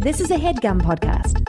This 0.00 0.18
is 0.18 0.30
a 0.30 0.36
headgum 0.36 0.80
podcast. 0.80 1.46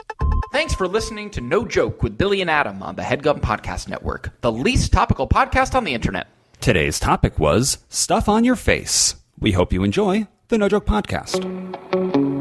Thanks 0.52 0.74
for 0.74 0.86
listening 0.86 1.30
to 1.30 1.40
No 1.40 1.64
Joke 1.64 2.02
with 2.02 2.18
Billy 2.18 2.42
and 2.42 2.50
Adam 2.50 2.82
on 2.82 2.96
the 2.96 3.02
Headgum 3.02 3.40
Podcast 3.40 3.88
Network, 3.88 4.38
the 4.42 4.52
least 4.52 4.92
topical 4.92 5.26
podcast 5.26 5.74
on 5.74 5.84
the 5.84 5.94
internet. 5.94 6.26
Today's 6.60 7.00
topic 7.00 7.38
was 7.38 7.78
stuff 7.88 8.28
on 8.28 8.44
your 8.44 8.56
face. 8.56 9.14
We 9.38 9.52
hope 9.52 9.72
you 9.72 9.82
enjoy 9.84 10.26
the 10.48 10.58
No 10.58 10.68
Joke 10.68 10.84
Podcast. 10.84 12.31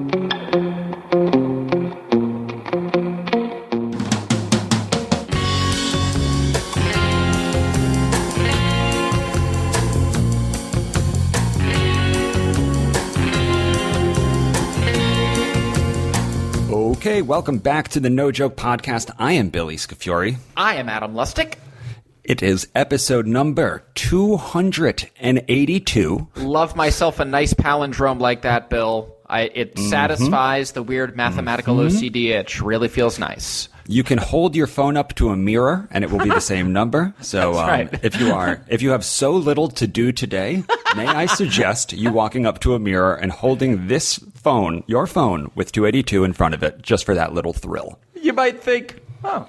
Welcome 17.21 17.59
back 17.59 17.89
to 17.89 17.99
the 17.99 18.09
No 18.09 18.31
Joke 18.31 18.55
Podcast. 18.55 19.11
I 19.19 19.33
am 19.33 19.49
Billy 19.49 19.75
Scafuri. 19.77 20.37
I 20.57 20.75
am 20.75 20.89
Adam 20.89 21.13
Lustick. 21.15 21.57
It 22.23 22.41
is 22.43 22.67
episode 22.75 23.25
number 23.27 23.83
282. 23.95 26.27
Love 26.37 26.75
myself 26.75 27.19
a 27.19 27.25
nice 27.25 27.53
palindrome 27.53 28.19
like 28.19 28.41
that, 28.43 28.69
Bill. 28.69 29.15
I, 29.27 29.41
it 29.43 29.75
Mm-hmm. 29.75 29.89
satisfies 29.89 30.71
the 30.73 30.83
weird 30.83 31.15
mathematical 31.15 31.77
OCD 31.77 32.29
itch. 32.31 32.61
Really 32.61 32.87
feels 32.89 33.17
nice. 33.19 33.69
You 33.91 34.03
can 34.03 34.17
hold 34.17 34.55
your 34.55 34.67
phone 34.67 34.95
up 34.95 35.13
to 35.15 35.29
a 35.29 35.35
mirror 35.35 35.87
and 35.91 36.03
it 36.03 36.11
will 36.11 36.19
be 36.19 36.29
the 36.29 36.39
same 36.39 36.71
number. 36.79 37.13
So 37.21 37.59
um, 37.59 37.67
right. 37.67 37.99
if 38.03 38.19
you 38.19 38.31
are 38.31 38.61
if 38.69 38.81
you 38.81 38.91
have 38.91 39.03
so 39.03 39.33
little 39.33 39.67
to 39.69 39.85
do 39.85 40.11
today, 40.13 40.63
may 40.95 41.05
I 41.07 41.25
suggest 41.25 41.91
you 41.91 42.11
walking 42.11 42.45
up 42.45 42.59
to 42.61 42.73
a 42.73 42.79
mirror 42.79 43.13
and 43.13 43.31
holding 43.31 43.87
this 43.87 44.17
phone, 44.35 44.83
your 44.87 45.07
phone 45.07 45.51
with 45.55 45.71
282 45.73 46.23
in 46.23 46.33
front 46.33 46.53
of 46.53 46.63
it 46.63 46.81
just 46.81 47.05
for 47.05 47.15
that 47.15 47.33
little 47.33 47.53
thrill. 47.53 47.99
You 48.15 48.33
might 48.33 48.61
think, 48.63 49.01
oh, 49.23 49.47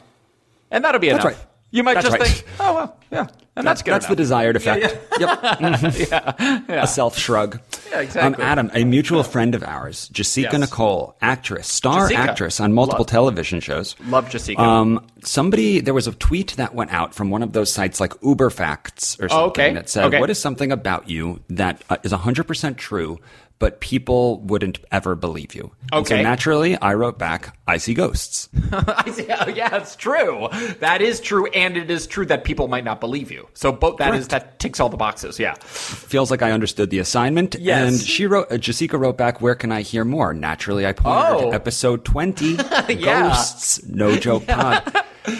and 0.70 0.84
that'll 0.84 1.00
be 1.00 1.08
That's 1.11 1.24
enough. 1.24 1.39
right. 1.39 1.47
You 1.73 1.83
might 1.83 1.95
That's 1.95 2.06
just 2.06 2.19
right. 2.19 2.28
think, 2.28 2.47
oh 2.61 2.75
well, 2.75 2.97
yeah, 3.11 3.27
and 3.56 3.67
that's, 3.67 3.83
good. 3.83 3.92
That's 3.95 4.06
the 4.06 4.15
desired 4.15 4.56
effect. 4.56 4.83
Yep. 5.19 5.28
Mhm. 5.42 6.69
A 6.83 6.87
self 6.87 7.17
shrug. 7.19 7.61
Yeah, 7.91 8.01
exactly. 8.01 8.42
Um, 8.45 8.48
Adam, 8.51 8.70
a 8.75 8.84
mutual 8.84 9.23
friend 9.23 9.55
of 9.55 9.62
ours, 9.62 10.09
Jessica 10.09 10.51
Yes. 10.53 10.61
Nicole, 10.61 11.17
actress, 11.23 11.67
star 11.69 12.09
Jessica. 12.09 12.31
actress 12.31 12.61
on 12.61 12.73
multiple 12.73 13.01
Love- 13.05 13.09
television 13.09 13.61
shows. 13.61 13.97
Love 14.06 14.29
Jessica. 14.31 14.61
Um, 14.61 15.05
somebody, 15.25 15.81
there 15.81 15.95
was 15.95 16.06
a 16.06 16.12
tweet 16.12 16.53
that 16.59 16.75
went 16.75 16.92
out 16.92 17.14
from 17.14 17.31
one 17.31 17.42
of 17.42 17.53
those 17.53 17.73
sites 17.73 18.01
like 18.01 18.12
Uber 18.23 18.51
Facts 18.51 19.17
or 19.20 19.29
something 19.29 19.39
Oh, 19.39 19.47
okay. 19.48 19.73
that 19.75 19.89
said, 19.89 20.05
Okay. 20.07 20.20
"What 20.20 20.31
is 20.31 20.39
something 20.39 20.70
about 20.73 21.09
you 21.09 21.41
that 21.51 21.83
uh, 21.91 21.97
is 22.03 22.12
100% 22.12 22.77
true, 22.77 23.19
but 23.62 23.78
people 23.78 24.41
wouldn't 24.41 24.80
ever 24.91 25.14
believe 25.14 25.55
you?" 25.55 25.70
And 25.92 26.05
so 26.06 26.14
Okay. 26.14 26.22
naturally, 26.22 26.77
I 26.82 26.94
wrote 26.94 27.16
back, 27.18 27.56
"I 27.68 27.77
see 27.77 27.94
ghosts." 27.94 28.48
I 28.72 29.08
see, 29.12 29.27
oh, 29.30 29.48
yeah, 29.48 29.77
it's 29.77 29.94
true. 29.94 30.48
That 30.80 31.00
is 31.00 31.20
true, 31.20 31.46
and 31.55 31.77
it 31.77 31.90
is 31.90 32.08
true 32.08 32.27
that 32.27 32.42
people 32.42 32.66
might 32.66 32.83
not 32.84 32.98
believe 33.00 33.30
you. 33.30 33.46
So 33.55 33.70
both 33.70 33.98
that 33.98 34.14
is 34.16 34.27
that 34.28 34.58
ticks 34.58 34.80
all 34.80 34.88
the 34.88 34.96
boxes. 34.96 35.38
Yeah. 35.38 35.55
Feels 35.62 36.30
like 36.33 36.42
I 36.42 36.50
understood 36.50 36.90
the 36.90 36.98
assignment. 36.98 37.55
Yes. 37.60 37.88
And 37.92 38.00
she 38.00 38.27
wrote, 38.27 38.50
uh, 38.50 38.58
Jessica 38.58 38.98
wrote 38.98 39.16
back, 39.16 39.40
"Where 39.40 39.55
can 39.55 39.70
I 39.70 39.83
hear 39.83 40.05
more?" 40.05 40.34
Naturally, 40.34 40.84
I 40.86 40.92
pointed 40.92 41.36
Oh. 41.36 41.50
to 41.50 41.55
episode 41.55 42.05
20, 42.05 42.56
Yeah. 42.88 43.28
Ghosts, 43.28 43.80
No 43.86 44.16
Joke 44.16 44.46
Pod. 44.48 44.83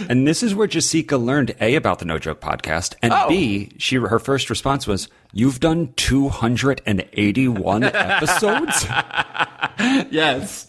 And 0.09 0.27
this 0.29 0.43
is 0.43 0.55
where 0.55 0.67
Jessica 0.67 1.17
learned 1.17 1.55
A 1.61 1.75
about 1.75 1.99
the 1.99 2.05
No 2.05 2.19
Joke 2.19 2.41
podcast, 2.41 2.95
and 3.03 3.13
Oh. 3.13 3.29
B, 3.29 3.73
she 3.79 3.97
her 3.97 4.19
first 4.19 4.49
response 4.51 4.87
was, 4.87 5.09
"You've 5.33 5.59
done 5.61 5.93
281 5.97 7.85
episodes." 7.85 8.87
Yes, 10.11 10.67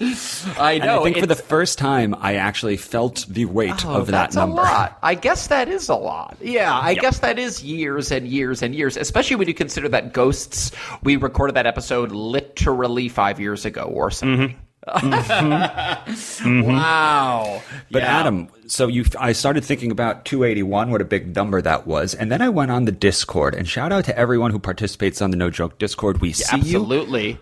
I 0.58 0.74
And 0.74 0.86
know. 0.86 1.02
I 1.02 1.04
think 1.04 1.18
for 1.18 1.28
the 1.28 1.36
first 1.36 1.78
time, 1.78 2.16
I 2.20 2.36
actually 2.36 2.78
felt 2.78 3.26
the 3.30 3.46
weight 3.46 3.86
Oh, 3.86 3.96
of 3.96 4.08
that 4.08 4.34
number. 4.34 4.62
a 4.62 4.66
lot. 4.66 4.98
I 5.04 5.14
guess 5.14 5.48
that 5.48 5.68
is 5.68 5.90
a 5.90 5.96
lot. 5.96 6.38
Yeah, 6.42 6.74
I 6.74 6.96
guess 6.96 7.20
that 7.20 7.38
is 7.38 7.62
years 7.64 8.12
and 8.12 8.28
years 8.28 8.64
and 8.64 8.74
years, 8.74 8.98
especially 8.98 9.36
when 9.36 9.48
you 9.48 9.54
consider 9.54 9.90
that 9.90 10.14
Ghosts, 10.14 10.72
we 11.04 11.18
recorded 11.18 11.56
that 11.58 11.68
episode 11.68 12.12
literally 12.12 13.10
five 13.10 13.40
years 13.40 13.66
ago 13.66 13.84
or 13.84 14.10
something. 14.10 14.50
Mm-hmm. 14.50 14.58
Mm-hmm. 14.88 16.64
Wow. 16.68 17.62
But 17.92 18.04
Yeah. 18.04 18.20
Adam, 18.20 18.50
so 18.68 18.88
you, 18.88 19.06
I 19.20 19.32
started 19.34 19.64
thinking 19.64 19.92
about 19.92 20.26
281, 20.26 20.92
what 20.92 21.02
a 21.02 21.06
big 21.06 21.36
number 21.36 21.62
that 21.62 21.88
was, 21.88 22.14
and 22.14 22.32
then 22.32 22.42
I 22.42 22.50
went 22.50 22.72
on 22.72 22.86
the 22.86 22.92
Discord. 22.92 23.56
And 23.56 23.68
shout 23.68 23.92
out 23.92 24.06
to 24.06 24.18
everyone 24.18 24.52
who 24.52 24.60
participates 24.60 25.22
on 25.22 25.32
the 25.32 25.38
No 25.38 25.50
Joke 25.50 25.78
Discord. 25.80 26.22
We 26.22 26.34
see 26.34 26.56
you. 26.58 26.62
Absolutely. 26.62 27.40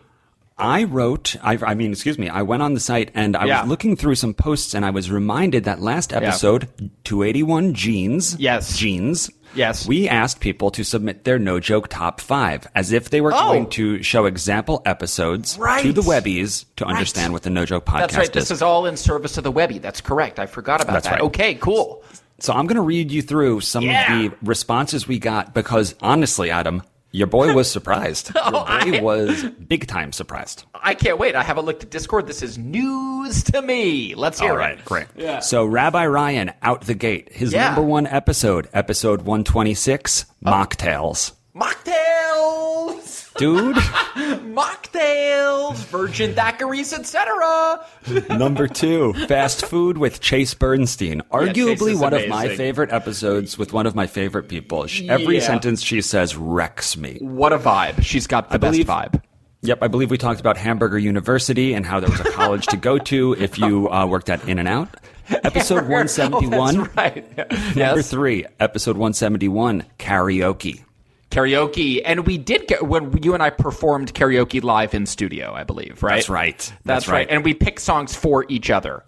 I 0.61 0.83
wrote, 0.83 1.35
I, 1.43 1.57
I 1.65 1.73
mean, 1.73 1.91
excuse 1.91 2.17
me, 2.19 2.29
I 2.29 2.41
went 2.43 2.61
on 2.61 2.73
the 2.73 2.79
site 2.79 3.11
and 3.15 3.35
I 3.35 3.45
Yeah. 3.45 3.61
was 3.61 3.69
looking 3.69 3.95
through 3.95 4.15
some 4.15 4.33
posts, 4.33 4.73
and 4.73 4.85
I 4.85 4.91
was 4.91 5.09
reminded 5.11 5.63
that 5.65 5.81
last 5.81 6.13
episode, 6.13 6.67
281 7.03 7.73
jeans, 7.73 8.35
Yes. 8.39 8.77
jeans. 8.77 9.29
Yes. 9.53 9.85
We 9.85 10.07
asked 10.07 10.39
people 10.39 10.71
to 10.71 10.83
submit 10.85 11.25
their 11.25 11.37
no 11.37 11.59
joke 11.59 11.89
top 11.89 12.21
five 12.21 12.65
as 12.73 12.93
if 12.93 13.09
they 13.09 13.19
were 13.19 13.33
Oh. 13.33 13.37
going 13.49 13.69
to 13.71 14.01
show 14.01 14.25
example 14.25 14.81
episodes 14.85 15.55
to 15.55 15.91
the 15.91 16.01
Webbies 16.01 16.63
to 16.77 16.85
understand 16.85 17.33
what 17.33 17.41
the 17.43 17.49
no 17.49 17.65
joke 17.65 17.83
podcast 17.85 17.95
is. 17.95 17.99
That's 18.01 18.17
right. 18.17 18.23
is. 18.27 18.31
This 18.33 18.51
is 18.51 18.61
all 18.61 18.85
in 18.85 18.95
service 18.95 19.37
of 19.37 19.43
the 19.43 19.51
Webby. 19.51 19.79
That's 19.79 19.99
correct. 19.99 20.39
I 20.39 20.45
forgot 20.45 20.81
about 20.81 20.93
That's 20.93 21.07
that. 21.07 21.13
right. 21.15 21.21
Okay, 21.23 21.55
cool. 21.55 22.01
So 22.39 22.53
I'm 22.53 22.65
going 22.65 22.75
to 22.77 22.81
read 22.81 23.11
you 23.11 23.21
through 23.21 23.59
some 23.61 23.83
Yeah. 23.83 24.13
of 24.25 24.31
the 24.31 24.37
responses 24.41 25.05
we 25.07 25.19
got 25.19 25.53
because 25.53 25.95
honestly, 26.01 26.49
Adam, 26.49 26.81
your 27.11 27.27
boy 27.27 27.53
was 27.59 27.69
surprised. 27.71 28.31
Oh, 28.35 28.41
your 28.85 29.01
boy 29.01 29.19
Oh, 29.19 29.27
I- 29.27 29.29
was 29.31 29.43
big 29.43 29.87
time 29.87 30.11
surprised. 30.11 30.63
I 30.73 30.93
can't 30.95 31.19
wait. 31.19 31.35
I 31.35 31.43
haven't 31.43 31.65
looked 31.65 31.83
at 31.83 31.89
Discord. 31.91 32.25
This 32.27 32.41
is 32.41 32.57
news 32.57 33.43
to 33.45 33.61
me. 33.61 34.15
Let's 34.15 34.39
hear 34.39 34.51
All 34.51 34.57
right, 34.57 34.79
it. 34.79 34.85
great. 34.85 35.05
Yeah. 35.15 35.39
So 35.39 35.65
Rabbi 35.65 36.07
Ryan 36.07 36.51
out 36.63 36.81
the 36.81 36.95
gate, 36.95 37.31
his 37.31 37.53
Yeah. 37.53 37.65
number 37.67 37.83
one 37.83 38.07
episode, 38.07 38.67
episode 38.73 39.21
126, 39.21 40.25
Oh. 40.45 40.49
mocktails. 40.51 41.33
Mocktails! 41.55 43.20
Dude, 43.41 43.75
Mocktails! 44.55 45.77
Virgin 45.87 46.33
daiquiris, 46.35 46.93
etc. 46.93 47.83
number 48.37 48.67
two, 48.67 49.13
fast 49.27 49.65
food 49.65 49.97
with 49.97 50.19
Chase 50.21 50.53
Bernstein. 50.53 51.21
Arguably 51.31 51.99
one 51.99 52.13
of 52.13 52.27
my 52.27 52.55
favorite 52.55 52.91
episodes 52.91 53.57
with 53.57 53.73
one 53.73 53.87
of 53.87 53.95
my 53.95 54.05
favorite 54.05 54.47
people. 54.47 54.85
She, 54.85 55.09
every 55.09 55.37
Yeah. 55.37 55.41
sentence 55.47 55.81
she 55.81 56.01
says 56.01 56.35
wrecks 56.35 56.95
me. 56.95 57.17
What 57.19 57.51
a 57.51 57.57
vibe. 57.57 58.03
She's 58.03 58.27
got 58.27 58.51
the 58.51 58.59
best 58.59 58.73
believe- 58.73 58.87
vibe. 58.87 59.21
Yep, 59.63 59.79
I 59.83 59.87
believe 59.87 60.09
we 60.09 60.17
talked 60.17 60.39
about 60.39 60.57
Hamburger 60.57 60.97
University 60.97 61.73
and 61.73 61.85
how 61.85 61.99
there 61.99 62.09
was 62.09 62.19
a 62.19 62.31
college 62.31 62.65
to 62.67 62.77
go 62.77 62.97
to 62.97 63.33
if 63.39 63.57
you 63.59 63.89
uh, 63.91 64.05
worked 64.07 64.29
at 64.29 64.47
In 64.47 64.57
and 64.59 64.67
Out. 64.67 64.89
Episode 65.29 65.83
171. 65.87 66.53
Oh, 66.53 66.83
that's 66.83 66.95
right. 66.97 67.37
Number 67.37 67.75
yes. 67.79 68.09
three, 68.09 68.45
episode 68.59 68.97
171, 68.97 69.83
karaoke. 69.99 70.83
Karaoke. 71.31 72.01
And 72.05 72.25
we 72.27 72.37
did 72.37 72.67
get, 72.67 72.83
when 72.87 73.17
you 73.23 73.33
and 73.33 73.41
I 73.41 73.49
performed 73.49 74.13
karaoke 74.13 74.61
live 74.63 74.93
in 74.93 75.05
studio, 75.05 75.53
I 75.53 75.63
believe, 75.63 76.03
right? 76.03 76.15
That's 76.17 76.29
right. 76.29 76.57
That's, 76.57 76.75
That's 76.85 77.07
right. 77.07 77.13
right. 77.19 77.27
And 77.29 77.43
we 77.43 77.53
picked 77.53 77.79
songs 77.81 78.15
for 78.15 78.45
each 78.49 78.69
other. 78.69 79.03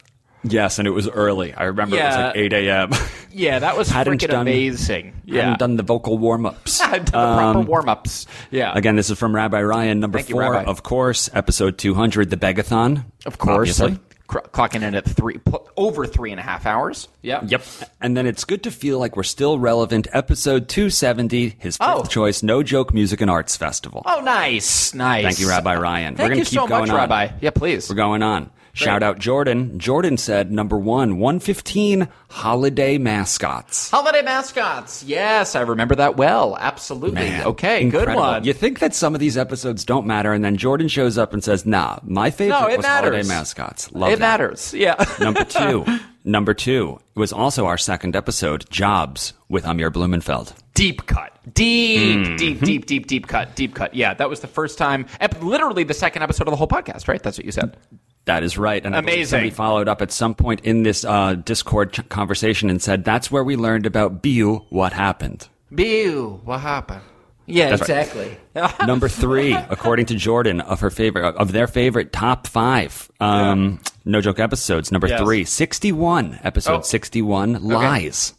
Yes, 0.46 0.78
and 0.78 0.86
it 0.88 0.92
was 0.92 1.08
early. 1.08 1.54
I 1.54 1.64
remember 1.66 1.96
it 1.96 2.04
was 2.04 2.16
like 2.18 2.36
8 2.36 2.54
a.m. 2.54 2.90
Yeah, 3.32 3.60
that 3.60 3.78
was 3.78 3.90
Hadn't 3.92 4.16
freaking 4.20 4.28
done- 4.32 4.42
amazing. 4.42 5.22
Yeah. 5.24 5.44
Hadn't 5.44 5.60
done 5.60 5.76
the 5.78 5.84
vocal 5.84 6.18
warm 6.18 6.46
ups. 6.46 6.80
Hadn't 6.82 7.12
done 7.14 7.30
the 7.32 7.38
proper 7.42 7.60
um, 7.60 7.66
warm 7.66 7.88
ups. 7.88 8.28
Yeah. 8.52 8.74
Again, 8.76 8.98
this 8.98 9.10
is 9.10 9.18
from 9.18 9.34
Rabbi 9.34 9.62
Ryan, 9.62 10.02
number 10.02 10.18
Thank 10.20 10.32
four, 10.32 10.42
Rabbi. 10.42 10.70
of 10.70 10.84
course, 10.84 11.30
episode 11.34 11.78
200, 11.78 12.30
the 12.30 12.36
Begathon. 12.36 13.06
Of 13.26 13.38
course. 13.38 13.80
Obviously. 13.80 14.04
Cr- 14.28 14.40
clocking 14.40 14.84
in 14.84 14.96
at 14.96 15.06
three, 15.06 15.40
over 15.76 16.06
three 16.08 16.32
and 16.32 16.40
a 16.40 16.44
half 16.44 16.66
hours. 16.66 17.08
Yeah. 17.22 17.44
Yep. 17.46 17.64
And 18.02 18.16
then 18.16 18.26
it's 18.26 18.46
good 18.46 18.64
to 18.64 18.72
feel 18.72 18.98
like 19.00 19.16
we're 19.18 19.24
still 19.24 19.60
relevant. 19.60 20.08
Episode 20.14 20.70
270, 20.70 21.56
his 21.60 21.78
oh. 21.82 21.98
fifth 21.98 22.06
Oh. 22.06 22.10
choice, 22.10 22.42
No 22.42 22.64
Joke 22.64 22.94
Music 22.94 23.20
and 23.22 23.30
Arts 23.30 23.58
Festival. 23.58 24.02
Oh, 24.06 24.22
nice. 24.22 24.94
Nice. 24.94 25.24
Thank 25.24 25.40
you, 25.40 25.50
Rabbi 25.50 25.76
Ryan. 25.76 26.16
Thank 26.16 26.20
we're 26.20 26.30
gonna 26.30 26.40
you 26.40 26.46
keep 26.46 26.54
so 26.60 26.68
going 26.68 26.82
much, 26.82 26.90
on. 26.92 26.96
Rabbi. 26.96 27.30
Yeah, 27.42 27.50
please. 27.52 27.90
We're 27.90 27.96
going 27.96 28.24
on. 28.24 28.50
Shout 28.76 29.04
out 29.04 29.20
Jordan. 29.20 29.78
Jordan 29.78 30.18
said 30.18 30.52
number 30.52 30.78
one, 30.80 31.20
115 31.20 32.08
holiday 32.30 32.98
mascots. 32.98 33.92
Holiday 33.92 34.24
mascots. 34.24 35.04
Yes, 35.04 35.56
I 35.56 35.62
remember 35.62 35.94
that 35.96 36.18
well. 36.18 36.58
Absolutely. 36.60 37.16
Man, 37.22 37.46
okay, 37.46 37.82
incredible. 37.84 38.14
good 38.14 38.20
one. 38.20 38.44
You 38.46 38.54
think 38.54 38.80
that 38.80 38.96
some 38.96 39.14
of 39.14 39.20
these 39.20 39.38
episodes 39.38 39.86
don't 39.86 40.08
matter, 40.08 40.34
and 40.34 40.44
then 40.44 40.58
Jordan 40.58 40.88
shows 40.88 41.20
up 41.20 41.34
and 41.34 41.44
says, 41.44 41.68
"Nah, 41.68 42.00
my 42.04 42.32
favorite 42.32 42.60
No, 42.60 42.68
it 42.68 42.78
was 42.78 42.86
holiday 42.88 43.10
matters. 43.12 43.28
mascots." 43.28 43.92
Love 43.94 44.10
it 44.14 44.20
that. 44.20 44.40
matters. 44.40 44.74
Yeah. 44.74 44.96
Number 45.20 45.44
two, 45.44 45.86
number 46.24 46.56
two 46.56 47.00
was 47.14 47.32
also 47.32 47.68
our 47.68 47.78
second 47.78 48.16
episode, 48.16 48.68
Jobs 48.72 49.34
with 49.50 49.66
Amir 49.66 49.92
Blumenfeld. 49.92 50.54
deep 50.74 51.06
cut. 51.06 51.30
Deep, 51.54 52.00
Mm-hmm. 52.26 52.36
deep, 52.38 52.60
deep, 52.62 52.86
deep, 52.88 53.06
deep 53.06 53.28
cut. 53.28 53.56
Deep 53.56 53.76
cut. 53.76 53.94
Yeah, 53.94 54.16
that 54.16 54.30
was 54.30 54.40
the 54.40 54.48
first 54.48 54.80
time, 54.80 55.06
literally 55.42 55.84
the 55.84 55.94
second 55.94 56.24
episode 56.24 56.48
of 56.48 56.52
the 56.52 56.56
whole 56.58 56.68
podcast, 56.68 57.08
right? 57.08 57.22
That's 57.22 57.38
what 57.38 57.46
you 57.46 57.52
said. 57.52 57.78
That 58.26 58.44
is 58.44 58.58
right. 58.58 58.84
And 58.86 58.96
Amazing. 58.96 59.26
somebody 59.26 59.50
followed 59.50 59.88
up 59.90 60.02
at 60.02 60.12
some 60.12 60.34
point 60.34 60.62
in 60.62 60.84
this 60.84 61.04
uh, 61.04 61.34
Discord 61.36 61.92
ch- 61.94 62.08
conversation 62.10 62.70
and 62.70 62.82
said, 62.82 63.04
"That's 63.04 63.30
where 63.30 63.44
we 63.44 63.56
learned 63.58 63.86
about 63.86 64.22
Biu. 64.24 64.66
What 64.70 64.94
happened?" 64.94 65.48
Bill, 65.74 66.40
what 66.46 66.60
happened? 66.62 67.02
Yeah, 67.46 67.72
That's 67.76 67.90
right. 67.90 68.00
exactly. 68.08 68.38
Number 68.88 69.10
three, 69.10 69.52
according 69.54 70.06
to 70.06 70.16
Jordan, 70.16 70.62
of 70.62 70.80
her 70.80 70.90
favorite 70.90 71.36
of 71.36 71.52
their 71.52 71.68
favorite 71.68 72.14
top 72.14 72.48
five. 72.48 73.12
Um, 73.20 73.82
No 74.06 74.22
joke 74.22 74.40
episodes. 74.40 74.92
Number 74.94 75.08
Yes. 75.08 75.20
three, 75.20 75.44
61. 75.44 76.40
Episode 76.44 76.80
Oh. 76.80 76.82
61, 76.84 77.62
Lies. 77.62 78.34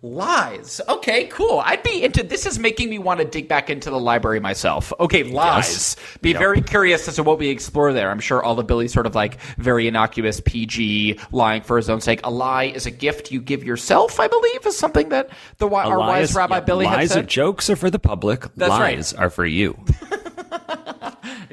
Lies. 0.00 0.80
Okay, 0.88 1.24
cool. 1.26 1.60
I'd 1.64 1.82
be 1.82 2.04
into 2.04 2.22
this. 2.22 2.46
Is 2.46 2.56
making 2.56 2.88
me 2.88 3.00
want 3.00 3.18
to 3.18 3.26
dig 3.26 3.48
back 3.48 3.68
into 3.68 3.90
the 3.90 3.98
library 3.98 4.38
myself. 4.38 4.92
Okay, 5.00 5.24
lies. 5.24 5.96
Be 6.22 6.30
Yep. 6.30 6.38
very 6.38 6.62
curious 6.62 7.08
as 7.08 7.16
to 7.16 7.24
what 7.24 7.40
we 7.40 7.48
explore 7.48 7.92
there. 7.92 8.08
I'm 8.08 8.20
sure 8.20 8.40
all 8.40 8.60
of 8.60 8.66
Billy's 8.68 8.92
sort 8.92 9.06
of 9.06 9.16
like 9.16 9.40
very 9.56 9.88
innocuous 9.88 10.40
PG 10.44 11.18
lying 11.32 11.62
for 11.62 11.76
his 11.76 11.90
own 11.90 12.00
sake. 12.00 12.20
A 12.22 12.30
lie 12.30 12.64
is 12.66 12.86
a 12.86 12.92
gift 12.92 13.32
you 13.32 13.40
give 13.40 13.64
yourself. 13.64 14.20
I 14.20 14.28
believe 14.28 14.64
is 14.66 14.78
something 14.78 15.08
that 15.08 15.30
the 15.58 15.66
our 15.68 15.98
Lies- 15.98 16.28
wise 16.28 16.34
Rabbi 16.36 16.54
yeah, 16.56 16.60
Billy 16.60 16.84
lies 16.86 17.16
are 17.16 17.22
jokes 17.24 17.68
are 17.68 17.74
for 17.76 17.90
the 17.90 17.98
public. 17.98 18.44
That's 18.54 18.70
right. 18.70 18.96
lies 18.96 19.12
are 19.14 19.30
for 19.30 19.46
you. 19.46 19.76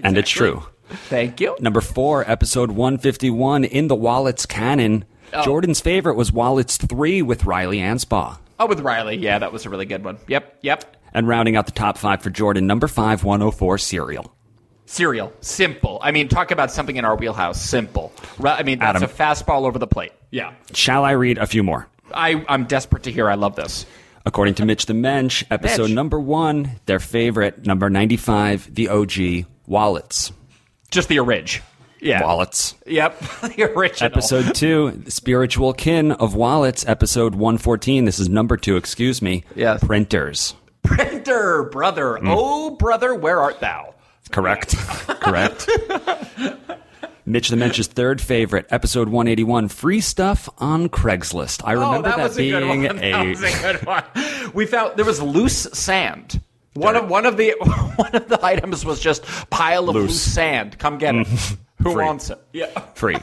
And 0.04 0.18
it's 0.18 0.30
true. 0.30 0.62
Thank 1.10 1.40
you. 1.42 1.56
Number 1.60 1.82
four, 1.82 2.30
episode 2.30 2.72
151 2.72 3.64
in 3.64 3.88
the 3.88 3.96
Wallets 3.96 4.46
canon. 4.46 5.06
Oh. 5.34 5.44
Jordan's 5.44 5.82
favorite 5.82 6.16
was 6.16 6.32
Wallets 6.32 6.78
3 6.78 7.22
with 7.22 7.46
Riley 7.46 7.78
Anspaugh. 7.80 8.38
Oh, 8.60 8.68
with 8.68 8.80
Riley. 8.80 9.18
Yeah, 9.18 9.40
that 9.40 9.52
was 9.52 9.66
a 9.66 9.70
really 9.70 9.86
good 9.86 10.04
one. 10.04 10.18
Yep, 10.28 10.60
yep. 10.62 10.96
And 11.14 11.28
rounding 11.28 11.56
out 11.56 11.66
the 11.66 11.72
top 11.72 11.98
five 11.98 12.22
for 12.22 12.30
Jordan, 12.30 12.68
number 12.68 12.88
five, 12.88 13.24
104 13.24 13.78
Serial. 13.78 14.34
Cereal. 14.86 15.34
Simple. 15.42 16.00
I 16.02 16.12
mean, 16.12 16.28
talk 16.28 16.52
about 16.52 16.72
something 16.72 16.96
in 16.96 17.06
our 17.06 17.16
wheelhouse. 17.16 17.62
Simple. 17.62 18.14
I 18.44 18.64
mean, 18.64 18.80
that's 18.80 18.98
Adam. 19.02 19.04
a 19.04 19.08
fastball 19.14 19.66
over 19.66 19.80
the 19.80 19.88
plate. 19.88 20.12
Yeah. 20.32 20.54
Shall 20.74 21.04
I 21.04 21.12
read 21.12 21.38
a 21.38 21.48
few 21.48 21.64
more? 21.64 21.88
I, 22.14 22.46
I'm 22.48 22.66
desperate 22.66 23.04
to 23.04 23.12
hear. 23.12 23.30
I 23.30 23.36
love 23.36 23.56
this. 23.56 23.86
According 24.26 24.56
to 24.56 24.66
Mitch 24.66 24.86
the 24.86 24.94
Mensch, 24.94 25.44
episode 25.52 25.84
Mitch. 25.84 25.92
number 25.94 26.20
one, 26.20 26.80
their 26.86 27.00
favorite, 27.00 27.66
number 27.66 27.90
95, 27.90 28.74
the 28.74 28.90
OG, 28.90 29.46
Wallets. 29.68 30.32
Just 30.92 31.10
the 31.10 31.20
orig. 31.20 31.62
Yeah. 32.06 32.24
Wallets. 32.24 32.76
Yep. 32.86 33.20
the 33.56 33.64
original. 33.76 34.12
Episode 34.12 34.54
two, 34.54 35.04
spiritual 35.08 35.74
kin 35.74 36.12
of 36.12 36.36
Wallets, 36.36 36.86
episode 36.88 37.34
114. 37.34 38.06
This 38.06 38.20
is 38.20 38.30
number 38.30 38.58
two, 38.58 38.76
excuse 38.76 39.22
me. 39.22 39.44
Yes. 39.56 39.84
Printers. 39.84 40.54
Printer, 40.84 41.64
brother. 41.64 42.18
Hmm. 42.18 42.28
Oh, 42.30 42.70
brother, 42.72 43.16
where 43.16 43.40
art 43.42 43.60
thou? 43.60 43.96
Correct. 44.32 44.78
Correct. 45.08 45.68
Mitch 47.26 47.50
the 47.50 47.56
Mensch's 47.56 47.88
third 47.88 48.22
favorite, 48.22 48.68
episode 48.70 49.10
181, 49.10 49.70
free 49.70 50.00
stuff 50.00 50.48
on 50.60 50.90
Craigslist. 50.90 51.64
I 51.66 51.72
remember 51.72 51.98
oh, 51.98 52.02
that, 52.04 52.18
that, 52.18 52.24
was 52.24 52.36
a 52.36 52.38
being 52.38 52.52
good 52.52 52.68
one. 52.68 53.00
That 53.12 53.28
was 53.28 53.44
a 53.44 53.62
good 53.62 53.86
one. 53.86 54.04
We 54.54 54.68
found 54.68 54.96
there 54.96 55.06
was 55.06 55.20
loose 55.20 55.68
sand. 55.74 56.40
One 56.76 56.96
of 56.96 57.10
one 57.10 57.26
of 57.26 57.38
the 57.38 57.56
one 57.96 58.14
of 58.14 58.28
the 58.28 58.46
items 58.46 58.86
was 58.86 59.00
just 59.00 59.24
pile 59.50 59.90
of 59.90 59.96
loose, 59.96 60.12
Loose. 60.12 60.22
sand. 60.22 60.78
Come 60.78 61.00
get 61.00 61.16
it. 61.16 61.28
Who 61.86 61.94
Free. 61.94 62.04
wants 62.06 62.30
it? 62.30 62.40
Yeah. 62.52 62.68
free. 62.96 63.18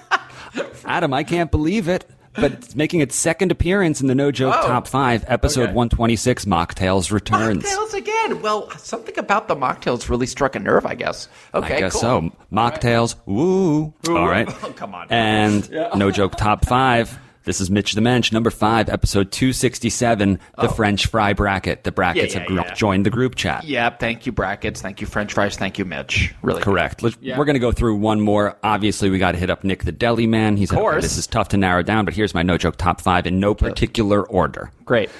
Adam, 0.85 1.13
I 1.13 1.25
can't 1.25 1.51
believe 1.51 1.89
it, 1.89 2.05
but 2.35 2.53
it's 2.53 2.77
making 2.77 3.01
its 3.01 3.15
second 3.17 3.51
appearance 3.51 4.01
in 4.01 4.07
the 4.07 4.15
No 4.15 4.31
Joke 4.31 4.55
Oh. 4.57 4.67
Top 4.67 4.87
5, 4.87 5.25
episode 5.29 5.63
Okay. 5.65 5.73
126, 5.73 6.45
Mocktails 6.45 7.11
returns. 7.11 7.65
Mocktails 7.65 7.95
again. 7.95 8.41
Well, 8.41 8.71
something 8.79 9.19
about 9.19 9.49
the 9.49 9.57
mocktails 9.57 10.09
really 10.09 10.27
struck 10.27 10.55
a 10.55 10.61
nerve, 10.61 10.87
I 10.87 10.95
guess. 10.95 11.29
Okay, 11.55 11.77
I 11.77 11.81
guess 11.81 11.93
cool. 11.93 12.01
so. 12.01 12.31
Mocktails, 12.53 13.17
woo. 13.27 13.93
All 14.09 14.29
right. 14.29 14.49
Oh, 14.63 14.73
come 14.77 14.95
on. 14.95 15.09
And 15.11 15.69
No 15.97 16.11
Joke 16.11 16.37
Top 16.37 16.65
5. 16.65 17.19
This 17.45 17.61
is 17.61 17.71
Mitch 17.73 17.95
the 17.95 18.01
Mensch, 18.01 18.31
number 18.31 18.51
5, 18.51 18.89
episode 18.89 19.33
267, 19.33 20.35
the 20.35 20.39
oh. 20.59 20.69
French 20.69 21.07
fry 21.07 21.33
bracket. 21.33 21.83
The 21.83 21.91
brackets 21.91 22.37
Oh. 22.37 22.39
Yeah, 22.39 22.43
have 22.45 22.51
yeah, 22.51 22.63
yeah. 22.69 22.75
joined 22.75 23.05
the 23.05 23.11
group 23.11 23.35
chat. 23.35 23.65
Yep. 23.65 23.99
Thank 23.99 24.27
you, 24.27 24.33
brackets. 24.33 24.81
Thank 24.81 25.01
you, 25.01 25.09
French 25.09 25.33
fries. 25.33 25.57
Thank 25.57 25.77
you, 25.77 25.85
Mitch. 25.85 26.33
Really 26.43 26.63
Correct. 26.63 27.03
Let's, 27.03 27.17
Yeah. 27.21 27.37
We're 27.37 27.45
going 27.45 27.55
to 27.55 27.61
go 27.61 27.73
through 27.73 27.97
one 27.97 28.21
more. 28.21 28.57
Obviously, 28.63 29.11
we 29.11 29.19
got 29.19 29.33
to 29.33 29.39
hit 29.39 29.51
up 29.51 29.65
Nick 29.65 29.83
the 29.83 29.91
Deli 29.91 30.29
Man. 30.29 30.57
He's 30.57 30.71
Of 30.71 30.79
course. 30.79 31.03
this 31.03 31.19
is 31.19 31.27
tough 31.27 31.49
to 31.49 31.57
narrow 31.57 31.83
down, 31.83 32.05
but 32.05 32.15
here's 32.15 32.33
my 32.33 32.43
no 32.45 32.57
joke 32.59 32.77
top 32.77 33.01
five 33.01 33.27
in 33.27 33.41
no 33.41 33.55
particular 33.57 34.23
order. 34.23 34.71
Great. 34.85 35.11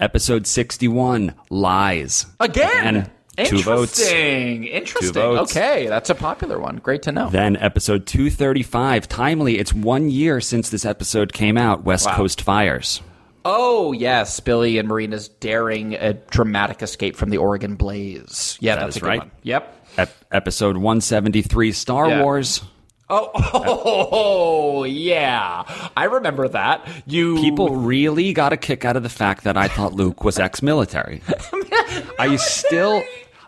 Episode 0.00 0.46
61, 0.46 1.34
Lies. 1.48 2.26
Again. 2.40 3.10
Two 3.36 3.62
votes. 3.62 3.98
Interesting. 4.00 4.64
Interesting. 4.64 5.12
votes. 5.12 5.50
Okay, 5.56 5.86
that's 5.86 6.10
a 6.10 6.14
popular 6.14 6.58
one. 6.58 6.76
Great 6.76 7.02
to 7.02 7.12
know. 7.12 7.28
Then 7.30 7.56
episode 7.56 8.06
235, 8.06 9.08
timely. 9.08 9.58
It's 9.58 9.72
one 9.74 10.10
year 10.10 10.40
since 10.40 10.70
this 10.70 10.84
episode 10.84 11.32
came 11.32 11.56
out, 11.58 11.84
West 11.84 12.06
Wow. 12.06 12.16
Coast 12.16 12.40
Fires. 12.42 13.00
Oh 13.44 13.92
yes, 13.92 14.40
Billy 14.40 14.78
and 14.78 14.88
Marina's 14.88 15.28
daring 15.28 15.94
a 15.94 16.14
dramatic 16.14 16.80
escape 16.82 17.14
from 17.16 17.30
the 17.30 17.36
Oregon 17.38 17.74
blaze. 17.74 18.56
Yeah, 18.60 18.76
that's 18.76 18.90
is 18.90 18.96
a 18.96 19.00
good 19.00 19.06
right. 19.06 19.18
one. 19.18 19.30
Yep. 19.42 19.86
Ep- 19.98 20.24
episode 20.32 20.76
173, 20.76 21.72
Star 21.72 22.08
Yeah. 22.08 22.22
Wars. 22.22 22.62
Oh, 23.10 23.30
oh, 23.34 24.84
yeah. 24.84 25.64
I 25.94 26.04
remember 26.04 26.48
that. 26.48 26.88
You 27.06 27.36
People 27.36 27.76
really 27.76 28.32
got 28.32 28.54
a 28.54 28.56
kick 28.56 28.86
out 28.86 28.96
of 28.96 29.02
the 29.02 29.10
fact 29.10 29.44
that 29.44 29.58
I 29.58 29.68
thought 29.68 29.92
Luke 29.92 30.24
was 30.24 30.38
ex-military. 30.38 31.20
I 32.18 32.36
still, 32.36 33.04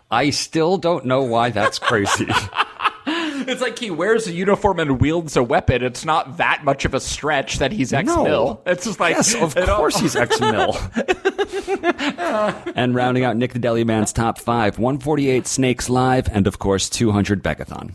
I 0.09 0.29
still 0.29 0.77
don't 0.77 1.05
know 1.05 1.23
why 1.23 1.49
that's 1.51 1.79
crazy. 1.79 2.27
It's 3.39 3.61
like 3.61 3.79
he 3.79 3.89
wears 3.91 4.27
a 4.27 4.33
uniform 4.33 4.79
and 4.79 4.99
wields 4.99 5.37
a 5.37 5.43
weapon. 5.43 5.81
It's 5.81 6.03
not 6.03 6.37
that 6.37 6.65
much 6.65 6.83
of 6.83 6.93
a 6.93 6.99
stretch 6.99 7.59
that 7.59 7.71
he's 7.71 7.93
ex 7.93 8.07
mil. 8.09 8.61
It's 8.65 8.83
just 8.83 8.99
like 8.99 9.15
yes, 9.15 9.33
of 9.35 9.55
it 9.55 9.69
all- 9.69 9.77
course 9.77 9.97
he's 9.97 10.15
ex-mil. 10.17 10.75
and 12.75 12.93
rounding 12.95 13.23
out 13.23 13.37
Nick 13.37 13.53
the 13.53 13.59
Deli 13.59 13.85
Man's 13.85 14.11
top 14.11 14.39
five, 14.39 14.77
148 14.77 15.47
Snakes 15.47 15.87
Live, 15.89 16.27
and 16.33 16.47
of 16.47 16.59
course 16.59 16.89
200 16.89 17.41
Begathon. 17.41 17.91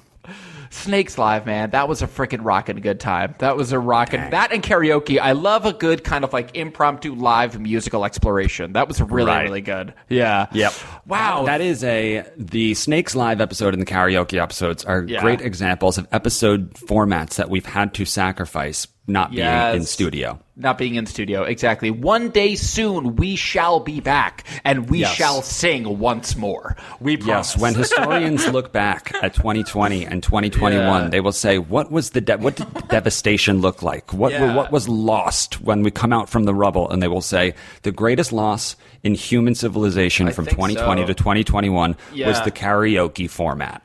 Snakes 0.73 1.19
Live, 1.19 1.45
man. 1.47 1.71
That 1.71 1.87
was 1.89 2.01
a 2.03 2.07
freaking 2.07 2.41
rockin' 2.43 2.81
good 2.81 2.99
time. 2.99 3.35
That 3.39 3.57
was 3.57 3.73
a 3.73 3.79
rockin' 3.79 4.31
that 4.31 4.53
and 4.53 4.63
karaoke. 4.63 5.19
I 5.21 5.33
love 5.33 5.67
a 5.67 5.73
good 5.73 6.03
kind 6.03 6.25
of 6.25 6.33
like 6.33 6.57
impromptu 6.57 7.15
live 7.15 7.61
musical 7.61 8.05
exploration. 8.05 8.73
That 8.73 8.89
was 8.89 9.01
really 9.01 9.27
Right. 9.31 9.43
really 9.45 9.61
good. 9.61 9.93
Yeah. 10.09 10.47
Yep. 10.53 10.73
Wow. 11.07 11.45
That 11.45 11.61
is 11.61 11.85
a 11.85 12.25
the 12.37 12.75
Snakes 12.75 13.15
Live 13.15 13.41
episode 13.41 13.75
and 13.75 13.83
the 13.83 13.87
karaoke 13.87 14.41
episodes 14.43 14.85
are 14.85 15.05
Yeah. 15.07 15.21
great 15.21 15.41
examples 15.43 15.99
of 15.99 16.09
episode 16.11 16.73
formats 16.75 17.35
that 17.35 17.51
we've 17.51 17.67
had 17.67 17.93
to 17.95 18.05
sacrifice 18.05 18.87
not 19.07 19.31
being 19.33 19.75
in 19.75 19.85
studio. 19.85 20.39
Not 20.55 20.77
being 20.79 20.95
in 20.97 21.07
studio, 21.07 21.43
exactly. 21.43 21.91
One 21.91 22.29
day 22.29 22.55
soon, 22.55 23.17
we 23.17 23.37
shall 23.37 23.81
be 23.81 24.01
back, 24.01 24.45
and 24.65 24.89
we 24.91 25.01
Yes. 25.01 25.15
shall 25.15 25.43
sing 25.43 25.99
once 25.99 26.37
more. 26.37 26.77
We 27.01 27.17
promise. 27.17 27.55
Yes, 27.55 27.59
when 27.61 27.75
historians 27.83 28.47
look 28.49 28.71
back 28.73 29.13
at 29.23 29.35
2020 29.35 30.05
and 30.05 30.23
2021, 30.23 31.03
Yeah. 31.05 31.09
they 31.09 31.21
will 31.21 31.33
say, 31.33 31.59
"What 31.59 31.91
was 31.91 32.11
the 32.11 32.21
de- 32.21 32.37
what 32.39 32.57
did 32.57 32.73
the 32.75 32.83
devastation 32.89 33.61
look 33.61 33.83
like? 33.83 34.13
What 34.13 34.33
Yeah. 34.33 34.55
what 34.55 34.71
was 34.71 34.89
lost 34.89 35.61
when 35.63 35.83
we 35.83 35.91
come 35.91 36.13
out 36.13 36.29
from 36.29 36.45
the 36.45 36.55
rubble?" 36.55 36.89
And 36.91 37.03
they 37.03 37.09
will 37.09 37.23
say, 37.23 37.55
"The 37.83 37.93
greatest 37.93 38.31
loss 38.33 38.77
in 39.03 39.15
human 39.15 39.55
civilization 39.55 40.31
from 40.33 40.47
2020 40.47 41.03
so. 41.03 41.07
to 41.09 41.15
2021 41.15 41.97
was 42.25 42.41
the 42.43 42.51
karaoke 42.53 43.29
format." 43.29 43.83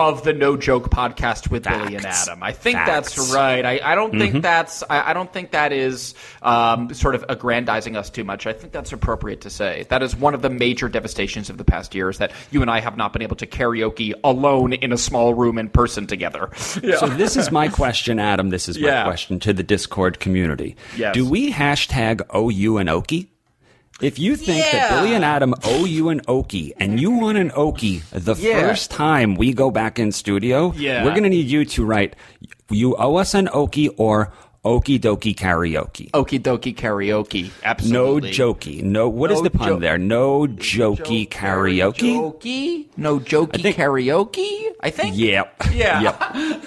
Of 0.00 0.24
the 0.24 0.32
No 0.32 0.56
Joke 0.56 0.90
podcast 0.90 1.50
with 1.50 1.64
Billy 1.64 1.94
and 1.94 2.04
Adam. 2.06 2.42
I 2.42 2.52
think 2.52 2.76
Facts. 2.76 3.14
that's 3.14 3.32
right. 3.32 3.64
I, 3.64 3.80
I 3.82 3.94
don't 3.94 4.10
Mm-hmm. 4.10 4.18
think 4.32 4.42
that's 4.42 4.82
I, 4.90 5.10
I 5.10 5.12
don't 5.12 5.32
think 5.32 5.52
that 5.52 5.72
is 5.72 6.14
um, 6.42 6.92
sort 6.94 7.14
of 7.14 7.24
aggrandizing 7.28 7.96
us 7.96 8.10
too 8.10 8.24
much. 8.24 8.46
I 8.46 8.52
think 8.52 8.72
that's 8.72 8.92
appropriate 8.92 9.42
to 9.42 9.50
say. 9.50 9.86
That 9.90 10.02
is 10.02 10.16
one 10.16 10.34
of 10.34 10.42
the 10.42 10.50
major 10.50 10.88
devastations 10.88 11.48
of 11.50 11.58
the 11.58 11.64
past 11.64 11.94
year 11.94 12.08
is 12.10 12.18
that 12.18 12.32
you 12.50 12.62
and 12.62 12.70
I 12.70 12.80
have 12.80 12.96
not 12.96 13.12
been 13.12 13.22
able 13.22 13.36
to 13.36 13.46
karaoke 13.46 14.14
alone 14.24 14.72
in 14.72 14.92
a 14.92 14.98
small 14.98 15.34
room 15.34 15.58
in 15.58 15.68
person 15.68 16.06
together. 16.06 16.50
Yeah. 16.82 16.96
So 16.96 17.06
this 17.06 17.36
is 17.36 17.50
my 17.52 17.68
question, 17.68 18.18
Adam. 18.18 18.50
This 18.50 18.68
is 18.68 18.78
my 18.78 18.88
Yeah. 18.88 19.04
question 19.04 19.38
to 19.40 19.52
the 19.52 19.62
Discord 19.62 20.18
community. 20.18 20.76
Yes. 20.96 21.14
Do 21.14 21.28
we 21.28 21.52
hashtag 21.52 22.22
OU 22.34 22.78
and 22.78 22.88
Okie? 22.88 23.28
If 24.00 24.18
you 24.18 24.36
think 24.36 24.64
that 24.72 24.90
Billy 24.90 25.14
and 25.14 25.24
Adam 25.24 25.54
owe 25.64 25.84
you 25.84 26.08
an 26.08 26.20
Okie 26.22 26.72
and 26.78 26.98
you 27.00 27.10
want 27.10 27.36
an 27.38 27.50
Okie 27.50 28.02
the 28.10 28.34
Yeah. 28.34 28.60
first 28.60 28.90
time 28.90 29.34
we 29.34 29.52
go 29.52 29.70
back 29.70 29.98
in 29.98 30.10
studio, 30.12 30.72
Yeah. 30.76 31.04
we're 31.04 31.10
going 31.10 31.24
to 31.24 31.28
need 31.28 31.46
you 31.48 31.64
to 31.66 31.84
write, 31.84 32.16
you 32.70 32.96
owe 32.96 33.16
us 33.16 33.34
an 33.34 33.46
Okie 33.48 33.90
or 33.98 34.32
Okie 34.62 34.98
dokie 35.00 35.34
karaoke. 35.34 36.10
Okie 36.10 36.38
dokie 36.38 36.74
karaoke. 36.76 37.50
Absolutely. 37.64 38.30
No 38.30 38.36
jokey. 38.36 38.82
No, 38.82 39.08
what 39.08 39.30
is 39.30 39.38
No 39.38 39.44
the 39.44 39.50
pun 39.50 39.68
jo- 39.68 39.78
there? 39.78 39.96
No 39.96 40.46
jokey 40.46 41.26
karaoke? 41.30 42.14
Jokey? 42.14 42.86
No 42.98 43.18
jokey 43.18 43.62
think- 43.62 43.76
karaoke? 43.76 44.66
I 44.82 44.90
think. 44.90 45.16
Yep. 45.16 45.54
Yeah. 45.72 46.00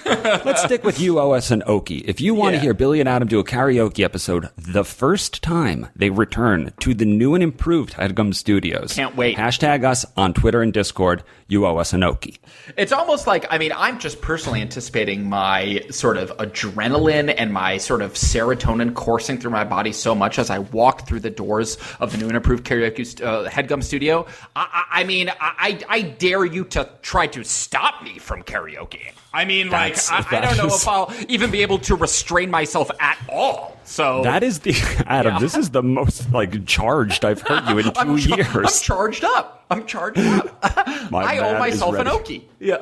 Yep. 0.04 0.44
Let's 0.44 0.62
stick 0.64 0.82
with 0.84 0.98
you, 1.00 1.18
OS 1.18 1.50
and 1.50 1.62
Okie. 1.64 2.02
If 2.04 2.20
you 2.20 2.34
want 2.34 2.54
to 2.54 2.60
hear 2.60 2.74
Billy 2.74 2.98
and 3.00 3.08
Adam 3.08 3.26
do 3.28 3.38
a 3.38 3.44
karaoke 3.44 4.04
episode 4.04 4.48
the 4.56 4.84
first 4.84 5.42
time 5.42 5.86
they 5.96 6.10
return 6.10 6.72
to 6.80 6.94
the 6.94 7.04
new 7.04 7.34
and 7.34 7.42
improved 7.42 7.94
Headgum 7.94 8.34
Studios, 8.34 8.92
Can't 8.94 9.16
wait. 9.16 9.36
Hashtag 9.36 9.84
us 9.84 10.04
on 10.16 10.34
Twitter 10.34 10.62
and 10.62 10.72
Discord. 10.72 11.22
You 11.48 11.66
owe 11.66 11.76
us 11.76 11.92
an 11.92 12.00
Okie. 12.00 12.38
It's 12.76 12.92
almost 12.92 13.26
like 13.26 13.46
I 13.50 13.58
mean 13.58 13.72
I'm 13.76 13.98
just 13.98 14.20
personally 14.20 14.60
anticipating 14.62 15.28
my 15.28 15.82
sort 15.90 16.16
of 16.16 16.36
adrenaline 16.38 17.32
and 17.36 17.52
my 17.52 17.78
sort 17.84 18.02
of 18.02 18.14
serotonin 18.14 18.94
coursing 18.94 19.38
through 19.38 19.50
my 19.50 19.64
body 19.64 19.92
so 19.92 20.14
much 20.14 20.38
as 20.38 20.50
I 20.50 20.60
walk 20.60 21.06
through 21.06 21.20
the 21.20 21.30
doors 21.30 21.76
of 22.00 22.12
the 22.12 22.18
new 22.18 22.26
and 22.26 22.36
improved 22.36 22.64
karaoke 22.64 23.22
uh, 23.22 23.48
headgum 23.48 23.82
studio. 23.82 24.26
I, 24.56 24.84
I, 24.90 25.00
I 25.00 25.04
mean 25.04 25.30
I 25.40 25.80
I 25.88 26.00
dare 26.02 26.44
you 26.44 26.64
to 26.66 26.88
try 27.02 27.26
to 27.28 27.44
stop 27.44 28.02
me 28.02 28.18
from 28.18 28.42
karaoke. 28.42 29.12
I 29.34 29.44
mean, 29.44 29.68
like, 29.68 29.96
I, 30.10 30.24
I 30.30 30.40
don't 30.40 30.56
know 30.56 30.66
is- 30.66 30.82
if 30.82 30.88
I'll 30.88 31.12
even 31.28 31.50
be 31.50 31.62
able 31.62 31.78
to 31.80 31.96
restrain 31.96 32.50
myself 32.50 32.90
at 33.00 33.18
all. 33.28 33.76
So 33.86 34.22
That 34.22 34.42
is 34.42 34.60
the 34.60 34.72
Adam. 35.06 35.34
Yeah. 35.34 35.38
This 35.40 35.56
is 35.56 35.70
the 35.70 35.82
most 35.82 36.32
like 36.32 36.64
charged 36.66 37.24
I've 37.24 37.42
heard 37.42 37.68
you 37.68 37.78
in 37.78 37.84
2 37.92 37.92
I'm, 37.96 38.16
char- 38.16 38.38
years. 38.38 38.54
I'm 38.56 38.66
charged 38.82 39.24
up. 39.24 39.64
I'm 39.70 39.84
charged 39.86 40.18
up. 40.20 41.10
My 41.10 41.24
I 41.24 41.38
owe 41.38 41.58
myself 41.58 41.94
an. 41.96 42.06
Okie. 42.06 42.44
Yeah. 42.60 42.78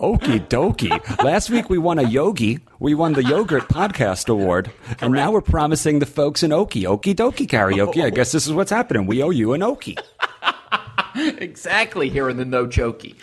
Okie 0.00 0.46
dokie. 0.48 1.22
Last 1.24 1.50
week 1.50 1.68
we 1.68 1.76
won 1.78 1.98
a 1.98 2.08
yogi. 2.08 2.60
We 2.78 2.94
won 2.94 3.12
the 3.14 3.24
Yogurt 3.24 3.68
Podcast 3.68 4.28
Award. 4.28 4.70
And 5.00 5.12
now 5.12 5.30
we're 5.32 5.40
promising 5.42 5.98
the 5.98 6.06
folks 6.06 6.42
an 6.42 6.50
Okie. 6.52 6.84
Okie 6.84 7.14
dokie 7.14 7.46
karaoke. 7.46 8.02
I 8.04 8.10
guess 8.10 8.32
this 8.32 8.46
is 8.46 8.52
what's 8.52 8.70
happening. 8.70 9.06
We 9.06 9.22
owe 9.22 9.30
you 9.30 9.52
an 9.54 9.60
Okie. 9.62 9.98
exactly 11.38 12.08
here 12.08 12.28
in 12.28 12.36
the 12.36 12.44
no 12.44 12.66
jokey. 12.66 13.14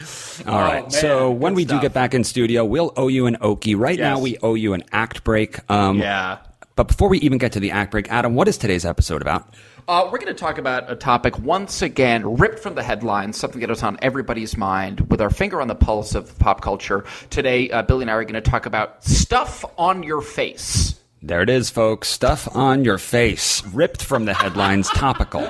All 0.48 0.60
right. 0.60 0.92
so 0.92 1.32
when 1.32 1.54
we 1.54 1.66
do 1.66 1.80
get 1.80 1.94
back 1.94 2.14
in 2.14 2.24
studio, 2.24 2.66
we'll 2.66 2.94
owe 2.98 3.08
you 3.08 3.26
an 3.26 3.38
Okie. 3.42 3.78
Right 3.78 4.00
now 4.00 4.20
we 4.20 4.38
owe 4.40 4.56
you 4.56 4.74
an 4.74 4.84
act 4.92 5.24
break. 5.24 5.60
Um, 5.70 6.00
Yeah. 6.00 6.40
But 6.76 6.90
before 6.90 7.08
we 7.08 7.20
even 7.20 7.38
get 7.38 7.54
to 7.54 7.62
the 7.62 7.72
act 7.72 7.92
break, 7.92 8.12
Adam, 8.12 8.36
what 8.36 8.50
is 8.50 8.58
today's 8.58 8.86
episode 8.86 9.22
about? 9.22 9.54
Uh, 9.88 10.10
we're 10.12 10.18
going 10.18 10.28
to 10.28 10.34
talk 10.34 10.58
about 10.58 10.92
a 10.92 10.96
topic 10.96 11.38
once 11.40 11.82
again 11.82 12.38
ripped 12.38 12.60
from 12.60 12.76
the 12.76 12.84
headlines, 12.84 13.38
something 13.38 13.62
that 13.62 13.70
is 13.70 13.82
on 13.84 13.98
everybody's 14.02 14.58
mind, 14.58 15.00
with 15.12 15.22
our 15.22 15.30
finger 15.30 15.62
on 15.62 15.68
the 15.70 15.76
pulse 15.76 16.16
of 16.16 16.38
pop 16.40 16.60
culture. 16.62 17.06
Today, 17.30 17.70
uh, 17.70 17.84
Billy 17.84 18.02
and 18.02 18.12
I 18.12 18.16
are 18.16 18.24
going 18.24 18.34
to 18.34 18.42
talk 18.42 18.66
about 18.66 19.04
stuff 19.06 19.64
on 19.78 20.04
your 20.04 20.22
face. 20.22 21.00
There 21.22 21.42
it 21.42 21.50
is, 21.50 21.70
folks. 21.70 22.08
Stuff 22.10 22.54
on 22.56 22.84
your 22.84 22.98
face. 22.98 23.64
Ripped 23.68 24.04
from 24.04 24.26
the 24.26 24.34
headlines. 24.34 24.90
Topical. 24.90 25.48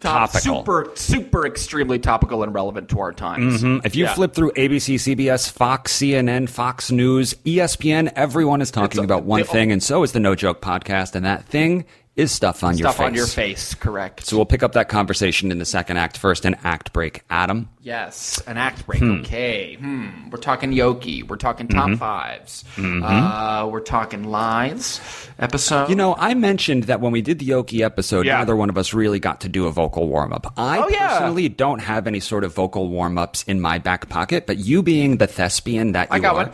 Top- 0.00 0.32
Topical. 0.32 0.60
Super, 0.60 0.90
super, 0.94 1.46
extremely 1.46 1.98
topical 1.98 2.42
and 2.42 2.54
relevant 2.54 2.88
to 2.88 3.00
our 3.00 3.12
times. 3.12 3.62
Mm-hmm. 3.62 3.86
If 3.86 3.94
you 3.94 4.04
Yeah. 4.04 4.14
flip 4.14 4.32
through 4.34 4.52
ABC, 4.52 4.94
CBS, 4.96 5.50
Fox, 5.50 5.92
CNN, 5.92 6.48
Fox 6.48 6.90
News, 6.90 7.34
ESPN, 7.44 8.10
everyone 8.16 8.62
is 8.62 8.70
talking 8.70 9.00
a- 9.00 9.04
about 9.04 9.24
one 9.24 9.44
thing, 9.44 9.70
and 9.70 9.82
so 9.82 10.02
is 10.02 10.12
the 10.12 10.20
No 10.20 10.34
Joke 10.34 10.62
podcast, 10.62 11.14
and 11.14 11.26
that 11.26 11.44
thing 11.44 11.84
is 12.16 12.32
stuff 12.32 12.62
on 12.64 12.76
your 12.76 12.88
face. 12.88 12.94
Stuff 12.94 13.06
on 13.06 13.14
your 13.14 13.26
face, 13.26 13.74
correct. 13.74 14.26
So 14.26 14.36
we'll 14.36 14.44
pick 14.44 14.62
up 14.62 14.72
that 14.72 14.88
conversation 14.88 15.50
in 15.52 15.58
the 15.58 15.64
second 15.64 15.96
act. 15.96 16.18
First, 16.18 16.44
an 16.44 16.56
act 16.64 16.92
break. 16.92 17.22
Adam, 17.30 17.68
Yes, 17.82 18.42
an 18.46 18.58
act 18.58 18.84
break. 18.86 19.02
Okay. 19.02 19.76
Hmm. 19.76 20.28
We're 20.28 20.36
talking 20.38 20.70
Yoki. 20.72 21.26
We're 21.26 21.36
talking 21.36 21.66
top 21.66 21.88
Mm-hmm. 21.88 23.02
5s 23.02 23.02
Uh, 23.02 23.68
we're 23.68 23.80
talking 23.80 24.24
lines. 24.24 25.00
Episode. 25.38 25.88
you 25.88 25.94
know, 25.96 26.14
I 26.18 26.34
mentioned 26.34 26.84
that 26.84 27.00
when 27.00 27.12
we 27.12 27.22
did 27.22 27.38
the 27.38 27.48
Yoki 27.48 27.80
episode, 27.80 28.26
Yeah. 28.26 28.38
neither 28.38 28.54
one 28.54 28.68
of 28.68 28.76
us 28.76 28.92
really 28.92 29.18
got 29.18 29.40
to 29.42 29.48
do 29.48 29.66
a 29.66 29.70
vocal 29.72 30.08
warm 30.08 30.32
up. 30.34 30.52
I 30.58 30.78
Oh, 30.78 30.88
yeah. 30.88 31.08
personally 31.08 31.48
don't 31.48 31.78
have 31.80 32.06
any 32.06 32.20
sort 32.20 32.44
of 32.44 32.54
vocal 32.54 32.88
warm 32.88 33.16
ups 33.16 33.44
in 33.44 33.60
my 33.62 33.78
back 33.78 34.10
pocket, 34.10 34.46
but 34.46 34.58
you 34.58 34.82
being 34.82 35.16
the 35.16 35.26
thespian 35.26 35.92
that 35.92 36.10
you 36.10 36.16
I 36.16 36.18
got 36.18 36.34
are, 36.34 36.44
one. 36.48 36.52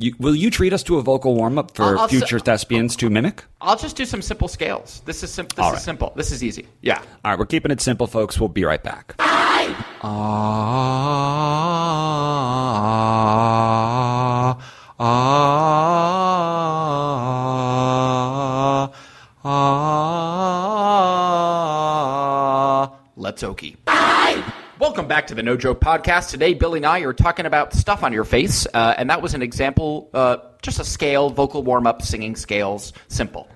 You, 0.00 0.14
will 0.20 0.34
you 0.36 0.48
treat 0.50 0.72
us 0.72 0.84
to 0.84 0.98
a 0.98 1.02
vocal 1.02 1.34
warm 1.34 1.58
up 1.58 1.74
for 1.74 1.82
I'll- 1.82 1.98
I'll 1.98 2.04
s- 2.04 2.10
future 2.10 2.38
thespians 2.38 2.94
to 2.96 3.10
mimic? 3.10 3.44
I'll 3.60 3.76
just 3.76 3.96
do 3.96 4.04
some 4.04 4.22
simple 4.22 4.46
scales. 4.46 5.02
This 5.04 5.24
is 5.24 5.32
sim- 5.32 5.48
this 5.48 5.58
All 5.58 5.70
is 5.70 5.74
right. 5.74 5.82
simple. 5.82 6.12
This 6.14 6.30
is 6.30 6.44
easy. 6.44 6.68
Yeah. 6.82 6.98
All 7.24 7.32
right, 7.32 7.38
we're 7.38 7.46
keeping 7.46 7.72
it 7.72 7.80
simple, 7.80 8.06
folks. 8.06 8.38
We'll 8.38 8.48
be 8.48 8.64
right 8.64 8.82
back. 8.82 9.16
Ah, 9.18 9.74
ah, 14.90 15.58
ah. 21.58 22.92
Let's 23.16 23.42
Okie. 23.42 23.76
Welcome 24.98 25.08
back 25.10 25.28
to 25.28 25.36
the 25.36 25.44
No 25.44 25.56
Joke 25.56 25.80
Podcast. 25.80 26.30
Today, 26.30 26.54
Billy 26.54 26.80
and 26.80 26.86
I 26.86 26.98
are 27.02 27.12
talking 27.12 27.46
about 27.46 27.72
stuff 27.72 28.02
on 28.02 28.12
your 28.12 28.24
face, 28.24 28.66
uh, 28.74 28.94
and 28.98 29.10
that 29.10 29.22
was 29.22 29.32
an 29.32 29.42
example, 29.42 30.10
uh, 30.12 30.38
just 30.60 30.80
a 30.80 30.84
scale, 30.84 31.30
vocal 31.30 31.62
warm 31.62 31.86
up, 31.86 32.02
singing 32.02 32.34
scales, 32.34 32.92
simple. 33.06 33.48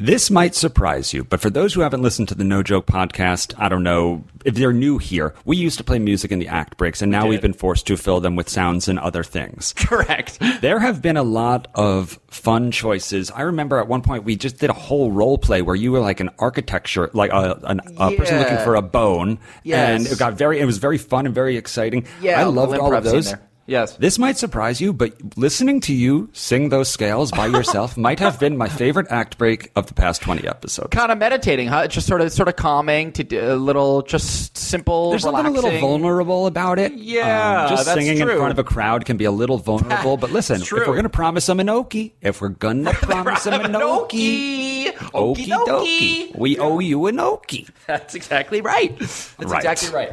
This 0.00 0.30
might 0.30 0.54
surprise 0.54 1.12
you, 1.12 1.24
but 1.24 1.40
for 1.40 1.50
those 1.50 1.74
who 1.74 1.80
haven't 1.80 2.02
listened 2.02 2.28
to 2.28 2.36
the 2.36 2.44
No 2.44 2.62
Joke 2.62 2.86
podcast, 2.86 3.52
I 3.58 3.68
don't 3.68 3.82
know 3.82 4.22
if 4.44 4.54
they're 4.54 4.72
new 4.72 4.98
here. 4.98 5.34
We 5.44 5.56
used 5.56 5.76
to 5.78 5.84
play 5.84 5.98
music 5.98 6.30
in 6.30 6.38
the 6.38 6.46
act 6.46 6.76
breaks, 6.76 7.02
and 7.02 7.10
now 7.10 7.22
did. 7.22 7.30
we've 7.30 7.42
been 7.42 7.52
forced 7.52 7.88
to 7.88 7.96
fill 7.96 8.20
them 8.20 8.36
with 8.36 8.48
sounds 8.48 8.86
and 8.86 8.96
other 9.00 9.24
things. 9.24 9.72
Correct. 9.76 10.38
There 10.60 10.78
have 10.78 11.02
been 11.02 11.16
a 11.16 11.24
lot 11.24 11.66
of 11.74 12.20
fun 12.28 12.70
choices. 12.70 13.32
I 13.32 13.40
remember 13.42 13.78
at 13.78 13.88
one 13.88 14.02
point 14.02 14.22
we 14.22 14.36
just 14.36 14.58
did 14.58 14.70
a 14.70 14.74
whole 14.74 15.10
role 15.10 15.36
play 15.36 15.62
where 15.62 15.74
you 15.74 15.90
were 15.90 16.00
like 16.00 16.20
an 16.20 16.30
architecture, 16.38 17.10
like 17.12 17.32
a, 17.32 17.58
an, 17.64 17.80
a 17.96 18.14
person 18.16 18.38
looking 18.38 18.58
for 18.58 18.76
a 18.76 18.82
bone, 18.82 19.40
Yes. 19.64 20.00
and 20.00 20.06
it 20.12 20.16
got 20.18 20.34
very. 20.34 20.60
It 20.60 20.64
was 20.64 20.78
very 20.78 20.98
fun 20.98 21.26
and 21.26 21.34
very 21.34 21.56
exciting. 21.56 22.06
Yeah, 22.20 22.40
I 22.40 22.44
loved 22.44 22.78
all 22.78 22.94
of 22.94 23.02
those. 23.02 23.34
Yes. 23.68 23.96
This 23.96 24.18
might 24.18 24.38
surprise 24.38 24.80
you, 24.80 24.92
but 24.94 25.12
listening 25.36 25.80
to 25.82 25.94
you 25.94 26.30
sing 26.32 26.70
those 26.70 26.88
scales 26.90 27.30
by 27.30 27.46
yourself 27.46 27.96
might 28.08 28.18
have 28.18 28.40
been 28.40 28.56
my 28.56 28.68
favorite 28.68 29.06
act 29.10 29.36
break 29.38 29.70
of 29.76 29.86
the 29.86 29.94
past 29.94 30.22
twenty 30.22 30.48
episodes. 30.48 30.88
kind 30.90 31.12
of 31.12 31.18
meditating, 31.18 31.68
huh? 31.68 31.82
It's 31.84 31.94
just 31.94 32.06
sort 32.06 32.22
of 32.22 32.32
sort 32.32 32.48
of 32.48 32.56
calming 32.56 33.12
to 33.12 33.22
do 33.22 33.40
a 33.40 33.54
little, 33.56 34.00
just 34.02 34.56
simple. 34.56 35.10
There's 35.10 35.22
something 35.22 35.44
a 35.46 35.50
little 35.50 35.78
vulnerable 35.80 36.46
about 36.46 36.78
it. 36.78 36.92
Um, 36.92 36.98
Yeah, 36.98 37.66
just 37.68 37.84
that's 37.84 37.94
singing 37.98 38.18
in 38.18 38.26
front 38.26 38.52
of 38.52 38.58
a 38.58 38.64
crowd 38.64 39.04
can 39.04 39.18
be 39.18 39.26
a 39.26 39.30
little 39.30 39.58
vulnerable. 39.58 40.16
but 40.16 40.32
listen, 40.32 40.62
if 40.62 40.72
we're 40.72 40.96
gonna 40.96 41.08
promise 41.10 41.44
them 41.46 41.60
an 41.60 41.66
okie, 41.66 42.12
if 42.22 42.40
we're 42.40 42.48
gonna 42.48 42.92
promise 42.94 43.44
them 43.44 43.60
an 43.66 43.72
okie, 43.72 44.86
Okie 44.94 45.46
okie 45.46 45.46
dokie, 45.46 46.38
we 46.38 46.58
owe 46.58 46.78
you 46.78 47.06
an 47.06 47.16
okie. 47.16 47.68
That's 47.86 48.14
exactly 48.14 48.62
right. 48.62 48.98
That's 48.98 49.34
Right. 49.38 49.58
exactly 49.64 49.90
right. 49.94 50.12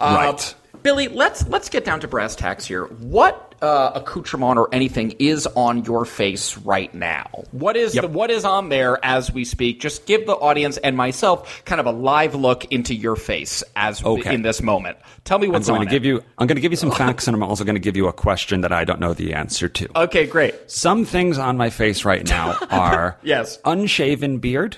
Right. 0.00 0.54
Billy, 0.86 1.08
let's 1.08 1.48
let's 1.48 1.68
get 1.68 1.84
down 1.84 1.98
to 1.98 2.06
brass 2.06 2.36
tacks 2.36 2.64
here. 2.64 2.84
What 2.84 3.56
uh, 3.60 3.90
accoutrement 3.96 4.56
or 4.56 4.68
anything 4.72 5.16
is 5.18 5.44
on 5.48 5.84
your 5.84 6.04
face 6.04 6.56
right 6.58 6.94
now? 6.94 7.26
What 7.50 7.76
is 7.76 7.96
Yep. 7.96 8.02
the, 8.02 8.08
what 8.08 8.30
is 8.30 8.44
on 8.44 8.68
there 8.68 9.04
as 9.04 9.32
we 9.32 9.44
speak? 9.44 9.80
Just 9.80 10.06
give 10.06 10.26
the 10.26 10.34
audience 10.34 10.76
and 10.76 10.96
myself 10.96 11.64
kind 11.64 11.80
of 11.80 11.86
a 11.86 11.90
live 11.90 12.36
look 12.36 12.66
into 12.66 12.94
your 12.94 13.16
face 13.16 13.64
as 13.74 14.04
Okay. 14.04 14.32
in 14.32 14.42
this 14.42 14.62
moment. 14.62 14.96
Tell 15.24 15.40
me 15.40 15.48
what's 15.48 15.68
I'm 15.68 15.72
going 15.74 15.80
on 15.80 15.86
to 15.86 15.90
give 15.90 16.04
it. 16.04 16.06
you. 16.06 16.22
I'm 16.38 16.46
going 16.46 16.54
to 16.54 16.60
give 16.62 16.70
you 16.70 16.76
some 16.76 16.92
facts, 16.92 17.26
and 17.26 17.34
I'm 17.34 17.42
also 17.42 17.64
going 17.64 17.74
to 17.74 17.80
give 17.80 17.96
you 17.96 18.06
a 18.06 18.12
question 18.12 18.60
that 18.60 18.70
I 18.70 18.84
don't 18.84 19.00
know 19.00 19.12
the 19.12 19.34
answer 19.34 19.68
to. 19.68 19.88
Okay, 20.02 20.24
great. 20.28 20.70
Some 20.70 21.04
things 21.04 21.36
on 21.36 21.56
my 21.56 21.68
face 21.70 22.04
right 22.04 22.24
now 22.24 22.56
are 22.70 23.18
Yes. 23.24 23.58
unshaven 23.64 24.38
beard. 24.38 24.76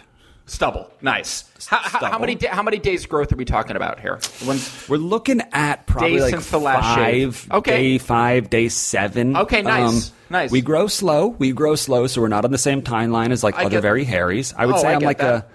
Stubble, 0.49 0.91
nice. 1.03 1.45
How, 1.69 1.77
how, 1.79 2.11
how 2.13 2.19
many 2.19 2.37
how 2.47 2.63
many 2.63 2.79
days 2.79 3.05
growth 3.05 3.33
are 3.33 3.37
we 3.37 3.45
talking 3.45 3.77
about 3.77 4.01
here? 4.01 4.19
When, 4.45 4.59
We're 4.89 4.97
looking 4.97 5.43
at 5.53 5.87
probably 5.87 6.13
Days 6.13 6.23
like 6.23 6.31
since 6.31 6.51
the 6.51 6.59
last 6.59 6.95
shave. 6.97 7.47
Okay. 7.53 7.71
day 7.71 7.99
five, 7.99 8.49
day 8.49 8.69
seven. 8.71 9.37
Um, 9.37 9.43
Okay, 9.43 9.61
nice, 9.63 10.11
nice. 10.31 10.51
We 10.51 10.63
grow 10.63 10.87
slow. 10.87 11.27
We 11.29 11.53
grow 11.53 11.75
slow, 11.75 12.07
so 12.07 12.23
we're 12.23 12.29
not 12.29 12.45
on 12.47 12.51
the 12.51 12.59
same 12.59 12.81
timeline 12.83 13.31
as 13.31 13.45
like 13.45 13.57
I 13.57 13.65
other 13.67 13.81
very 13.83 14.05
hairies. 14.05 14.55
I 14.57 14.65
would 14.67 14.77
Oh, 14.77 14.79
say 14.83 14.89
I 14.89 14.95
I'm 14.95 15.01
like 15.03 15.19
that. 15.19 15.45
a, 15.45 15.47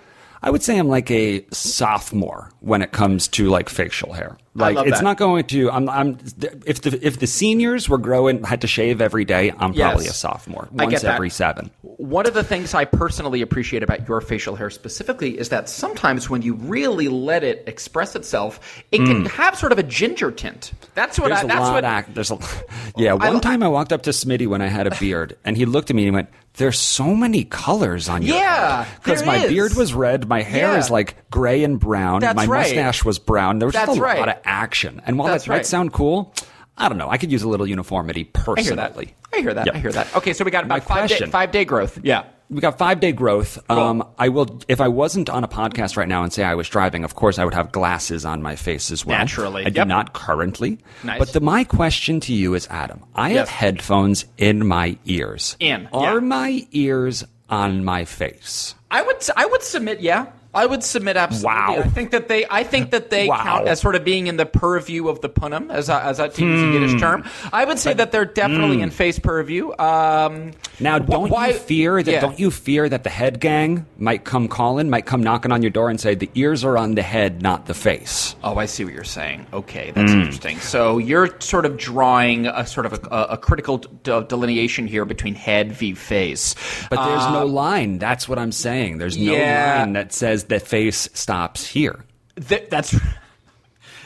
I 0.43 0.51
would 0.51 0.61
say 0.61 0.77
I'm 0.77 0.87
like 0.89 1.09
a 1.09 1.43
sophomore 1.51 2.51
when 2.59 2.81
it 2.83 2.91
comes 2.91 3.27
to 3.29 3.49
like 3.49 3.69
facial 3.69 4.13
hair. 4.13 4.37
Like 4.55 4.77
it's 4.85 4.99
that. 4.99 5.03
not 5.03 5.17
going 5.17 5.45
to. 5.45 5.71
I'm. 5.71 5.89
I'm. 5.89 6.17
If 6.65 6.81
the 6.81 6.99
if 7.01 7.19
the 7.19 7.25
seniors 7.25 7.89
were 7.89 7.97
growing 7.97 8.43
had 8.43 8.61
to 8.61 8.67
shave 8.67 9.01
every 9.01 9.25
day, 9.25 9.49
I'm 9.51 9.73
probably 9.73 10.05
Yes. 10.05 10.09
a 10.11 10.13
sophomore. 10.13 10.69
I 10.77 10.85
Once 10.85 11.03
every 11.03 11.31
seven. 11.31 11.71
One 11.81 12.27
of 12.27 12.35
the 12.35 12.43
things 12.43 12.75
I 12.75 12.85
personally 12.85 13.41
appreciate 13.41 13.81
about 13.81 14.07
your 14.07 14.21
facial 14.21 14.55
hair 14.55 14.69
specifically 14.69 15.39
is 15.39 15.49
that 15.49 15.69
sometimes 15.69 16.29
when 16.29 16.43
you 16.43 16.53
really 16.53 17.07
let 17.07 17.43
it 17.43 17.63
express 17.65 18.15
itself, 18.15 18.59
it 18.91 18.99
can 18.99 19.25
have 19.25 19.57
sort 19.57 19.71
of 19.71 19.79
a 19.79 19.83
ginger 19.83 20.29
tint. 20.31 20.71
That's 20.93 21.17
what 21.19 21.31
Hmm. 21.31 21.35
There's 21.35 21.43
I. 21.45 21.47
That's 21.59 21.71
what. 21.71 21.83
Act, 21.83 22.13
there's 22.13 22.29
a. 22.31 22.37
Yeah. 22.95 23.13
One 23.13 23.37
I- 23.37 23.39
time 23.39 23.63
I 23.63 23.69
walked 23.69 23.91
up 23.91 24.03
to 24.03 24.11
Smitty 24.11 24.45
when 24.45 24.61
I 24.61 24.67
had 24.67 24.85
a 24.85 24.95
beard, 24.99 25.35
and 25.43 25.57
he 25.57 25.65
looked 25.65 25.89
at 25.89 25.95
me 25.95 26.03
and 26.03 26.07
he 26.07 26.11
went, 26.11 26.29
"There's 26.55 26.77
so 26.77 27.15
many 27.15 27.43
colors 27.43 28.07
on 28.07 28.21
your 28.21 28.35
Yeah, 28.37 28.85
because 29.03 29.25
my 29.25 29.37
is. 29.37 29.49
beard 29.51 29.73
was 29.75 29.95
red, 29.95 30.27
my 30.29 30.43
hair 30.43 30.73
Yeah. 30.73 30.77
is 30.77 30.91
like 30.91 31.15
gray 31.31 31.63
and 31.63 31.79
brown, 31.79 32.19
That's 32.19 32.35
my 32.35 32.45
right. 32.45 32.61
mustache 32.75 33.03
was 33.03 33.17
brown. 33.17 33.57
There 33.57 33.65
was 33.67 33.73
just 33.73 33.97
a 33.97 34.01
right. 34.01 34.19
lot 34.19 34.29
of 34.29 34.35
action, 34.45 35.01
and 35.05 35.17
while 35.17 35.27
That's 35.29 35.45
that 35.45 35.51
might 35.51 35.65
sound 35.65 35.93
cool, 35.93 36.33
I 36.77 36.89
don't 36.89 36.97
know. 36.97 37.09
I 37.09 37.17
could 37.17 37.31
use 37.31 37.43
a 37.43 37.49
little 37.49 37.67
uniformity 37.67 38.23
personally. 38.25 38.59
I 38.61 38.63
hear 38.63 38.75
that. 38.75 38.97
I 39.33 39.41
hear 39.41 39.53
that. 39.53 39.65
Yep. 39.67 39.75
I 39.75 39.79
hear 39.79 39.91
that. 39.91 40.15
Okay, 40.15 40.33
so 40.33 40.43
we 40.43 40.51
got 40.51 40.67
My 40.67 40.77
about 40.77 40.87
five 40.87 41.09
day, 41.09 41.15
question- 41.15 41.31
five 41.31 41.51
day 41.51 41.65
growth. 41.65 41.99
Yeah. 42.03 42.23
We 42.49 42.61
got 42.61 42.77
five 42.77 42.99
day 42.99 43.13
growth. 43.13 43.57
Um, 43.71 44.07
I 44.19 44.29
will 44.29 44.59
if 44.67 44.79
I 44.79 44.87
wasn't 44.87 45.27
on 45.29 45.43
a 45.43 45.47
podcast 45.47 45.97
right 45.97 46.07
now 46.07 46.21
and 46.23 46.31
say 46.31 46.43
I 46.43 46.53
was 46.53 46.69
driving. 46.69 47.03
Of 47.03 47.15
course, 47.15 47.39
I 47.39 47.45
would 47.45 47.53
have 47.55 47.71
glasses 47.71 48.25
on 48.25 48.43
my 48.43 48.55
face 48.55 48.91
as 48.91 49.03
well. 49.05 49.17
Naturally. 49.17 49.65
I 49.65 49.69
do 49.69 49.85
not 49.85 50.13
currently. 50.13 50.77
Nice. 51.03 51.17
But 51.17 51.33
the, 51.33 51.39
my 51.39 51.63
question 51.63 52.19
to 52.19 52.33
you 52.33 52.53
is, 52.53 52.67
Adam, 52.69 53.03
I 53.15 53.31
Yes. 53.31 53.47
have 53.47 53.49
headphones 53.49 54.25
in 54.37 54.67
my 54.67 54.97
ears. 55.05 55.55
In, 55.59 55.87
are 55.93 56.15
yeah. 56.15 56.19
my 56.19 56.67
ears 56.73 57.23
on 57.49 57.83
my 57.83 58.05
face? 58.05 58.75
I 58.91 59.01
would 59.01 59.17
I 59.35 59.45
would 59.47 59.63
submit 59.63 60.01
yeah. 60.01 60.27
I 60.53 60.65
would 60.65 60.83
submit 60.83 61.17
absolutely. 61.17 61.47
Wow. 61.55 61.75
I 61.79 61.87
think 61.87 62.11
that 62.11 62.27
they 62.27 62.45
I 62.49 62.63
think 62.63 62.91
that 62.91 63.09
they 63.09 63.27
Wow. 63.27 63.41
count 63.43 63.67
as 63.67 63.79
sort 63.79 63.95
of 63.95 64.03
being 64.03 64.27
in 64.27 64.37
the 64.37 64.45
purview 64.45 65.07
of 65.07 65.21
the 65.21 65.29
punim, 65.29 65.71
as 65.71 65.89
I, 65.89 66.03
as 66.03 66.19
I 66.19 66.27
to 66.27 66.45
use 66.45 66.61
a 66.61 66.65
Hmm. 66.65 66.73
Yiddish 66.73 66.99
term. 67.01 67.23
I 67.51 67.65
would 67.65 67.79
say 67.79 67.93
that 67.93 68.11
they're 68.11 68.25
definitely 68.25 68.81
in 68.81 68.89
face 68.91 69.17
purview. 69.19 69.71
Um, 69.79 70.51
Now, 70.79 70.99
don't 70.99 71.29
why- 71.29 71.49
you 71.49 71.53
fear 71.55 72.03
that? 72.03 72.11
yeah. 72.11 72.19
Don't 72.21 72.39
you 72.39 72.51
fear 72.51 72.87
that 72.89 73.03
the 73.03 73.09
head 73.09 73.39
gang 73.39 73.85
might 73.97 74.23
come 74.25 74.47
calling, 74.47 74.89
might 74.89 75.05
come 75.05 75.23
knocking 75.23 75.51
on 75.51 75.61
your 75.61 75.71
door 75.71 75.89
and 75.89 75.99
say 75.99 76.13
the 76.15 76.29
ears 76.35 76.63
are 76.63 76.77
on 76.77 76.95
the 76.95 77.01
head, 77.01 77.41
not 77.41 77.65
the 77.65 77.73
face? 77.73 78.35
Oh, 78.43 78.57
I 78.57 78.65
see 78.65 78.83
what 78.85 78.93
you're 78.93 79.03
saying. 79.03 79.47
Okay, 79.53 79.91
that's 79.95 80.11
Hmm. 80.11 80.19
interesting. 80.19 80.59
So 80.59 80.97
you're 80.99 81.29
sort 81.39 81.65
of 81.65 81.77
drawing 81.77 82.45
a 82.47 82.65
sort 82.67 82.85
of 82.85 82.93
a, 83.11 83.17
a 83.31 83.37
critical 83.37 83.77
d- 83.77 83.87
delineation 84.27 84.87
here 84.87 85.05
between 85.05 85.35
head 85.35 85.71
v 85.73 85.93
face. 85.93 86.55
But 86.89 87.03
there's 87.05 87.25
no 87.31 87.45
line. 87.45 87.97
That's 87.97 88.29
what 88.29 88.37
I'm 88.37 88.51
saying. 88.51 88.97
There's 88.99 89.17
no 89.17 89.33
yeah. 89.33 89.79
line 89.79 89.93
that 89.93 90.13
says 90.13 90.42
the 90.45 90.59
face 90.59 91.09
stops 91.13 91.65
here. 91.65 92.03
Th- 92.47 92.67
that's 92.69 92.95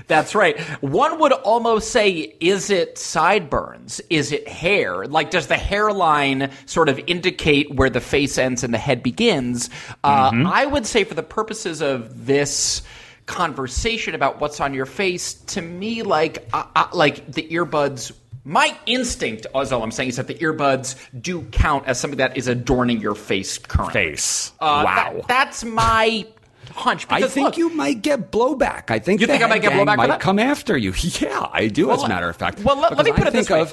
that's 0.07 0.35
right. 0.35 0.59
One 0.81 1.19
would 1.19 1.33
almost 1.33 1.91
say, 1.91 2.35
is 2.39 2.69
it 2.69 2.97
sideburns? 2.97 3.99
Is 4.09 4.31
it 4.31 4.47
hair? 4.47 5.05
Like, 5.05 5.31
does 5.31 5.47
the 5.47 5.57
hairline 5.57 6.51
sort 6.65 6.89
of 6.89 6.99
indicate 7.07 7.73
where 7.73 7.89
the 7.89 7.99
face 7.99 8.37
ends 8.37 8.63
and 8.63 8.73
the 8.73 8.77
head 8.77 9.03
begins? 9.03 9.69
Uh, 10.03 10.31
I 10.33 10.65
would 10.65 10.85
say, 10.85 11.03
for 11.03 11.13
the 11.13 11.23
purposes 11.23 11.81
of 11.81 12.25
this 12.25 12.83
conversation 13.25 14.15
about 14.15 14.39
what's 14.39 14.61
on 14.61 14.73
your 14.73 14.85
face, 14.85 15.33
to 15.33 15.61
me, 15.61 16.03
like, 16.03 16.47
uh, 16.53 16.63
uh, 16.75 16.87
like 16.93 17.29
the 17.31 17.47
earbuds. 17.49 18.13
My 18.49 18.77
instinct, 18.85 19.45
as 19.53 19.73
all 19.73 19.83
I'm 19.83 19.91
saying, 19.91 20.07
is 20.07 20.15
that 20.15 20.27
the 20.27 20.35
earbuds 20.35 20.95
do 21.21 21.41
count 21.51 21.85
as 21.85 21.99
something 21.99 22.17
that 22.19 22.37
is 22.37 22.47
adorning 22.47 23.01
your 23.01 23.13
face 23.13 23.57
currently. 23.57 23.91
Face. 23.93 24.53
Uh, 24.61 24.83
wow. 24.85 25.13
that- 25.17 25.27
that's 25.27 25.65
my 25.65 26.25
hunch. 26.71 27.05
I 27.09 27.21
think 27.27 27.43
look, 27.45 27.57
you 27.57 27.69
might 27.75 28.01
get 28.01 28.31
blowback. 28.31 28.89
I 28.89 28.99
think 28.99 29.19
You 29.19 29.27
think 29.27 29.43
I 29.43 29.47
might 29.47 29.61
get 29.61 29.73
blowback 29.73 29.97
might 29.97 30.19
come 30.21 30.39
after 30.39 30.77
you. 30.77 30.93
Yeah, 31.19 31.47
I 31.51 31.67
do. 31.67 31.91
as 31.91 32.03
a 32.03 32.07
matter 32.07 32.29
of 32.29 32.37
fact. 32.37 32.59
well, 32.63 32.79
let- 32.79 32.95
let 32.95 33.05
me 33.05 33.11
put 33.11 33.25
I 33.25 33.27
it 33.27 33.31
this 33.33 33.47
think 33.49 33.67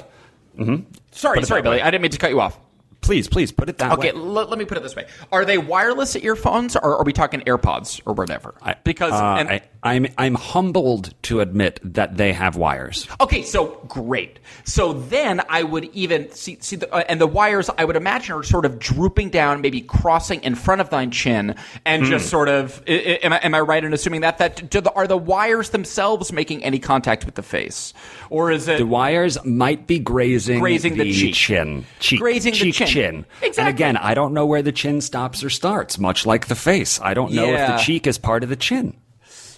way. 0.57 0.67
of- 0.67 0.85
Sorry, 1.11 1.35
Put 1.35 1.43
it 1.43 1.47
sorry, 1.47 1.61
Billy. 1.61 1.81
I 1.81 1.89
didn't 1.89 2.01
mean 2.01 2.11
to 2.11 2.17
cut 2.17 2.31
you 2.31 2.41
off. 2.41 2.59
Please, 3.05 3.27
please 3.27 3.51
put 3.51 3.69
it 3.69 3.77
that 3.77 3.91
Okay, 3.93 4.11
way. 4.11 4.17
let, 4.19 4.49
let 4.49 4.59
me 4.59 4.65
put 4.65 4.77
it 4.77 4.83
this 4.83 4.95
way: 4.95 5.05
Are 5.31 5.45
they 5.45 5.57
wireless 5.57 6.15
earphones, 6.15 6.75
or 6.75 6.97
are 6.97 7.03
we 7.03 7.13
talking 7.13 7.41
AirPods 7.41 8.01
or 8.05 8.13
whatever? 8.13 8.55
I- 8.61 8.75
because 8.83 9.13
uh, 9.13 9.35
and, 9.39 9.49
I, 9.49 9.61
I'm 9.83 10.07
I'm 10.17 10.35
humbled 10.35 11.13
to 11.23 11.39
admit 11.41 11.79
that 11.83 12.17
they 12.17 12.33
have 12.33 12.55
wires. 12.55 13.07
okay, 13.21 13.43
so 13.43 13.67
great. 13.87 14.39
So 14.63 14.93
then 14.93 15.41
I 15.49 15.63
would 15.63 15.85
even 15.93 16.31
see 16.31 16.57
see 16.61 16.75
the 16.77 16.91
uh, 16.93 17.03
and 17.07 17.21
the 17.21 17.27
wires 17.27 17.69
I 17.77 17.85
would 17.85 17.95
imagine 17.95 18.35
are 18.35 18.43
sort 18.43 18.65
of 18.65 18.79
drooping 18.79 19.29
down, 19.29 19.61
maybe 19.61 19.81
crossing 19.81 20.41
in 20.43 20.55
front 20.55 20.81
of 20.81 20.89
thine 20.89 21.11
chin, 21.11 21.55
and 21.85 22.03
Hmm. 22.03 22.09
just 22.09 22.29
sort 22.29 22.49
of. 22.49 22.81
i- 22.87 23.19
Am 23.25 23.33
I, 23.33 23.37
am 23.37 23.53
I 23.55 23.59
right 23.61 23.83
in 23.83 23.93
assuming 23.93 24.21
that 24.21 24.39
that 24.39 24.69
do 24.69 24.81
the, 24.81 24.91
are 24.93 25.07
the 25.07 25.17
wires 25.17 25.69
themselves 25.69 26.31
making 26.31 26.63
any 26.63 26.79
contact 26.79 27.25
with 27.25 27.35
the 27.35 27.43
face, 27.43 27.93
or 28.29 28.51
is 28.51 28.67
it 28.67 28.77
The 28.79 28.85
wires 28.85 29.37
might 29.45 29.87
be 29.87 29.99
grazing, 29.99 30.59
Grazing 30.59 30.97
the 30.97 31.11
cheek. 31.13 31.33
chin, 31.35 31.85
cheek, 31.99 32.19
Grazing 32.19 32.53
the 32.53 32.59
cheek, 32.71 32.73
chin. 32.95 33.25
Exactly. 33.41 33.61
And 33.61 33.67
again, 33.69 33.97
I 33.97 34.13
don't 34.13 34.33
know 34.33 34.45
where 34.45 34.61
the 34.61 34.71
chin 34.71 35.01
stops 35.01 35.43
or 35.43 35.49
starts. 35.49 35.99
Much 35.99 36.25
like 36.25 36.47
the 36.47 36.55
face, 36.55 36.99
I 37.01 37.13
don't 37.13 37.33
know 37.33 37.53
if 37.53 37.67
the 37.67 37.77
cheek 37.77 38.07
is 38.07 38.17
part 38.17 38.43
of 38.43 38.49
the 38.49 38.55
chin. 38.55 38.97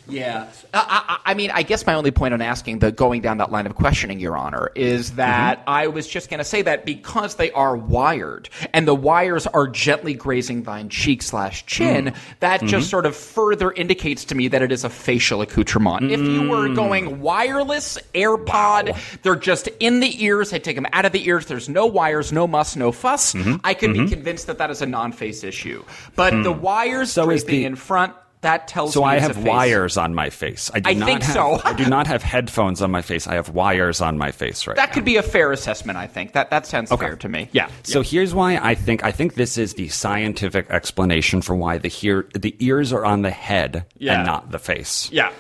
Yeah, 0.09 0.47
I, 0.73 1.19
I, 1.25 1.31
I 1.31 1.33
mean, 1.33 1.51
I 1.51 1.63
guess 1.63 1.85
my 1.85 1.93
only 1.93 2.11
point 2.11 2.33
on 2.33 2.41
asking 2.41 2.79
the 2.79 2.91
going 2.91 3.21
down 3.21 3.37
that 3.39 3.51
line 3.51 3.65
of 3.65 3.75
questioning, 3.75 4.19
Your 4.19 4.37
Honor, 4.37 4.71
is 4.75 5.07
mm-hmm. 5.07 5.17
that 5.17 5.63
I 5.67 5.87
was 5.87 6.07
just 6.07 6.29
going 6.29 6.39
to 6.39 6.45
say 6.45 6.61
that 6.61 6.85
because 6.85 7.35
they 7.35 7.51
are 7.51 7.75
wired 7.75 8.49
and 8.73 8.87
the 8.87 8.95
wires 8.95 9.47
are 9.47 9.67
gently 9.67 10.13
grazing 10.13 10.63
thine 10.63 10.89
cheek 10.89 11.21
slash 11.21 11.65
chin, 11.65 12.05
mm-hmm. 12.05 12.31
that 12.39 12.61
just 12.61 12.73
mm-hmm. 12.73 12.81
sort 12.83 13.05
of 13.05 13.15
further 13.15 13.71
indicates 13.71 14.25
to 14.25 14.35
me 14.35 14.47
that 14.47 14.61
it 14.61 14.71
is 14.71 14.83
a 14.83 14.89
facial 14.89 15.41
accoutrement. 15.41 16.11
If 16.11 16.19
you 16.19 16.49
were 16.49 16.67
mm. 16.67 16.75
going 16.75 17.21
wireless 17.21 17.97
AirPod, 18.13 18.97
they're 19.23 19.35
just 19.35 19.67
in 19.79 19.99
the 19.99 20.23
ears. 20.23 20.53
I 20.53 20.59
take 20.59 20.75
them 20.75 20.87
out 20.93 21.05
of 21.05 21.11
the 21.11 21.27
ears. 21.27 21.45
There's 21.45 21.69
no 21.69 21.85
wires, 21.85 22.31
no 22.31 22.47
muss, 22.47 22.75
no 22.75 22.91
fuss. 22.91 23.35
I 23.63 23.73
could 23.73 23.93
be 23.93 24.07
convinced 24.07 24.47
that 24.47 24.57
that 24.59 24.71
is 24.71 24.81
a 24.81 24.85
non-face 24.85 25.43
issue. 25.43 25.83
But 26.15 26.33
mm. 26.33 26.43
the 26.43 26.51
wires 26.51 27.11
So 27.11 27.29
is 27.29 27.43
the- 27.43 27.65
in 27.65 27.75
front. 27.75 28.13
That 28.41 28.67
tells 28.67 28.93
So 28.93 29.01
me 29.01 29.07
I 29.07 29.15
it's 29.15 29.25
a 29.25 29.33
have 29.33 29.43
wires 29.43 29.97
on 29.97 30.13
my 30.13 30.29
face. 30.29 30.69
I 30.73 30.79
do 30.79 30.89
I 30.91 30.93
not 30.93 31.05
think 31.07 31.23
have, 31.23 31.33
so. 31.33 31.61
I 31.65 31.73
do 31.73 31.85
not 31.87 32.05
have 32.07 32.21
headphones 32.21 32.81
on 32.83 32.91
my 32.91 33.01
face. 33.01 33.25
I 33.27 33.33
have 33.33 33.49
wires 33.49 33.99
on 33.99 34.17
my 34.17 34.31
face 34.31 34.67
right 34.67 34.75
That 34.75 34.89
now. 34.89 34.93
could 34.93 35.05
be 35.05 35.15
a 35.17 35.23
fair 35.23 35.51
assessment. 35.51 35.97
I 35.97 36.05
think 36.07 36.33
that 36.33 36.51
that 36.51 36.65
sounds 36.67 36.91
fair 36.91 37.15
to 37.15 37.27
me. 37.29 37.49
Yeah. 37.51 37.69
So 37.83 38.01
here's 38.03 38.35
why 38.35 38.57
I 38.57 38.75
think 38.75 39.03
I 39.03 39.11
think 39.11 39.33
this 39.33 39.57
is 39.57 39.73
the 39.73 39.87
scientific 39.87 40.69
explanation 40.69 41.41
for 41.41 41.55
why 41.55 41.79
the 41.79 41.87
hear 41.87 42.27
the 42.35 42.55
ears 42.59 42.93
are 42.93 43.05
on 43.05 43.23
the 43.23 43.31
head 43.31 43.85
Yeah. 43.97 44.17
and 44.17 44.25
not 44.27 44.51
the 44.51 44.59
face. 44.59 45.11
Yeah. 45.11 45.31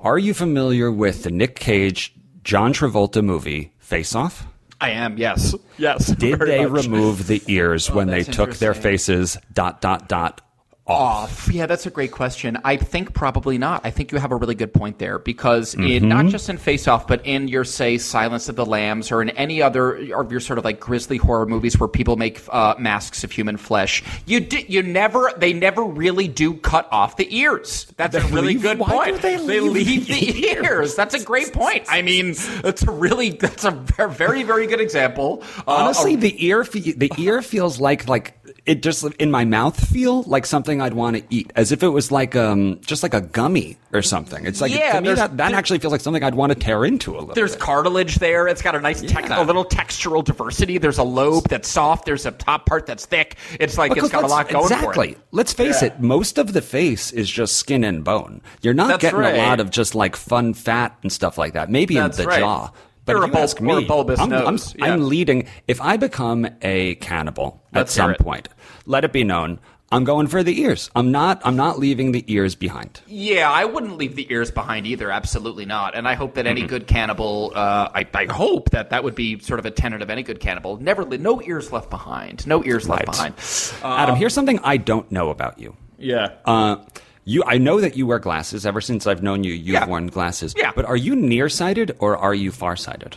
Are 0.00 0.18
you 0.18 0.32
familiar 0.32 0.90
with 0.90 1.24
the 1.24 1.30
Nick 1.30 1.56
Cage 1.58 2.14
John 2.44 2.72
Travolta 2.72 3.22
movie 3.22 3.72
Face 3.78 4.14
Off? 4.14 4.46
I 4.80 4.90
am. 4.90 5.18
Yes. 5.18 5.54
Yes. 5.76 6.06
Did 6.18 6.38
they 6.38 6.64
much. 6.64 6.84
remove 6.84 7.26
the 7.26 7.42
ears 7.48 7.90
oh, 7.92 7.94
when 7.96 8.06
they 8.06 8.22
took 8.22 8.54
their 8.54 8.74
faces 8.74 9.36
dot 9.52 9.80
dot 9.80 10.08
dot 10.08 10.40
off? 10.88 11.48
Yeah, 11.52 11.66
that's 11.66 11.86
a 11.86 11.90
great 11.90 12.10
question. 12.12 12.58
I 12.64 12.76
think 12.76 13.12
probably 13.14 13.58
not. 13.58 13.82
I 13.84 13.90
think 13.90 14.10
you 14.10 14.18
have 14.18 14.32
a 14.32 14.36
really 14.36 14.54
good 14.54 14.72
point 14.72 14.98
there 14.98 15.18
because 15.18 15.74
Mm-hmm. 15.74 16.08
not 16.08 16.26
just 16.26 16.48
in 16.48 16.58
Face 16.58 16.88
Off, 16.88 17.06
but 17.06 17.24
in 17.26 17.46
your 17.48 17.64
say 17.64 17.98
Silence 17.98 18.48
of 18.48 18.56
the 18.56 18.64
Lambs 18.66 19.12
or 19.12 19.20
in 19.22 19.30
any 19.30 19.60
other 19.62 19.94
of 20.14 20.30
your 20.30 20.40
sort 20.40 20.58
of 20.58 20.64
like 20.64 20.80
grisly 20.80 21.16
horror 21.18 21.46
movies 21.46 21.78
where 21.78 21.88
people 21.88 22.16
make 22.16 22.40
uh, 22.50 22.74
masks 22.78 23.22
of 23.24 23.30
human 23.32 23.56
flesh, 23.56 24.02
you 24.26 24.40
di- 24.40 24.64
you 24.68 24.82
never 24.82 25.30
they 25.36 25.52
never 25.52 25.82
really 25.84 26.26
do 26.28 26.54
cut 26.54 26.88
off 26.90 27.16
the 27.16 27.36
ears. 27.36 27.86
That's 27.96 28.16
a 28.16 28.20
really 28.28 28.54
leave- 28.54 28.62
good 28.62 28.78
why 28.78 29.10
point. 29.10 29.16
do 29.16 29.18
they 29.22 29.38
leave 29.38 30.06
the 30.06 30.14
the 30.32 30.46
ears. 30.54 30.94
That's 30.94 31.14
a 31.14 31.22
great 31.22 31.52
point. 31.52 31.84
I 31.88 32.00
mean, 32.02 32.30
it's 32.64 32.82
a 32.82 32.90
really 32.90 33.30
that's 33.30 33.64
a 33.64 33.72
ver- 33.72 34.08
very 34.08 34.42
very 34.42 34.66
good 34.66 34.80
example. 34.80 35.42
Uh, 35.66 35.72
Honestly, 35.72 36.14
of- 36.14 36.20
the 36.22 36.46
ear 36.46 36.64
fe- 36.64 36.92
the 36.92 37.10
ear 37.18 37.42
feels 37.42 37.78
like 37.80 38.08
like 38.08 38.37
it 38.68 38.82
just 38.82 39.02
in 39.18 39.30
my 39.30 39.44
mouth 39.44 39.78
feel 39.88 40.22
like 40.24 40.46
something 40.46 40.80
I'd 40.80 40.94
want 40.94 41.16
to 41.16 41.22
eat, 41.30 41.52
as 41.56 41.72
if 41.72 41.82
it 41.82 41.88
was 41.88 42.12
like 42.12 42.36
um 42.36 42.80
just 42.86 43.02
like 43.02 43.14
a 43.14 43.20
gummy 43.22 43.78
or 43.92 44.02
something. 44.02 44.44
It's 44.46 44.60
like 44.60 44.72
Yeah, 44.72 44.92
to 44.92 45.00
me 45.00 45.14
that, 45.14 45.36
that 45.38 45.52
actually 45.54 45.78
feels 45.78 45.90
like 45.92 46.00
something 46.02 46.22
I'd 46.22 46.34
want 46.34 46.52
to 46.52 46.58
tear 46.58 46.84
into 46.84 47.12
a 47.16 47.18
little. 47.18 47.34
There's 47.34 47.52
bit. 47.52 47.60
cartilage 47.60 48.16
there. 48.16 48.46
It's 48.46 48.60
got 48.62 48.74
a 48.74 48.80
nice, 48.80 49.00
tec- 49.00 49.28
Yeah. 49.28 49.42
a 49.42 49.44
little 49.44 49.64
textural 49.64 50.22
diversity. 50.22 50.78
There's 50.78 50.98
a 50.98 51.02
lobe 51.02 51.48
that's 51.48 51.68
soft. 51.68 52.04
There's 52.04 52.26
a 52.26 52.30
top 52.32 52.66
part 52.66 52.84
that's 52.86 53.06
thick. 53.06 53.36
It's 53.58 53.78
like 53.78 53.90
Because 53.94 54.10
it's 54.10 54.12
got 54.12 54.24
a 54.24 54.26
lot 54.28 54.48
going 54.48 54.64
exactly. 54.64 55.14
for 55.14 55.18
it. 55.18 55.26
Let's 55.32 55.52
face 55.54 55.80
Yeah. 55.82 55.88
it. 55.88 56.00
Most 56.00 56.36
of 56.38 56.52
the 56.52 56.60
face 56.62 57.10
is 57.12 57.30
just 57.30 57.56
skin 57.56 57.82
and 57.84 58.04
bone. 58.04 58.42
You're 58.62 58.74
not 58.74 58.88
That's 58.88 59.00
getting 59.02 59.20
right. 59.20 59.34
a 59.34 59.38
lot 59.38 59.60
of 59.60 59.70
just 59.70 59.94
like 59.94 60.14
fun 60.16 60.52
fat 60.54 60.96
and 61.02 61.10
stuff 61.10 61.38
like 61.38 61.54
that. 61.54 61.70
Maybe 61.70 61.94
That's 61.94 62.18
in 62.18 62.24
the 62.24 62.28
right. 62.28 62.40
jaw. 62.40 62.70
But 63.06 63.16
Or 63.16 63.24
if 63.24 63.32
you 63.32 63.38
ask 63.38 63.58
me, 63.58 63.72
I'm, 63.72 63.90
I'm- 64.32 64.58
Yeah. 64.76 64.84
I'm 64.92 65.08
leading. 65.08 65.46
If 65.66 65.80
I 65.80 65.96
become 65.96 66.46
a 66.60 66.96
cannibal 66.96 67.62
Let's 67.72 67.96
at 67.96 68.02
some 68.02 68.10
it. 68.10 68.18
point, 68.18 68.50
let 68.88 69.04
it 69.04 69.12
be 69.12 69.22
known. 69.22 69.60
I'm 69.90 70.04
going 70.04 70.26
for 70.26 70.42
the 70.42 70.60
ears. 70.60 70.90
I'm 70.94 71.12
not. 71.12 71.40
I'm 71.44 71.56
not 71.56 71.78
leaving 71.78 72.12
the 72.12 72.22
ears 72.30 72.54
behind. 72.54 73.00
Yeah, 73.06 73.50
I 73.50 73.64
wouldn't 73.64 73.96
leave 73.96 74.16
the 74.16 74.30
ears 74.30 74.50
behind 74.50 74.86
either. 74.86 75.10
Absolutely 75.10 75.64
not. 75.64 75.96
And 75.96 76.06
I 76.06 76.12
hope 76.12 76.34
that 76.34 76.44
Mm-hmm. 76.44 76.58
any 76.58 76.66
good 76.66 76.86
cannibal, 76.86 77.52
uh, 77.54 77.88
I, 77.94 78.06
I 78.12 78.26
hope 78.26 78.68
that 78.72 78.90
that 78.90 79.02
would 79.04 79.14
be 79.14 79.38
sort 79.38 79.58
of 79.60 79.64
a 79.64 79.70
tenet 79.70 80.02
of 80.02 80.10
any 80.10 80.22
good 80.22 80.40
cannibal. 80.40 80.76
Never, 80.78 81.04
li- 81.04 81.16
no 81.16 81.40
ears 81.40 81.72
left 81.72 81.88
behind. 81.88 82.46
No 82.46 82.62
ears 82.64 82.86
left 82.86 83.06
Right. 83.06 83.34
behind. 83.34 83.34
Adam, 83.82 84.16
here's 84.16 84.34
something 84.34 84.58
I 84.62 84.76
don't 84.76 85.10
know 85.10 85.30
about 85.30 85.58
you. 85.58 85.74
Yeah. 85.96 86.32
Uh, 86.44 86.76
you, 87.24 87.42
I 87.46 87.56
know 87.56 87.80
that 87.80 87.96
you 87.96 88.06
wear 88.06 88.18
glasses. 88.18 88.66
Ever 88.66 88.82
since 88.82 89.06
I've 89.06 89.22
known 89.22 89.42
you, 89.42 89.52
you've 89.52 89.68
Yeah. 89.68 89.86
worn 89.86 90.08
glasses. 90.08 90.52
Yeah. 90.56 90.72
But 90.76 90.84
are 90.84 90.96
you 90.96 91.16
nearsighted 91.16 91.96
or 91.98 92.16
are 92.18 92.34
you 92.34 92.50
farsighted? 92.52 93.16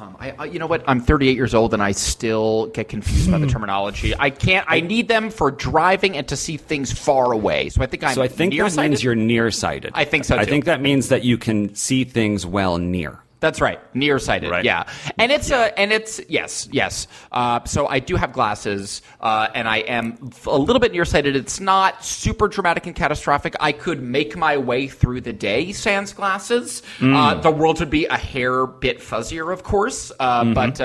Um, 0.00 0.16
I, 0.18 0.30
I, 0.38 0.44
you 0.46 0.58
know 0.58 0.66
what? 0.66 0.82
I'm 0.86 1.00
38 1.00 1.36
years 1.36 1.54
old 1.54 1.74
and 1.74 1.82
I 1.82 1.92
still 1.92 2.68
get 2.68 2.88
confused 2.88 3.30
by 3.30 3.36
the 3.36 3.46
terminology. 3.46 4.14
I 4.18 4.30
can't. 4.30 4.64
I 4.66 4.80
need 4.80 5.08
them 5.08 5.28
for 5.28 5.50
driving 5.50 6.16
and 6.16 6.26
to 6.28 6.36
see 6.36 6.56
things 6.56 6.90
far 6.90 7.32
away. 7.32 7.68
So 7.68 7.82
I 7.82 7.86
think 7.86 8.02
I'm. 8.04 8.14
So 8.14 8.22
I 8.22 8.28
think 8.28 8.54
that 8.54 8.76
means 8.76 9.04
you're 9.04 9.14
nearsighted. 9.14 9.92
I 9.94 10.06
think 10.06 10.24
so, 10.24 10.36
I 10.36 10.46
think 10.46 10.64
that 10.64 10.80
means 10.80 11.10
that 11.10 11.22
you 11.22 11.36
can 11.36 11.74
see 11.74 12.04
things 12.04 12.46
well 12.46 12.78
near. 12.78 13.20
That's 13.40 13.60
right, 13.60 13.80
nearsighted. 13.94 14.50
Right. 14.50 14.64
Yeah, 14.64 14.84
and 15.18 15.32
it's 15.32 15.50
a 15.50 15.78
and 15.78 15.92
it's 15.92 16.20
yes, 16.28 16.68
yes. 16.70 17.06
Uh, 17.32 17.64
so 17.64 17.86
I 17.86 17.98
do 17.98 18.16
have 18.16 18.32
glasses, 18.32 19.00
uh, 19.20 19.48
and 19.54 19.66
I 19.66 19.78
am 19.78 20.30
a 20.46 20.58
little 20.58 20.78
bit 20.80 20.92
nearsighted. 20.92 21.34
It's 21.36 21.58
not 21.58 22.04
super 22.04 22.48
dramatic 22.48 22.86
and 22.86 22.94
catastrophic. 22.94 23.56
I 23.58 23.72
could 23.72 24.02
make 24.02 24.36
my 24.36 24.58
way 24.58 24.88
through 24.88 25.22
the 25.22 25.32
day 25.32 25.72
sans 25.72 26.12
glasses. 26.12 26.82
Mm. 26.98 27.14
Uh, 27.16 27.40
the 27.40 27.50
world 27.50 27.80
would 27.80 27.90
be 27.90 28.04
a 28.06 28.16
hair 28.18 28.66
bit 28.66 29.00
fuzzier, 29.00 29.52
of 29.52 29.62
course, 29.62 30.12
uh, 30.20 30.44
Mm-hmm. 30.44 30.52
but. 30.54 30.80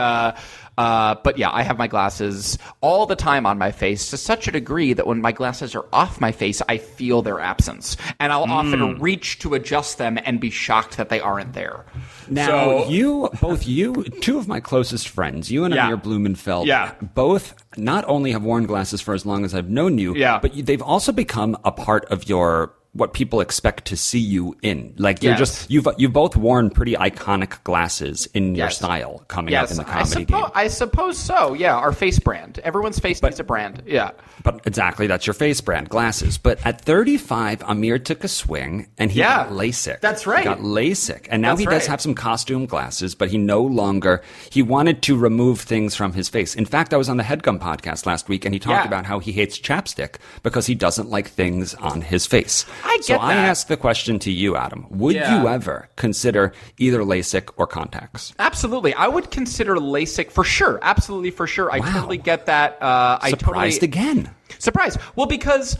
Uh, 0.78 1.16
but 1.24 1.38
yeah, 1.38 1.50
I 1.52 1.64
have 1.64 1.78
my 1.78 1.88
glasses 1.88 2.58
all 2.82 3.06
the 3.06 3.16
time 3.16 3.46
on 3.46 3.58
my 3.58 3.72
face 3.72 4.10
to 4.10 4.18
such 4.18 4.48
a 4.48 4.52
degree 4.52 4.94
that 4.94 5.08
when 5.08 5.22
my 5.22 5.32
glasses 5.32 5.74
are 5.76 5.86
off 5.94 6.20
my 6.20 6.32
face, 6.34 6.62
I 6.68 6.78
feel 6.80 7.22
their 7.22 7.40
absence, 7.40 7.96
and 8.20 8.34
I'll 8.34 8.46
Mm. 8.48 8.50
often 8.52 9.00
reach 9.00 9.40
to 9.40 9.54
adjust 9.54 9.98
them 9.98 10.20
and 10.26 10.40
be 10.40 10.50
shocked 10.50 10.98
that 10.98 11.10
they 11.10 11.20
aren't 11.22 11.54
there. 11.54 11.86
Now, 12.30 12.48
So- 12.48 12.90
you, 12.90 13.30
both 13.42 13.66
you, 13.66 14.04
two 14.22 14.38
of 14.38 14.48
my 14.48 14.60
closest 14.60 15.08
friends, 15.08 15.50
you 15.50 15.64
and 15.64 15.74
Yeah. 15.74 15.86
Amir 15.86 15.98
Blumenfeld, 15.98 16.68
Yeah. 16.68 16.92
both 17.14 17.54
not 17.78 18.04
only 18.08 18.32
have 18.34 18.44
worn 18.44 18.66
glasses 18.66 19.00
for 19.02 19.14
as 19.14 19.26
long 19.26 19.46
as 19.46 19.56
I've 19.56 19.70
known 19.70 19.98
you, 19.98 20.14
Yeah. 20.16 20.40
but 20.42 20.56
you, 20.56 20.64
they've 20.64 20.82
also 20.82 21.12
become 21.12 21.58
a 21.64 21.72
part 21.72 22.06
of 22.12 22.28
your 22.28 22.74
what 22.96 23.14
people 23.14 23.42
expect 23.42 23.86
to 23.86 23.98
see 23.98 24.20
you 24.20 24.56
in. 24.62 24.94
Like 24.98 25.22
you're 25.22 25.34
Yes. 25.34 25.40
just 25.40 25.70
you've 25.72 25.88
you've 25.98 26.14
both 26.14 26.36
worn 26.36 26.70
pretty 26.70 26.94
iconic 26.94 27.62
glasses 27.66 28.26
in 28.34 28.56
your 28.56 28.70
style 28.70 29.24
coming 29.28 29.54
up 29.54 29.70
in 29.70 29.78
the 29.78 29.84
I, 29.84 29.86
comedy 30.04 30.26
suppo- 30.26 30.28
game. 30.44 30.52
I 30.56 30.68
suppose 30.70 31.18
so. 31.18 31.54
Yeah, 31.54 31.76
our 31.76 31.92
face 31.92 32.20
brand. 32.20 32.60
Everyone's 32.64 32.98
face 33.00 33.22
needs 33.22 33.40
a 33.40 33.44
brand. 33.44 33.84
Yeah. 33.86 34.12
But 34.44 34.62
exactly, 34.66 35.08
that's 35.08 35.28
your 35.28 35.34
face 35.34 35.60
brand, 35.62 35.90
glasses. 35.90 36.38
But 36.38 36.66
at 36.66 36.82
35, 36.82 37.64
Amir 37.64 38.00
took 38.00 38.24
a 38.24 38.28
swing 38.28 38.88
and 38.98 39.12
he 39.12 39.20
Yeah, 39.20 39.44
got 39.46 39.50
LASIK. 39.54 40.00
that's 40.02 40.26
right. 40.26 40.40
He 40.40 40.46
got 40.46 40.60
LASIK. 40.60 41.28
And 41.30 41.42
now 41.42 41.50
That's 41.56 41.60
he 41.62 41.66
does 41.66 41.88
have 41.88 42.00
some 42.02 42.14
costume 42.16 42.66
glasses, 42.66 43.14
but 43.16 43.30
he 43.30 43.38
no 43.38 43.62
longer, 43.62 44.22
he 44.52 44.62
wanted 44.62 45.02
to 45.04 45.18
remove 45.18 45.60
things 45.62 45.96
from 45.96 46.14
his 46.14 46.30
face. 46.30 46.56
In 46.56 46.66
fact, 46.66 46.94
I 46.94 46.98
was 46.98 47.10
on 47.10 47.18
the 47.18 47.24
Headgum 47.24 47.60
podcast 47.60 48.06
last 48.06 48.30
week 48.30 48.46
and 48.46 48.54
he 48.54 48.60
talked 48.60 48.84
Yeah. 48.86 48.88
about 48.88 49.06
how 49.06 49.20
he 49.20 49.32
hates 49.34 49.60
chapstick 49.60 50.16
because 50.44 50.68
he 50.68 50.76
doesn't 50.76 51.10
like 51.10 51.28
things 51.30 51.74
on 51.76 52.02
his 52.02 52.26
face. 52.26 52.66
I 52.86 53.00
so 53.02 53.16
get 53.16 53.22
I 53.22 53.34
that. 53.36 53.50
asked 53.50 53.68
the 53.68 53.78
question 53.78 54.20
to 54.20 54.32
you, 54.32 54.56
Adam. 54.56 54.86
Would 54.90 55.16
Yeah. 55.16 55.42
you 55.42 55.48
ever 55.50 55.90
consider 55.96 56.54
either 56.78 57.00
LASIK 57.04 57.50
or 57.58 57.68
contacts? 57.68 58.34
Absolutely. 58.40 58.94
I 58.94 59.08
would 59.08 59.32
consider 59.32 59.76
LASIK 59.76 60.32
for 60.32 60.44
sure. 60.44 60.80
Absolutely 60.82 61.32
for 61.32 61.48
sure. 61.48 61.72
I 61.72 61.80
Wow. 61.80 61.92
totally 61.94 62.18
get 62.18 62.46
that. 62.46 62.82
Uh, 62.82 63.18
I 63.22 63.32
Surprised 63.32 63.82
totally 63.82 64.02
again. 64.06 64.30
Surprise. 64.60 64.98
Well, 65.16 65.26
because 65.28 65.78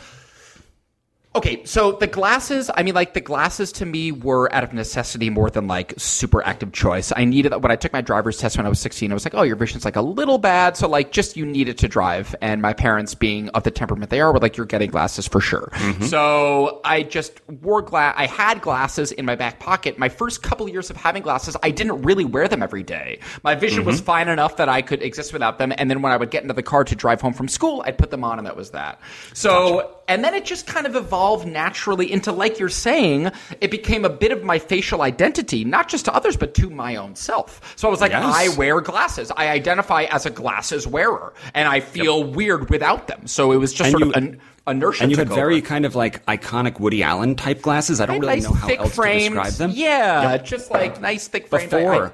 Okay, 1.36 1.62
so 1.66 1.92
the 1.92 2.06
glasses, 2.06 2.70
I 2.74 2.82
mean, 2.82 2.94
like, 2.94 3.12
the 3.12 3.20
glasses 3.20 3.70
to 3.72 3.84
me 3.84 4.10
were 4.10 4.50
out 4.54 4.64
of 4.64 4.72
necessity 4.72 5.28
more 5.28 5.50
than 5.50 5.68
like 5.68 5.92
super 5.98 6.42
active 6.42 6.72
choice. 6.72 7.12
I 7.14 7.26
needed, 7.26 7.52
when 7.62 7.70
I 7.70 7.76
took 7.76 7.92
my 7.92 8.00
driver's 8.00 8.38
test 8.38 8.56
when 8.56 8.64
I 8.64 8.70
was 8.70 8.80
16, 8.80 9.10
I 9.10 9.14
was 9.14 9.26
like, 9.26 9.34
oh, 9.34 9.42
your 9.42 9.56
vision's 9.56 9.84
like 9.84 9.96
a 9.96 10.00
little 10.00 10.38
bad. 10.38 10.78
So, 10.78 10.88
like, 10.88 11.12
just 11.12 11.36
you 11.36 11.44
need 11.44 11.68
it 11.68 11.76
to 11.78 11.88
drive. 11.88 12.34
And 12.40 12.62
my 12.62 12.72
parents, 12.72 13.14
being 13.14 13.50
of 13.50 13.64
the 13.64 13.70
temperament 13.70 14.08
they 14.08 14.22
are, 14.22 14.32
were 14.32 14.38
like, 14.38 14.56
you're 14.56 14.64
getting 14.64 14.90
glasses 14.90 15.28
for 15.28 15.42
sure. 15.42 15.68
Mm-hmm. 15.74 16.04
So 16.04 16.80
I 16.84 17.02
just 17.02 17.46
wore 17.50 17.82
glass, 17.82 18.14
I 18.16 18.26
had 18.26 18.62
glasses 18.62 19.12
in 19.12 19.26
my 19.26 19.34
back 19.34 19.60
pocket. 19.60 19.98
My 19.98 20.08
first 20.08 20.42
couple 20.42 20.66
years 20.70 20.88
of 20.88 20.96
having 20.96 21.22
glasses, 21.22 21.54
I 21.62 21.70
didn't 21.70 22.00
really 22.00 22.24
wear 22.24 22.48
them 22.48 22.62
every 22.62 22.82
day. 22.82 23.18
My 23.44 23.54
vision 23.54 23.84
was 23.84 23.96
mm-hmm. 23.96 24.06
fine 24.06 24.28
enough 24.28 24.56
that 24.56 24.70
I 24.70 24.80
could 24.80 25.02
exist 25.02 25.34
without 25.34 25.58
them. 25.58 25.74
And 25.76 25.90
then 25.90 26.00
when 26.00 26.12
I 26.12 26.16
would 26.16 26.30
get 26.30 26.44
into 26.44 26.54
the 26.54 26.62
car 26.62 26.82
to 26.84 26.94
drive 26.94 27.20
home 27.20 27.34
from 27.34 27.46
school, 27.48 27.82
I'd 27.84 27.98
put 27.98 28.10
them 28.10 28.24
on 28.24 28.38
and 28.38 28.46
that 28.46 28.56
was 28.56 28.70
that. 28.70 29.00
So, 29.34 30.00
and 30.08 30.22
then 30.24 30.34
it 30.34 30.44
just 30.44 30.66
kind 30.66 30.86
of 30.86 30.94
evolved 30.96 31.46
naturally 31.46 32.10
into, 32.12 32.32
like 32.32 32.58
you're 32.58 32.68
saying, 32.68 33.30
it 33.60 33.70
became 33.70 34.04
a 34.04 34.08
bit 34.10 34.32
of 34.32 34.44
my 34.44 34.58
facial 34.58 35.02
identity, 35.02 35.64
not 35.64 35.88
just 35.88 36.04
to 36.06 36.14
others, 36.14 36.36
but 36.36 36.54
to 36.54 36.70
my 36.70 36.96
own 36.96 37.14
self. 37.16 37.60
So 37.76 37.88
I 37.88 37.90
was 37.90 38.00
like, 38.00 38.12
Yes. 38.12 38.24
I 38.24 38.56
wear 38.56 38.80
glasses. 38.80 39.30
I 39.36 39.48
identify 39.48 40.02
as 40.04 40.26
a 40.26 40.30
glasses 40.30 40.86
wearer, 40.86 41.32
and 41.54 41.68
I 41.68 41.80
feel 41.80 42.24
weird 42.24 42.70
without 42.70 43.08
them. 43.08 43.26
So 43.26 43.52
it 43.52 43.56
was 43.56 43.72
just 43.72 43.88
And 43.88 43.90
sort 43.92 44.02
you- 44.04 44.10
of 44.10 44.16
an 44.16 44.40
inertia. 44.66 45.02
And 45.02 45.10
you 45.12 45.16
had 45.18 45.28
took 45.28 45.34
very 45.36 45.60
kind 45.60 45.84
of 45.84 45.94
like 45.94 46.24
iconic 46.26 46.80
Woody 46.80 47.02
Allen 47.02 47.34
type 47.36 47.62
glasses. 47.62 48.00
I 48.00 48.06
don't 48.06 48.18
really 48.20 48.34
nice 48.36 48.44
know 48.44 48.52
how 48.54 48.68
else 48.68 48.94
frames. 48.94 49.24
to 49.24 49.42
describe 49.42 49.52
them. 49.54 49.70
Yeah, 49.74 50.36
just 50.38 50.70
like 50.70 51.00
nice 51.00 51.28
thick 51.28 51.48
frames. 51.48 51.72
I- 51.72 51.76
before. 51.78 52.06
I- 52.06 52.10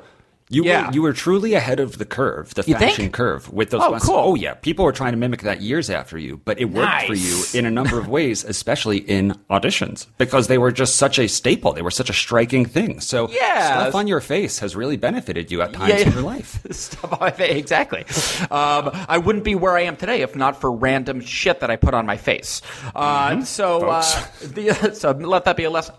you 0.52 0.64
Yeah. 0.64 0.86
were 0.88 0.92
you 0.94 1.02
were 1.02 1.12
truly 1.12 1.54
ahead 1.54 1.80
of 1.80 1.98
the 1.98 2.04
curve, 2.04 2.54
the 2.54 2.62
You 2.66 2.76
think? 2.76 2.90
fashion 2.92 3.10
curve 3.10 3.52
with 3.52 3.70
those 3.70 3.80
Oh, 3.82 3.98
cool. 4.00 4.14
Oh 4.16 4.34
yeah, 4.34 4.54
people 4.54 4.84
were 4.84 4.92
trying 4.92 5.12
to 5.12 5.16
mimic 5.18 5.42
that 5.42 5.60
years 5.62 5.90
after 5.90 6.16
you, 6.18 6.40
but 6.44 6.60
it 6.60 6.66
worked 6.66 7.06
for 7.06 7.14
you 7.14 7.42
in 7.54 7.66
a 7.66 7.70
number 7.70 7.98
of 7.98 8.06
ways, 8.08 8.44
especially 8.54 8.98
in 8.98 9.34
auditions 9.50 10.06
because 10.18 10.46
they 10.48 10.58
were 10.58 10.70
just 10.70 10.96
such 10.96 11.18
a 11.18 11.26
staple. 11.28 11.72
They 11.72 11.82
were 11.82 11.90
such 11.90 12.10
a 12.10 12.12
striking 12.12 12.64
thing. 12.66 13.00
So 13.00 13.28
Yeah. 13.30 13.80
stuff 13.82 13.94
on 13.94 14.06
your 14.06 14.20
face 14.20 14.58
has 14.60 14.76
really 14.76 14.96
benefited 14.96 15.50
you 15.50 15.62
at 15.62 15.72
times 15.72 15.88
Yeah, 15.88 15.96
in 16.08 16.12
your 16.12 16.22
life. 16.22 16.60
Stuff 16.72 17.12
on 17.14 17.18
my 17.20 17.30
face, 17.30 17.56
exactly. 17.56 18.04
Um, 18.50 18.90
I 19.08 19.18
wouldn't 19.18 19.44
be 19.44 19.54
where 19.54 19.76
I 19.76 19.82
am 19.82 19.96
today 19.96 20.22
if 20.22 20.36
not 20.36 20.60
for 20.60 20.70
random 20.72 21.20
shit 21.20 21.60
that 21.60 21.70
I 21.70 21.76
put 21.76 21.94
on 21.94 22.06
my 22.06 22.16
face. 22.16 22.60
Uh, 22.94 23.42
so, 23.44 23.88
uh, 23.88 24.02
the, 24.42 24.92
so 24.94 25.10
let 25.12 25.44
that 25.44 25.56
be 25.56 25.64
a 25.64 25.70
lesson. 25.70 25.94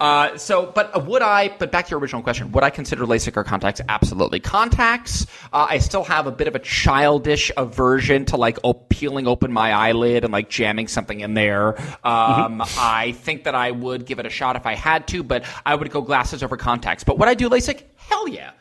Uh, 0.00 0.36
so, 0.38 0.72
but 0.74 1.06
would 1.06 1.20
I? 1.20 1.48
But 1.58 1.70
back 1.70 1.84
to 1.86 1.90
your 1.90 2.00
original 2.00 2.22
question: 2.22 2.52
Would 2.52 2.64
I 2.64 2.70
consider 2.70 3.04
LASIK 3.04 3.36
or 3.36 3.44
contacts? 3.44 3.82
Absolutely. 3.90 4.38
Contacts. 4.38 5.26
Uh, 5.52 5.66
I 5.68 5.78
still 5.78 6.04
have 6.04 6.28
a 6.28 6.30
bit 6.30 6.46
of 6.46 6.54
a 6.54 6.60
childish 6.60 7.50
aversion 7.56 8.24
to 8.26 8.36
like 8.36 8.58
op- 8.62 8.88
peeling 8.88 9.26
open 9.26 9.52
my 9.52 9.72
eyelid 9.72 10.22
and 10.22 10.32
like 10.32 10.48
jamming 10.48 10.86
something 10.86 11.18
in 11.18 11.34
there. 11.34 11.76
Um, 12.06 12.62
I 12.78 13.16
think 13.18 13.44
that 13.44 13.56
I 13.56 13.72
would 13.72 14.06
give 14.06 14.20
it 14.20 14.26
a 14.26 14.30
shot 14.30 14.54
if 14.54 14.64
I 14.64 14.76
had 14.76 15.08
to, 15.08 15.24
but 15.24 15.44
I 15.66 15.74
would 15.74 15.90
go 15.90 16.02
glasses 16.02 16.44
over 16.44 16.56
contacts. 16.56 17.02
But 17.02 17.18
would 17.18 17.28
I 17.28 17.34
do 17.34 17.50
LASIK? 17.50 17.82
Hell 17.96 18.28
yeah. 18.28 18.52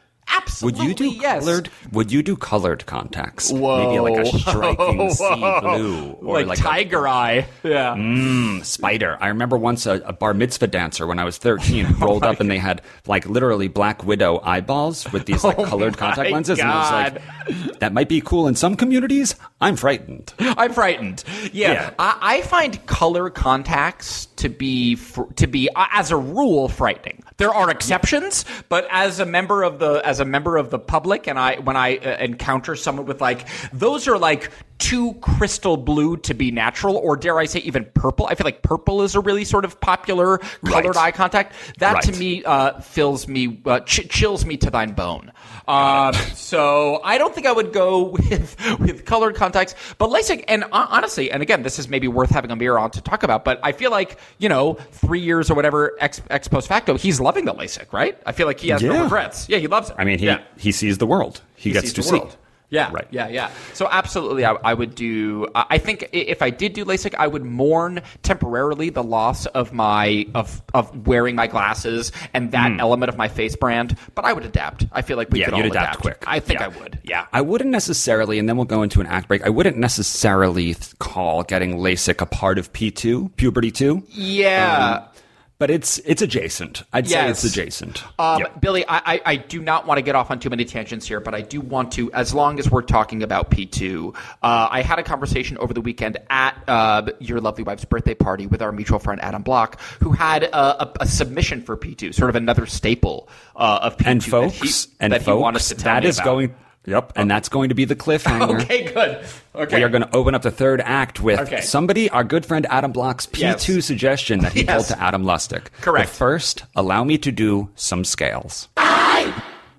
Would 0.62 0.76
Absolutely, 0.76 0.88
you 0.88 0.94
do 0.94 1.10
yes. 1.22 1.44
colored? 1.46 1.70
Would 1.92 2.12
you 2.12 2.22
do 2.22 2.36
colored 2.36 2.86
contacts? 2.86 3.52
Whoa. 3.52 3.88
Maybe 3.88 4.00
like 4.00 4.26
a 4.26 4.38
striking 4.38 5.10
sea 5.12 5.60
blue 5.62 6.12
or 6.22 6.34
like, 6.36 6.48
like, 6.48 6.60
a 6.60 6.62
tiger 6.62 7.08
eye? 7.08 7.48
Yeah. 7.64 8.62
spider. 8.64 9.18
I 9.20 9.30
remember 9.30 9.58
once 9.58 9.86
a, 9.86 10.02
a 10.06 10.14
bar 10.14 10.34
mitzvah 10.34 10.68
dancer 10.68 11.08
when 11.08 11.18
I 11.20 11.24
was 11.24 11.38
13 11.38 11.94
rolled 12.00 12.24
up 12.24 12.40
and 12.40 12.50
they 12.52 12.58
had 12.58 12.82
like 13.08 13.26
literally 13.26 13.68
black 13.68 14.04
widow 14.04 14.40
eyeballs 14.44 15.10
with 15.12 15.26
these 15.26 15.44
like 15.44 15.58
Oh 15.60 15.66
colored 15.66 15.98
contact 15.98 16.30
lenses. 16.32 16.60
And 16.60 16.70
I 16.70 16.78
was 16.80 17.14
like, 17.14 17.80
that 17.80 17.94
might 17.94 18.10
be 18.10 18.22
cool 18.22 18.48
in 18.48 18.56
some 18.56 18.76
communities. 18.76 19.36
I'm 19.62 19.76
frightened. 19.76 20.34
I'm 20.40 20.74
frightened. 20.74 21.24
Yeah, 21.54 21.72
Yeah. 21.72 21.94
I, 22.00 22.18
I 22.22 22.42
find 22.42 22.86
color 22.86 23.30
contacts 23.30 24.26
to 24.38 24.50
be 24.50 24.96
fr- 24.96 25.32
to 25.38 25.48
be 25.48 25.70
uh, 25.76 25.88
as 25.94 26.12
a 26.12 26.18
rule 26.18 26.68
frightening. 26.70 27.24
There 27.40 27.54
are 27.54 27.70
exceptions, 27.70 28.44
but 28.68 28.86
as 28.92 29.22
a 29.22 29.26
member 29.26 29.64
of 29.64 29.80
the 29.80 30.02
as 30.04 30.20
a 30.20 30.26
member 30.26 30.58
of 30.58 30.70
the 30.70 30.78
public, 30.78 31.26
and 31.26 31.40
I 31.40 31.58
when 31.60 31.78
I 31.78 31.96
uh, 31.96 32.18
encounter 32.20 32.76
someone 32.76 33.06
with 33.06 33.22
like 33.22 33.48
those 33.72 34.10
are 34.10 34.18
like 34.18 34.52
too 34.80 35.14
crystal 35.16 35.78
blue 35.78 36.18
to 36.18 36.34
be 36.34 36.52
natural, 36.52 36.96
or 36.98 37.16
dare 37.16 37.38
I 37.38 37.46
say 37.46 37.60
even 37.60 37.86
purple. 37.94 38.26
I 38.26 38.36
feel 38.36 38.46
like 38.46 38.64
purple 38.64 39.02
is 39.04 39.14
a 39.14 39.20
really 39.20 39.44
sort 39.46 39.66
of 39.66 39.80
popular 39.80 40.38
colored 40.66 40.96
Right. 40.96 41.08
eye 41.08 41.12
contact. 41.12 41.54
That 41.80 42.02
to 42.04 42.12
me 42.14 42.44
uh, 42.46 42.80
fills 42.80 43.28
me 43.28 43.62
uh, 43.66 43.82
ch- 43.82 44.10
chills 44.10 44.46
me 44.46 44.58
to 44.58 44.70
thine 44.72 44.94
bone. 44.94 45.32
Um, 45.68 46.14
so 46.34 47.00
I 47.04 47.18
don't 47.18 47.36
think 47.36 47.46
I 47.46 47.52
would 47.52 47.74
go 47.74 48.04
with 48.30 48.80
with 48.80 49.06
colored 49.06 49.36
contacts, 49.36 49.76
but 49.98 50.10
LASIK. 50.10 50.46
And 50.48 50.64
hon- 50.64 50.88
honestly, 50.90 51.30
and 51.30 51.44
again, 51.44 51.62
this 51.64 51.78
is 51.78 51.90
maybe 51.90 52.08
worth 52.08 52.30
having 52.30 52.50
a 52.50 52.56
mirror 52.56 52.80
on 52.80 52.92
to 52.92 53.02
talk 53.02 53.24
about. 53.24 53.44
But 53.46 53.60
I 53.64 53.74
feel 53.74 53.92
like 53.92 54.18
you 54.40 54.50
know, 54.50 54.74
three 54.92 55.20
years 55.20 55.52
or 55.52 55.56
whatever 55.56 55.96
ex, 56.00 56.22
ex 56.30 56.48
post 56.48 56.68
facto, 56.68 56.98
he's 56.98 57.20
loving 57.20 57.46
the 57.46 57.54
LASIK, 57.54 57.92
right? 57.94 58.18
I 58.26 58.32
feel 58.32 58.48
like 58.48 58.60
he 58.60 58.70
has 58.70 58.82
no 58.82 59.04
regrets. 59.04 59.48
Yeah, 59.50 59.58
he 59.58 59.68
loves 59.68 59.90
it. 59.90 59.96
I 60.00 60.06
mean, 60.06 60.20
he, 60.20 60.26
yeah. 60.28 60.42
he 60.58 60.72
sees 60.72 60.98
the 60.98 61.06
world. 61.06 61.42
He, 61.56 61.72
gets 61.74 61.92
to 61.94 62.02
see. 62.04 62.14
world. 62.18 62.38
Yeah, 62.70 62.90
Right. 62.92 63.08
Yeah, 63.10 63.28
yeah. 63.30 63.50
So 63.74 63.88
absolutely, 63.90 64.46
I, 64.46 64.54
I 64.64 64.74
would 64.74 64.94
do. 64.94 65.48
I 65.56 65.66
I 65.72 65.78
think 65.78 66.10
if 66.12 66.42
I 66.42 66.50
did 66.50 66.74
do 66.74 66.86
LASIK, 66.86 67.16
I 67.18 67.26
would 67.26 67.44
mourn 67.44 68.02
temporarily 68.22 68.90
the 68.90 69.04
loss 69.04 69.46
of 69.48 69.74
my 69.74 70.28
of 70.36 70.62
of 70.74 71.08
wearing 71.08 71.36
my 71.36 71.48
glasses 71.48 72.12
and 72.34 72.52
that 72.52 72.74
hmm. 72.74 72.80
element 72.80 73.10
of 73.10 73.18
my 73.18 73.28
face 73.28 73.56
brand. 73.56 73.98
But 74.14 74.26
I 74.26 74.34
would 74.34 74.46
adapt. 74.46 74.86
I 74.92 75.02
feel 75.02 75.18
like 75.18 75.30
we. 75.32 75.40
Yeah, 75.40 75.46
could 75.46 75.58
you'd 75.58 75.66
all 75.66 75.72
adapt 75.72 76.00
quick. 76.00 76.24
I 76.28 76.40
think 76.40 76.60
Yeah. 76.60 76.66
I 76.66 76.68
would. 76.70 77.00
Yeah. 77.04 77.26
I 77.34 77.42
wouldn't 77.42 77.72
necessarily, 77.72 78.40
and 78.40 78.48
then 78.48 78.58
we'll 78.58 78.66
go 78.66 78.84
into 78.84 79.02
an 79.02 79.08
act 79.08 79.28
break. 79.28 79.44
I 79.44 79.50
wouldn't 79.50 79.78
necessarily 79.78 80.76
call 81.00 81.44
getting 81.44 81.78
LASIK 81.78 82.22
a 82.22 82.26
part 82.26 82.60
of 82.60 82.72
P2, 82.74 83.36
puberty 83.36 83.72
2, 83.72 84.04
Yeah. 84.10 85.02
Um, 85.04 85.22
but 85.60 85.70
it's 85.70 85.98
it's 86.00 86.22
adjacent. 86.22 86.84
I'd 86.94 87.08
say 87.08 87.30
it's 87.30 87.44
adjacent. 87.44 88.04
Um, 88.18 88.40
Yep. 88.40 88.62
Billy, 88.62 88.86
I, 88.88 88.98
I, 89.16 89.22
I 89.26 89.36
do 89.36 89.62
not 89.62 89.86
want 89.86 89.98
to 89.98 90.02
get 90.02 90.16
off 90.16 90.32
on 90.32 90.40
too 90.40 90.50
many 90.50 90.64
tangents 90.66 91.06
here, 91.08 91.20
but 91.20 91.36
I 91.36 91.42
do 91.42 91.60
want 91.62 91.92
to, 91.94 92.12
as 92.14 92.34
long 92.34 92.58
as 92.60 92.72
we're 92.72 92.82
talking 92.82 93.22
about 93.22 93.52
P2, 93.52 94.16
uh, 94.16 94.68
I 94.72 94.82
had 94.82 94.98
a 95.00 95.04
conversation 95.04 95.58
over 95.58 95.74
the 95.74 95.82
weekend 95.82 96.18
at 96.30 96.56
uh, 96.68 97.04
your 97.20 97.42
lovely 97.42 97.64
wife's 97.64 97.86
birthday 97.86 98.14
party 98.16 98.48
with 98.48 98.62
our 98.62 98.72
mutual 98.72 99.00
friend 99.00 99.22
Adam 99.22 99.44
Block, 99.44 99.80
who 100.00 100.12
had 100.14 100.44
a, 100.44 100.84
a, 100.84 100.94
a 101.02 101.06
submission 101.06 101.62
for 101.62 101.76
P2, 101.76 102.14
sort 102.16 102.30
of 102.30 102.36
another 102.38 102.66
staple 102.66 103.28
uh, 103.56 103.80
of 103.84 103.98
P2 103.98 104.06
and 104.08 104.22
that 104.22 104.26
he- 104.26 104.32
folks, 104.32 104.88
and 105.02 105.14
that 105.14 105.22
he 105.22 105.32
wanted 105.34 105.60
to 105.62 105.76
tell 105.76 105.84
that 105.96 106.06
is 106.06 106.18
about. 106.18 106.26
going. 106.26 106.56
Yep, 106.90 107.14
and 107.16 107.30
that's 107.30 107.50
going 107.50 107.70
to 107.70 107.76
be 107.76 107.86
the 107.86 107.96
cliffhanger. 107.96 108.62
Okay, 108.62 108.92
good. 108.92 109.24
Okay. 109.56 109.78
We 109.78 109.84
are 109.84 109.90
going 109.90 110.02
to 110.02 110.16
open 110.16 110.34
up 110.36 110.42
the 110.42 110.52
third 110.52 110.82
act 110.84 111.20
with 111.22 111.40
Okay. 111.40 111.62
somebody, 111.62 112.10
our 112.10 112.24
good 112.24 112.46
friend 112.46 112.66
Adam 112.70 112.92
Block's 112.92 113.26
P2 113.28 113.76
Yes. 113.76 113.86
suggestion 113.86 114.40
that 114.40 114.54
he 114.54 114.64
Yes. 114.64 114.88
told 114.88 114.98
to 114.98 115.04
Adam 115.04 115.24
Lustick. 115.24 115.72
Correct. 115.82 116.08
But 116.10 116.16
first, 116.16 116.64
allow 116.76 117.04
me 117.04 117.18
to 117.20 117.32
do 117.32 117.70
some 117.76 118.04
scales. 118.04 118.68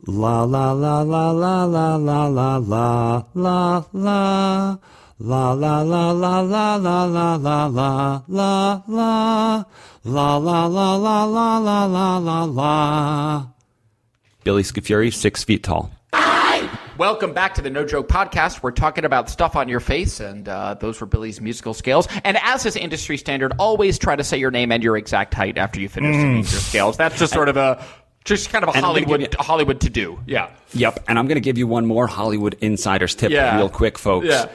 La 0.06 0.44
la 0.44 0.72
la 0.72 1.02
la 1.02 1.30
la 1.32 1.62
la 1.64 1.64
la 1.64 1.96
la 1.96 2.26
la 2.26 2.56
la 2.56 3.24
la 3.34 3.84
la. 3.92 4.78
La 5.22 5.52
la 5.52 5.82
la 5.82 6.10
la 6.12 6.40
la 6.40 6.76
la 6.76 6.76
la 6.76 7.06
la 7.06 7.36
la 7.36 7.66
la 7.66 8.22
la 8.26 8.82
la 8.86 9.56
la 10.04 10.36
la 10.38 10.96
la 10.96 11.24
la 11.26 11.58
la 11.58 11.84
la 11.86 12.18
la 12.18 12.44
la. 12.44 13.46
Billy 14.44 14.62
Scafuri, 14.62 15.12
six 15.12 15.44
feet 15.44 15.62
tall. 15.62 15.90
Welcome 17.00 17.32
back 17.32 17.54
to 17.54 17.62
the 17.62 17.70
No 17.70 17.86
Joke 17.86 18.08
Podcast. 18.08 18.62
We're 18.62 18.72
talking 18.72 19.06
about 19.06 19.30
stuff 19.30 19.56
on 19.56 19.70
your 19.70 19.80
face, 19.80 20.20
and 20.20 20.46
uh, 20.46 20.74
those 20.74 21.00
were 21.00 21.06
Billy's 21.06 21.40
musical 21.40 21.72
scales. 21.72 22.06
And 22.24 22.36
as 22.42 22.66
is 22.66 22.76
industry 22.76 23.16
standard, 23.16 23.54
always 23.58 23.98
try 23.98 24.16
to 24.16 24.22
say 24.22 24.36
your 24.36 24.50
name 24.50 24.70
and 24.70 24.82
your 24.84 24.98
exact 24.98 25.32
height 25.32 25.56
after 25.56 25.80
you 25.80 25.88
finish 25.88 26.14
singing 26.14 26.34
your 26.36 26.44
scales. 26.44 26.98
That's 26.98 27.18
just 27.18 27.32
sort 27.32 27.48
of 27.48 27.56
a, 27.56 27.82
just 28.26 28.50
kind 28.50 28.62
of 28.64 28.68
a 28.68 28.72
Mm. 28.72 28.76
And 28.76 28.84
Hollywood, 28.84 29.20
you- 29.22 29.28
a 29.38 29.42
Hollywood 29.42 29.80
to 29.80 29.88
do. 29.88 30.20
Yeah. 30.26 30.50
Yep, 30.74 31.04
and 31.08 31.18
I'm 31.18 31.26
going 31.26 31.36
to 31.36 31.40
give 31.40 31.56
you 31.56 31.66
one 31.66 31.86
more 31.86 32.06
Hollywood 32.06 32.58
insider's 32.60 33.14
tip 33.14 33.32
Yeah. 33.32 33.56
real 33.56 33.70
quick, 33.70 33.96
folks. 33.96 34.26
Yeah. 34.26 34.50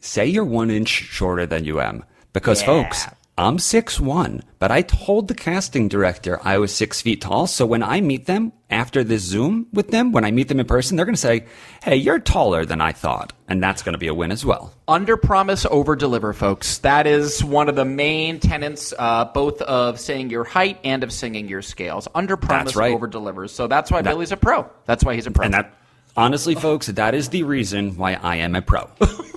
Say 0.00 0.26
you're 0.26 0.44
one 0.44 0.72
inch 0.72 0.88
shorter 0.88 1.46
than 1.46 1.62
you 1.64 1.80
am. 1.80 2.02
Because, 2.32 2.62
Yeah. 2.62 2.66
folks, 2.66 3.06
I'm 3.38 3.58
six 3.58 3.98
one, 3.98 4.42
but 4.58 4.70
I 4.70 4.82
told 4.82 5.28
the 5.28 5.34
casting 5.34 5.88
director 5.88 6.38
I 6.42 6.58
was 6.58 6.74
six 6.74 7.00
feet 7.00 7.22
tall. 7.22 7.46
So 7.46 7.64
when 7.64 7.82
I 7.82 8.02
meet 8.02 8.26
them 8.26 8.52
after 8.68 9.02
this 9.02 9.22
Zoom 9.22 9.66
with 9.72 9.88
them, 9.90 10.12
when 10.12 10.24
I 10.24 10.30
meet 10.30 10.48
them 10.48 10.60
in 10.60 10.66
person, 10.66 10.96
they're 10.96 11.06
going 11.06 11.14
to 11.14 11.20
say, 11.20 11.46
"Hey, 11.82 11.96
you're 11.96 12.18
taller 12.18 12.66
than 12.66 12.82
I 12.82 12.92
thought," 12.92 13.32
and 13.48 13.62
that's 13.62 13.82
going 13.82 13.94
to 13.94 13.98
be 13.98 14.08
a 14.08 14.14
win 14.14 14.30
as 14.30 14.44
well. 14.44 14.74
Under 14.86 15.16
promise, 15.16 15.64
over 15.70 15.96
deliver, 15.96 16.34
folks. 16.34 16.78
That 16.78 17.06
is 17.06 17.42
one 17.42 17.70
of 17.70 17.76
the 17.76 17.86
main 17.86 18.40
tenets, 18.40 18.92
uh, 18.98 19.24
both 19.24 19.62
of 19.62 19.98
saying 19.98 20.28
your 20.28 20.44
height 20.44 20.78
and 20.84 21.02
of 21.02 21.10
singing 21.10 21.48
your 21.48 21.62
scales. 21.62 22.08
Under 22.14 22.36
promise, 22.36 22.76
right. 22.76 22.92
over 22.92 23.06
delivers. 23.06 23.52
So 23.52 23.66
that's 23.68 23.90
why 23.90 24.02
Billy's 24.02 24.32
a 24.32 24.36
pro. 24.36 24.68
That's 24.84 25.02
why 25.02 25.14
he's 25.14 25.26
a 25.26 25.30
pro. 25.30 25.46
And 25.46 25.54
that, 25.54 25.74
honestly, 26.14 26.54
folks, 26.54 26.88
that 26.88 27.14
is 27.14 27.30
the 27.30 27.44
reason 27.44 27.96
why 27.96 28.14
I 28.14 28.36
am 28.36 28.54
a 28.54 28.60
pro. 28.60 28.90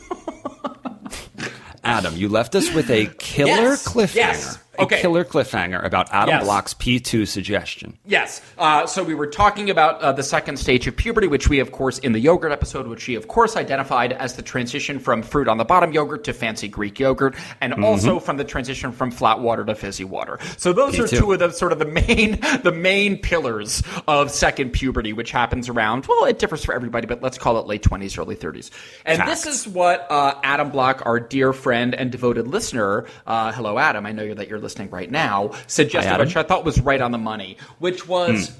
Adam, 1.83 2.15
you 2.15 2.29
left 2.29 2.55
us 2.55 2.73
with 2.73 2.89
a 2.89 3.07
killer 3.19 3.47
Yes, 3.49 3.87
cliffhanger. 3.87 4.15
yes. 4.15 4.57
A 4.79 4.83
Okay. 4.83 5.01
killer 5.01 5.23
cliffhanger 5.23 5.83
about 5.85 6.07
Adam 6.11 6.29
Yes. 6.35 6.43
Block's 6.45 6.73
P2 6.73 7.27
suggestion. 7.27 7.97
Yes. 8.05 8.41
Uh, 8.57 8.87
so 8.87 9.03
we 9.03 9.13
were 9.13 9.27
talking 9.27 9.69
about 9.69 10.01
uh, 10.01 10.11
the 10.11 10.23
second 10.23 10.57
stage 10.57 10.87
of 10.87 10.95
puberty, 10.95 11.27
which 11.27 11.47
we, 11.47 11.59
of 11.59 11.71
course, 11.71 11.99
in 11.99 12.11
the 12.11 12.19
yogurt 12.19 12.51
episode, 12.51 12.87
which 12.87 13.07
we, 13.07 13.13
of 13.15 13.27
course, 13.27 13.55
identified 13.55 14.13
as 14.13 14.33
the 14.35 14.41
transition 14.41 14.97
from 14.97 15.21
fruit 15.21 15.47
on 15.47 15.57
the 15.59 15.63
bottom 15.65 15.91
yogurt 15.93 16.23
to 16.23 16.33
fancy 16.33 16.67
Greek 16.67 16.99
yogurt, 16.99 17.35
and 17.61 17.73
Mm-hmm. 17.73 17.83
also 17.83 18.19
from 18.19 18.37
the 18.37 18.43
transition 18.43 18.91
from 18.91 19.11
flat 19.11 19.39
water 19.39 19.63
to 19.63 19.75
fizzy 19.75 20.05
water. 20.05 20.39
So 20.57 20.73
those 20.73 20.97
are 20.99 21.07
two 21.07 21.31
of 21.33 21.39
the 21.39 21.51
sort 21.51 21.71
of 21.71 21.77
the 21.79 21.85
main 21.85 22.39
the 22.63 22.71
main 22.71 23.17
pillars 23.17 23.83
of 24.07 24.31
second 24.31 24.71
puberty, 24.71 25.13
which 25.13 25.29
happens 25.31 25.69
around. 25.69 26.07
Well, 26.07 26.25
it 26.25 26.39
differs 26.39 26.65
for 26.65 26.73
everybody, 26.73 27.05
but 27.05 27.21
let's 27.21 27.37
call 27.37 27.59
it 27.59 27.67
late 27.67 27.83
twenties, 27.83 28.17
early 28.17 28.35
thirties. 28.35 28.71
And 29.05 29.19
Facts. 29.19 29.43
this 29.43 29.55
is 29.55 29.67
what 29.67 30.07
uh, 30.09 30.35
Adam 30.43 30.69
Block, 30.71 31.03
our 31.05 31.19
dear 31.19 31.53
friend 31.53 31.93
and 31.93 32.11
devoted 32.11 32.47
listener, 32.47 33.05
uh, 33.27 33.51
hello 33.51 33.77
Adam, 33.77 34.05
I 34.07 34.11
know 34.11 34.33
that 34.33 34.47
you're 34.49 34.62
listening 34.63 34.89
right 34.89 35.11
now, 35.11 35.51
suggested, 35.67 36.17
which 36.19 36.35
I 36.35 36.41
thought 36.43 36.65
was 36.65 36.81
right 36.81 36.99
on 37.01 37.11
the 37.11 37.19
money, 37.19 37.57
which 37.79 38.07
was 38.07 38.51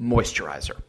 moisturizer, 0.00 0.80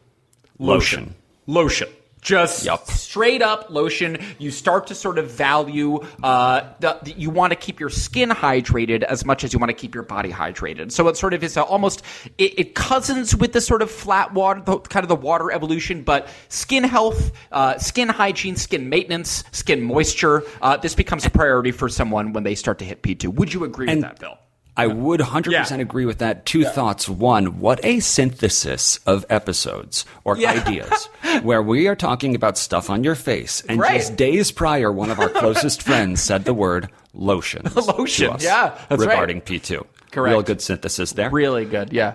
Lotion. 0.58 1.14
lotion. 1.46 1.88
Just 2.22 2.66
Yup. 2.66 2.86
straight 2.86 3.40
up 3.40 3.70
lotion. 3.70 4.18
You 4.38 4.50
start 4.50 4.88
to 4.88 4.94
sort 4.94 5.18
of 5.18 5.30
value. 5.30 6.00
Uh, 6.22 6.68
the, 6.78 6.98
the- 7.02 7.12
you 7.12 7.30
want 7.30 7.52
to 7.52 7.56
keep 7.56 7.80
your 7.80 7.88
skin 7.88 8.28
hydrated 8.28 9.02
as 9.04 9.24
much 9.24 9.42
as 9.42 9.54
you 9.54 9.58
want 9.58 9.70
to 9.70 9.74
keep 9.74 9.94
your 9.94 10.04
body 10.04 10.30
hydrated. 10.30 10.92
So 10.92 11.08
it 11.08 11.16
sort 11.16 11.32
of 11.32 11.42
is 11.42 11.56
a, 11.56 11.62
almost 11.64 12.02
it, 12.36 12.58
it 12.58 12.74
cousins 12.74 13.34
with 13.34 13.54
the 13.54 13.62
sort 13.62 13.80
of 13.80 13.90
flat 13.90 14.34
water, 14.34 14.60
the, 14.60 14.78
kind 14.80 15.02
of 15.02 15.08
the 15.08 15.16
water 15.16 15.50
evolution. 15.50 16.02
But 16.02 16.28
skin 16.50 16.84
health, 16.84 17.32
uh, 17.52 17.78
skin 17.78 18.10
hygiene, 18.10 18.56
skin 18.56 18.90
maintenance, 18.90 19.42
skin 19.52 19.80
moisture. 19.80 20.42
Uh, 20.60 20.76
this 20.76 20.94
becomes 20.94 21.24
a 21.24 21.30
priority 21.30 21.70
for 21.70 21.88
someone 21.88 22.34
when 22.34 22.44
they 22.44 22.54
start 22.54 22.80
to 22.80 22.84
hit 22.84 23.00
P 23.00 23.14
two. 23.14 23.30
Would 23.30 23.54
you 23.54 23.64
agree 23.64 23.88
And- 23.88 24.02
with 24.02 24.10
that, 24.10 24.20
Bill? 24.20 24.36
I 24.76 24.86
would 24.86 25.20
100% 25.20 25.50
Yeah. 25.52 25.76
agree 25.82 26.06
with 26.06 26.18
that. 26.18 26.46
Two 26.46 26.64
thoughts. 26.64 27.08
One, 27.08 27.58
what 27.60 27.84
a 27.84 28.00
synthesis 28.00 28.98
of 29.06 29.26
episodes 29.28 30.04
or 30.24 30.36
Yeah. 30.36 30.52
ideas 30.52 31.08
where 31.42 31.62
we 31.62 31.86
are 31.88 31.96
talking 31.96 32.34
about 32.34 32.56
stuff 32.56 32.88
on 32.88 33.04
your 33.04 33.14
face. 33.14 33.62
And 33.68 33.80
Right. 33.80 33.98
just 33.98 34.16
days 34.16 34.50
prior, 34.52 34.90
one 34.90 35.10
of 35.10 35.18
our 35.18 35.28
closest 35.28 35.82
friends 35.82 36.22
said 36.22 36.44
the 36.44 36.54
word 36.54 36.88
lotion. 37.12 37.62
Lotion, 37.74 38.36
yeah, 38.40 38.74
that's 38.88 39.00
right. 39.00 39.10
regarding 39.10 39.40
P2. 39.40 39.84
Correct. 40.12 40.32
Real 40.32 40.42
good 40.42 40.60
synthesis 40.60 41.12
there. 41.12 41.30
Really 41.30 41.64
good. 41.64 41.92
Yeah. 41.92 42.14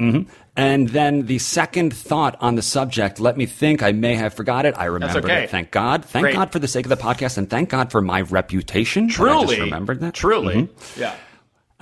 Mm-hmm. 0.00 0.28
And 0.56 0.88
then 0.88 1.26
the 1.26 1.38
second 1.38 1.94
thought 1.94 2.36
on 2.40 2.56
the 2.56 2.62
subject, 2.62 3.20
let 3.20 3.36
me 3.36 3.46
think. 3.46 3.82
I 3.82 3.92
may 3.92 4.14
have 4.16 4.34
forgot 4.34 4.66
it. 4.66 4.74
I 4.76 4.86
remembered 4.86 5.24
okay. 5.24 5.44
it. 5.44 5.50
Thank 5.50 5.70
God. 5.70 6.04
Thank 6.04 6.24
Great. 6.24 6.34
God 6.34 6.50
for 6.52 6.58
the 6.58 6.68
sake 6.68 6.84
of 6.84 6.90
the 6.90 6.96
podcast, 6.96 7.38
and 7.38 7.48
thank 7.48 7.68
God 7.70 7.90
for 7.90 8.00
my 8.02 8.22
reputation. 8.22 9.08
just 9.08 9.58
remembered 9.58 10.00
that. 10.00 10.14
Truly. 10.14 10.54
Mm-hmm. 10.64 11.00
Yeah. 11.00 11.14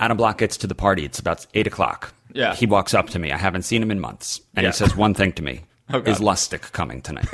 Adam 0.01 0.17
Block 0.17 0.37
gets 0.39 0.57
to 0.57 0.67
the 0.67 0.75
party. 0.75 1.05
It's 1.05 1.19
about 1.19 1.45
eight 1.53 1.67
o'clock. 1.67 2.13
Yeah. 2.33 2.53
He 2.55 2.65
walks 2.65 2.93
up 2.93 3.09
to 3.11 3.19
me. 3.19 3.31
I 3.31 3.37
haven't 3.37 3.61
seen 3.63 3.81
him 3.81 3.91
in 3.91 3.99
months, 4.01 4.41
and 4.55 4.63
Yeah. 4.63 4.71
he 4.71 4.75
says 4.75 4.95
one 4.95 5.13
thing 5.13 5.31
to 5.33 5.41
me: 5.43 5.61
Oh, 5.93 5.99
"Is 5.99 6.19
Lustick 6.19 6.71
coming 6.73 7.01
tonight?" 7.01 7.27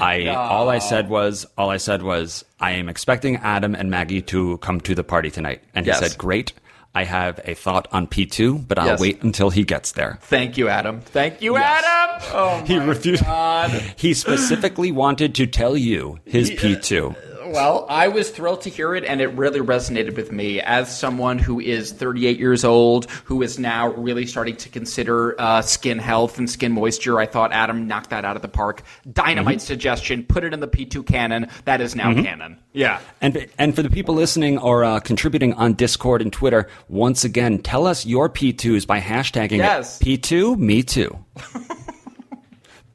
I 0.00 0.26
all 0.36 0.68
I 0.68 0.78
said 0.78 1.08
was 1.08 1.46
all 1.56 1.70
I 1.70 1.76
said 1.78 2.02
was 2.02 2.44
I 2.60 2.72
am 2.72 2.88
expecting 2.88 3.36
Adam 3.36 3.74
and 3.74 3.90
Maggie 3.90 4.22
to 4.22 4.58
come 4.58 4.80
to 4.82 4.94
the 4.94 5.04
party 5.04 5.30
tonight, 5.30 5.62
and 5.74 5.86
he 5.86 5.90
Yes. 5.90 6.00
said, 6.00 6.18
"Great." 6.18 6.52
I 6.94 7.04
have 7.04 7.38
a 7.44 7.54
thought 7.54 7.86
on 7.92 8.06
P 8.08 8.26
two, 8.26 8.58
but 8.58 8.78
I'll 8.78 8.86
Yes. 8.86 9.00
wait 9.00 9.22
until 9.22 9.50
he 9.50 9.62
gets 9.62 9.92
there. 9.92 10.18
Thank 10.22 10.56
you, 10.58 10.68
Adam. 10.68 11.00
Thank 11.02 11.40
you, 11.42 11.52
Yes. 11.54 11.84
Adam. 11.86 12.22
Oh, 12.34 12.64
He 12.66 12.78
refused. 12.78 13.24
God. 13.24 13.70
He 13.96 14.14
specifically 14.14 14.90
wanted 14.90 15.34
to 15.36 15.46
tell 15.46 15.76
you 15.76 16.18
his 16.24 16.50
P 16.50 16.76
two. 16.76 17.14
Uh, 17.37 17.37
Well, 17.52 17.86
I 17.88 18.08
was 18.08 18.30
thrilled 18.30 18.62
to 18.62 18.70
hear 18.70 18.94
it, 18.94 19.04
and 19.04 19.20
it 19.20 19.28
really 19.28 19.60
resonated 19.60 20.16
with 20.16 20.30
me 20.32 20.60
as 20.60 20.96
someone 20.96 21.38
who 21.38 21.60
is 21.60 21.92
38 21.92 22.38
years 22.38 22.64
old, 22.64 23.10
who 23.24 23.42
is 23.42 23.58
now 23.58 23.88
really 23.92 24.26
starting 24.26 24.56
to 24.56 24.68
consider 24.68 25.40
uh, 25.40 25.62
skin 25.62 25.98
health 25.98 26.38
and 26.38 26.48
skin 26.48 26.72
moisture. 26.72 27.18
I 27.18 27.26
thought 27.26 27.52
Adam 27.52 27.86
knocked 27.86 28.10
that 28.10 28.24
out 28.24 28.36
of 28.36 28.42
the 28.42 28.48
park. 28.48 28.82
Dynamite 29.10 29.60
suggestion. 29.62 30.24
Put 30.24 30.44
it 30.44 30.52
in 30.52 30.60
the 30.60 30.68
P2 30.68 31.06
canon. 31.06 31.48
That 31.64 31.80
is 31.80 31.94
now 31.96 32.12
canon. 32.14 32.58
Yeah. 32.72 33.00
And 33.20 33.48
and 33.58 33.74
for 33.74 33.82
the 33.82 33.90
people 33.90 34.14
listening 34.14 34.58
or 34.58 34.84
uh, 34.84 35.00
contributing 35.00 35.54
on 35.54 35.72
Discord 35.74 36.22
and 36.22 36.32
Twitter, 36.32 36.68
once 36.88 37.24
again, 37.24 37.58
tell 37.58 37.86
us 37.86 38.04
your 38.06 38.28
P2s 38.28 38.86
by 38.86 39.00
hashtagging 39.00 39.58
Yes. 39.58 39.98
P2 39.98 40.58
Me 40.58 40.82
Too. 40.82 41.16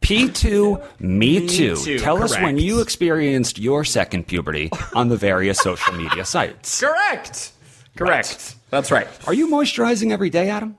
P2 0.04 1.00
Me, 1.00 1.48
too. 1.48 1.76
Too, 1.78 1.98
Tell 2.00 2.22
us 2.22 2.38
when 2.40 2.58
you 2.58 2.82
experienced 2.82 3.58
your 3.58 3.84
second 3.84 4.28
puberty 4.28 4.70
on 4.94 5.10
the 5.10 5.18
various 5.18 5.58
social 5.60 5.94
media 5.94 6.26
sites. 6.26 6.80
Correct. 6.82 7.52
Correct. 7.96 8.56
That's 8.70 8.92
right. 8.92 9.08
Are 9.28 9.34
you 9.34 9.48
moisturizing 9.48 10.12
every 10.12 10.30
day, 10.30 10.50
Adam? 10.50 10.78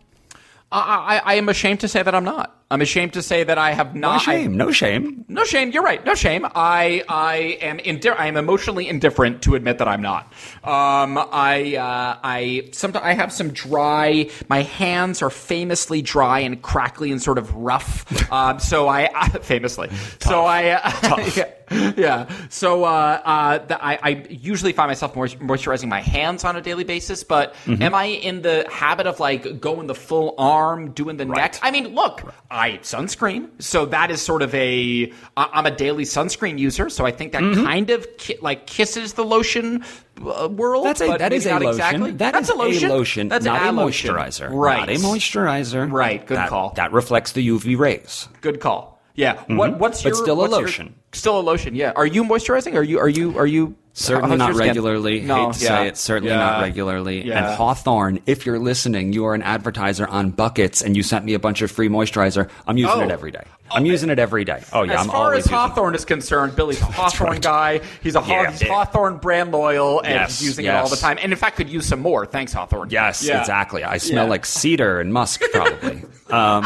I, 0.70 1.20
I, 1.24 1.32
I 1.32 1.34
am 1.34 1.48
ashamed 1.48 1.80
to 1.80 1.88
say 1.88 2.02
that 2.02 2.14
I'm 2.14 2.24
not. 2.24 2.63
I'm 2.74 2.80
ashamed 2.80 3.12
to 3.12 3.22
say 3.22 3.44
that 3.44 3.56
I 3.56 3.72
have 3.72 3.94
No 3.94 4.12
not. 4.12 4.22
shame. 4.22 4.56
No 4.56 4.72
shame. 4.72 5.24
No 5.28 5.44
shame. 5.44 5.70
You're 5.70 5.84
right. 5.84 6.04
No 6.04 6.14
shame. 6.16 6.44
I 6.54 7.04
I 7.08 7.36
am 7.62 7.78
indi- 7.84 8.08
I 8.08 8.26
am 8.26 8.36
emotionally 8.36 8.88
indifferent 8.88 9.42
to 9.42 9.54
admit 9.54 9.78
that 9.78 9.86
I'm 9.86 10.02
not. 10.02 10.24
Um, 10.64 11.16
I 11.18 11.76
uh, 11.76 12.18
I 12.24 12.68
sometimes 12.72 13.04
I 13.04 13.12
have 13.12 13.32
some 13.32 13.50
dry. 13.52 14.28
My 14.48 14.62
hands 14.62 15.22
are 15.22 15.30
famously 15.30 16.02
dry 16.02 16.40
and 16.40 16.60
crackly 16.60 17.12
and 17.12 17.22
sort 17.22 17.38
of 17.38 17.54
rough. 17.54 18.04
um, 18.32 18.58
so 18.58 18.88
I, 18.88 19.08
I 19.14 19.28
famously. 19.42 19.88
So 20.20 20.44
I 20.44 20.70
uh, 20.70 21.38
yeah. 21.96 22.28
So 22.50 22.84
uh, 22.84 23.20
uh, 23.24 23.58
the, 23.58 23.82
I, 23.84 23.98
I 24.02 24.26
usually 24.30 24.72
find 24.72 24.88
myself 24.88 25.14
moisturizing 25.14 25.88
my 25.88 26.00
hands 26.00 26.44
on 26.44 26.56
a 26.56 26.60
daily 26.60 26.84
basis. 26.84 27.24
But 27.24 27.54
am 27.66 27.94
I 27.94 28.04
in 28.06 28.42
the 28.42 28.66
habit 28.70 29.06
of 29.06 29.20
like 29.20 29.60
going 29.60 29.86
the 29.86 29.94
full 29.94 30.34
arm, 30.38 30.92
doing 30.92 31.16
the 31.16 31.24
neck? 31.24 31.58
I 31.62 31.70
mean, 31.70 31.94
look, 31.94 32.22
I 32.50 32.72
sunscreen, 32.82 33.50
so 33.62 33.86
that 33.86 34.10
is 34.10 34.20
sort 34.20 34.42
of 34.42 34.54
a. 34.54 35.12
I'm 35.36 35.66
a 35.66 35.70
daily 35.70 36.04
sunscreen 36.04 36.58
user, 36.58 36.88
so 36.90 37.04
I 37.06 37.10
think 37.12 37.32
that 37.32 37.42
kind 37.42 37.90
of 37.90 38.06
ki- 38.18 38.36
like 38.42 38.66
kisses 38.66 39.14
the 39.14 39.24
lotion 39.24 39.84
uh, 40.24 40.48
world. 40.50 40.86
That's 40.86 41.00
a 41.00 41.16
that 41.18 41.32
is 41.32 41.46
a 41.46 41.50
not 41.50 41.62
lotion. 41.62 41.74
Exactly. 41.80 42.10
That 42.12 42.32
That's 42.32 42.48
is 42.48 42.54
a 42.54 42.58
lotion. 42.58 42.90
a 42.90 42.94
lotion, 42.94 43.28
That's 43.28 43.44
not 43.44 43.62
a 43.62 43.70
a 43.70 43.72
lotion. 43.72 44.14
moisturizer. 44.14 44.50
Right. 44.52 44.78
Not 44.80 44.88
a 44.90 44.92
moisturizer. 44.94 45.90
Right, 45.90 46.24
good 46.26 46.36
That- 46.36 46.48
call. 46.48 46.72
That 46.76 46.92
reflects 46.92 47.32
the 47.32 47.46
UV 47.48 47.78
rays. 47.78 48.28
Good 48.40 48.60
call. 48.60 48.93
Yeah. 49.14 49.42
What 49.48 49.78
what's 49.78 50.00
Mm-hmm. 50.00 50.08
But 50.10 50.14
your 50.16 50.24
still 50.24 50.34
a 50.34 50.36
what's 50.38 50.52
your- 50.52 50.60
lotion. 50.62 50.94
still 51.12 51.38
a 51.38 51.42
lotion. 51.42 51.74
Yeah. 51.74 51.92
Are 51.94 52.06
you 52.06 52.24
moisturizing? 52.24 52.74
Are 52.74 52.82
you 52.82 52.98
are 52.98 53.08
you 53.08 53.38
are 53.38 53.46
you 53.46 53.76
Certainly 53.96 54.36
not 54.38 54.46
your 54.48 54.54
skin? 54.56 54.66
regularly. 54.68 55.20
No, 55.20 55.46
Hate 55.46 55.54
to 55.54 55.64
yeah. 55.64 55.68
say 55.68 55.86
it. 55.86 55.96
Certainly 55.96 56.32
Yeah. 56.34 56.38
not 56.40 56.62
regularly. 56.62 57.24
Yeah. 57.24 57.46
And 57.46 57.54
Hawthorne, 57.56 58.18
if 58.26 58.44
you're 58.44 58.58
listening, 58.58 59.12
you 59.12 59.24
are 59.26 59.34
an 59.34 59.42
advertiser 59.42 60.04
on 60.08 60.30
buckets, 60.30 60.82
and 60.82 60.96
you 60.96 61.04
sent 61.04 61.24
me 61.24 61.34
a 61.34 61.38
bunch 61.38 61.62
of 61.62 61.70
free 61.70 61.88
moisturizer. 61.88 62.48
I'm 62.66 62.76
using 62.76 63.02
Oh. 63.02 63.04
it 63.04 63.12
every 63.12 63.30
day. 63.30 63.44
I'm 63.70 63.86
using 63.86 64.10
it 64.10 64.18
every 64.18 64.44
day. 64.44 64.62
Oh 64.72 64.82
yeah, 64.82 64.94
As 64.94 65.00
I'm 65.02 65.06
far 65.06 65.26
always 65.26 65.44
as. 65.44 65.50
Hawthorne 65.52 65.94
is 65.94 66.04
concerned, 66.04 66.56
Billy's 66.56 66.82
a 66.82 66.84
Hawthorne 66.86 67.30
right. 67.30 67.40
guy. 67.42 67.80
He's 68.02 68.16
a 68.16 68.24
Yeah. 68.26 68.50
he's 68.50 68.62
Hawthorne 68.68 69.18
brand 69.18 69.52
loyal 69.52 70.00
and 70.00 70.12
Yes, 70.12 70.40
he's 70.40 70.48
using 70.48 70.64
it 70.64 70.70
all 70.74 70.88
the 70.88 70.96
time. 70.96 71.18
And 71.22 71.32
in 71.32 71.38
fact, 71.38 71.56
could 71.56 71.70
use 71.70 71.86
some 71.86 72.00
more. 72.00 72.26
Thanks, 72.26 72.52
Hawthorne. 72.52 72.90
Yes, 72.90 73.22
Yeah. 73.24 73.38
exactly. 73.38 73.84
I 73.84 73.98
smell 73.98 74.24
Yeah. 74.24 74.30
like 74.30 74.44
cedar 74.44 74.98
and 75.00 75.12
musk, 75.12 75.40
probably. 75.52 76.02
um, 76.30 76.64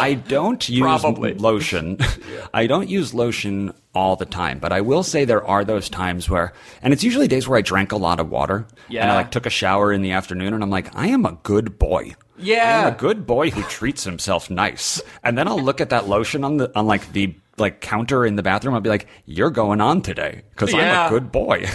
I 0.00 0.14
don't 0.28 0.68
use 0.68 0.80
Probably. 0.80 1.34
lotion. 1.34 1.98
I 2.54 2.66
don't 2.66 2.88
use 2.88 3.14
lotion 3.14 3.72
all 3.94 4.16
the 4.16 4.26
time, 4.26 4.58
but 4.58 4.72
I 4.72 4.80
will 4.80 5.02
say 5.02 5.24
there 5.24 5.44
are 5.46 5.64
those 5.64 5.88
times 5.88 6.28
where, 6.30 6.52
and 6.82 6.92
it's 6.92 7.02
usually 7.04 7.28
days 7.28 7.48
where 7.48 7.58
I 7.58 7.62
drank 7.62 7.92
a 7.92 7.96
lot 7.96 8.20
of 8.20 8.30
water, 8.30 8.66
and 8.88 9.10
I 9.10 9.14
like 9.16 9.30
took 9.30 9.46
a 9.46 9.50
shower 9.50 9.92
in 9.92 10.02
the 10.02 10.12
afternoon, 10.12 10.54
and 10.54 10.62
I'm 10.62 10.70
like, 10.70 10.94
I 10.96 11.08
am 11.08 11.24
a 11.26 11.38
good 11.42 11.78
boy. 11.78 12.14
Yeah. 12.38 12.78
I 12.84 12.88
am 12.88 12.94
a 12.94 12.96
good 12.96 13.26
boy 13.26 13.50
who 13.50 13.62
treats 13.64 14.04
himself 14.04 14.48
nice. 14.48 15.02
And 15.22 15.36
then 15.36 15.46
I'll 15.48 15.60
look 15.60 15.80
at 15.80 15.90
that 15.90 16.08
lotion 16.08 16.42
on 16.44 16.56
the 16.56 16.70
on 16.78 16.86
like 16.86 17.12
the 17.12 17.34
like 17.58 17.80
counter 17.82 18.24
in 18.24 18.36
the 18.36 18.42
bathroom. 18.42 18.74
I'll 18.74 18.80
be 18.80 18.88
like, 18.88 19.06
"You're 19.26 19.50
going 19.50 19.80
on 19.82 20.00
today 20.00 20.42
because 20.50 20.72
Yeah. 20.72 21.02
I'm 21.02 21.06
a 21.08 21.10
good 21.10 21.30
boy." 21.30 21.66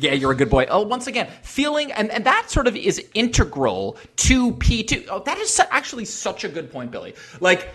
Yeah, 0.00 0.14
you're 0.14 0.32
a 0.32 0.36
good 0.36 0.48
boy. 0.48 0.66
Oh, 0.70 0.82
once 0.82 1.06
again, 1.06 1.28
feeling, 1.42 1.92
and, 1.92 2.10
and 2.10 2.24
that 2.24 2.50
sort 2.50 2.66
of 2.66 2.74
is 2.76 3.04
integral 3.14 3.98
to 4.16 4.52
P2. 4.52 5.06
Oh, 5.10 5.20
that 5.20 5.38
is 5.38 5.52
su- 5.52 5.64
actually 5.70 6.06
such 6.06 6.44
a 6.44 6.48
good 6.48 6.72
point, 6.72 6.90
Billy. 6.90 7.14
Like, 7.40 7.68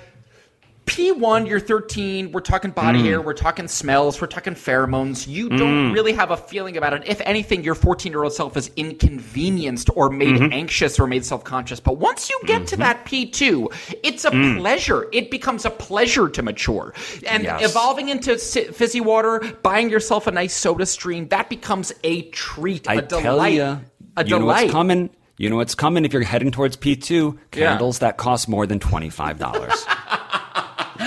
P1, 0.88 1.47
you're 1.47 1.60
13. 1.60 2.32
We're 2.32 2.39
talking 2.39 2.71
body 2.71 3.00
mm. 3.00 3.04
hair. 3.04 3.21
We're 3.21 3.34
talking 3.34 3.67
smells. 3.67 4.21
We're 4.21 4.28
talking 4.28 4.56
pheromones. 4.56 5.28
You 5.28 5.50
mm. 5.50 5.58
don't 5.58 5.88
hmm. 5.88 5.93
really 5.93 6.13
have 6.13 6.32
a 6.32 6.38
feeling 6.38 6.78
about 6.78 6.93
it. 6.93 7.04
If 7.06 7.19
anything, 7.21 7.62
your 7.62 7.76
14 7.76 8.12
year 8.12 8.23
old 8.23 8.32
self 8.32 8.56
is 8.56 8.71
inconvenienced 8.78 9.89
or 9.95 10.10
made 10.10 10.36
mm-hmm. 10.36 10.54
anxious 10.54 10.97
or 10.97 11.06
made 11.06 11.26
self 11.26 11.43
conscious. 11.43 11.82
But 11.82 11.97
once 11.97 12.30
you 12.30 12.39
get 12.45 12.62
mm-hmm. 12.62 12.65
to 12.67 12.78
that 12.78 13.06
P2, 13.06 14.00
it's 14.02 14.23
a 14.23 14.32
mm. 14.32 14.60
pleasure. 14.60 15.08
It 15.12 15.30
becomes 15.30 15.65
a 15.65 15.69
pleasure 15.69 16.30
to 16.30 16.41
mature. 16.41 16.93
And 17.28 17.43
yes. 17.43 17.69
evolving 17.69 18.08
into 18.08 18.38
fizzy 18.38 19.02
water, 19.02 19.39
buying 19.62 19.89
yourself 19.89 20.26
a 20.26 20.32
nice 20.32 20.54
soda 20.54 20.86
stream, 20.86 21.28
that 21.28 21.50
becomes 21.50 21.91
a 22.06 22.23
treat, 22.30 22.89
I 22.89 22.95
a 22.95 23.02
delight. 23.02 23.56
Ya, 23.56 23.80
a 24.15 24.23
you 24.23 24.30
delight. 24.30 24.71
coming. 24.71 25.10
You 25.38 25.50
know 25.52 25.58
what's 25.58 25.76
coming 25.76 26.06
if 26.06 26.13
you're 26.13 26.23
heading 26.23 26.50
towards 26.50 26.78
P2 26.78 27.38
candles 27.52 28.02
yeah. 28.02 28.08
that 28.08 28.17
cost 28.17 28.47
more 28.50 28.65
than 28.65 28.80
$25. 28.80 29.93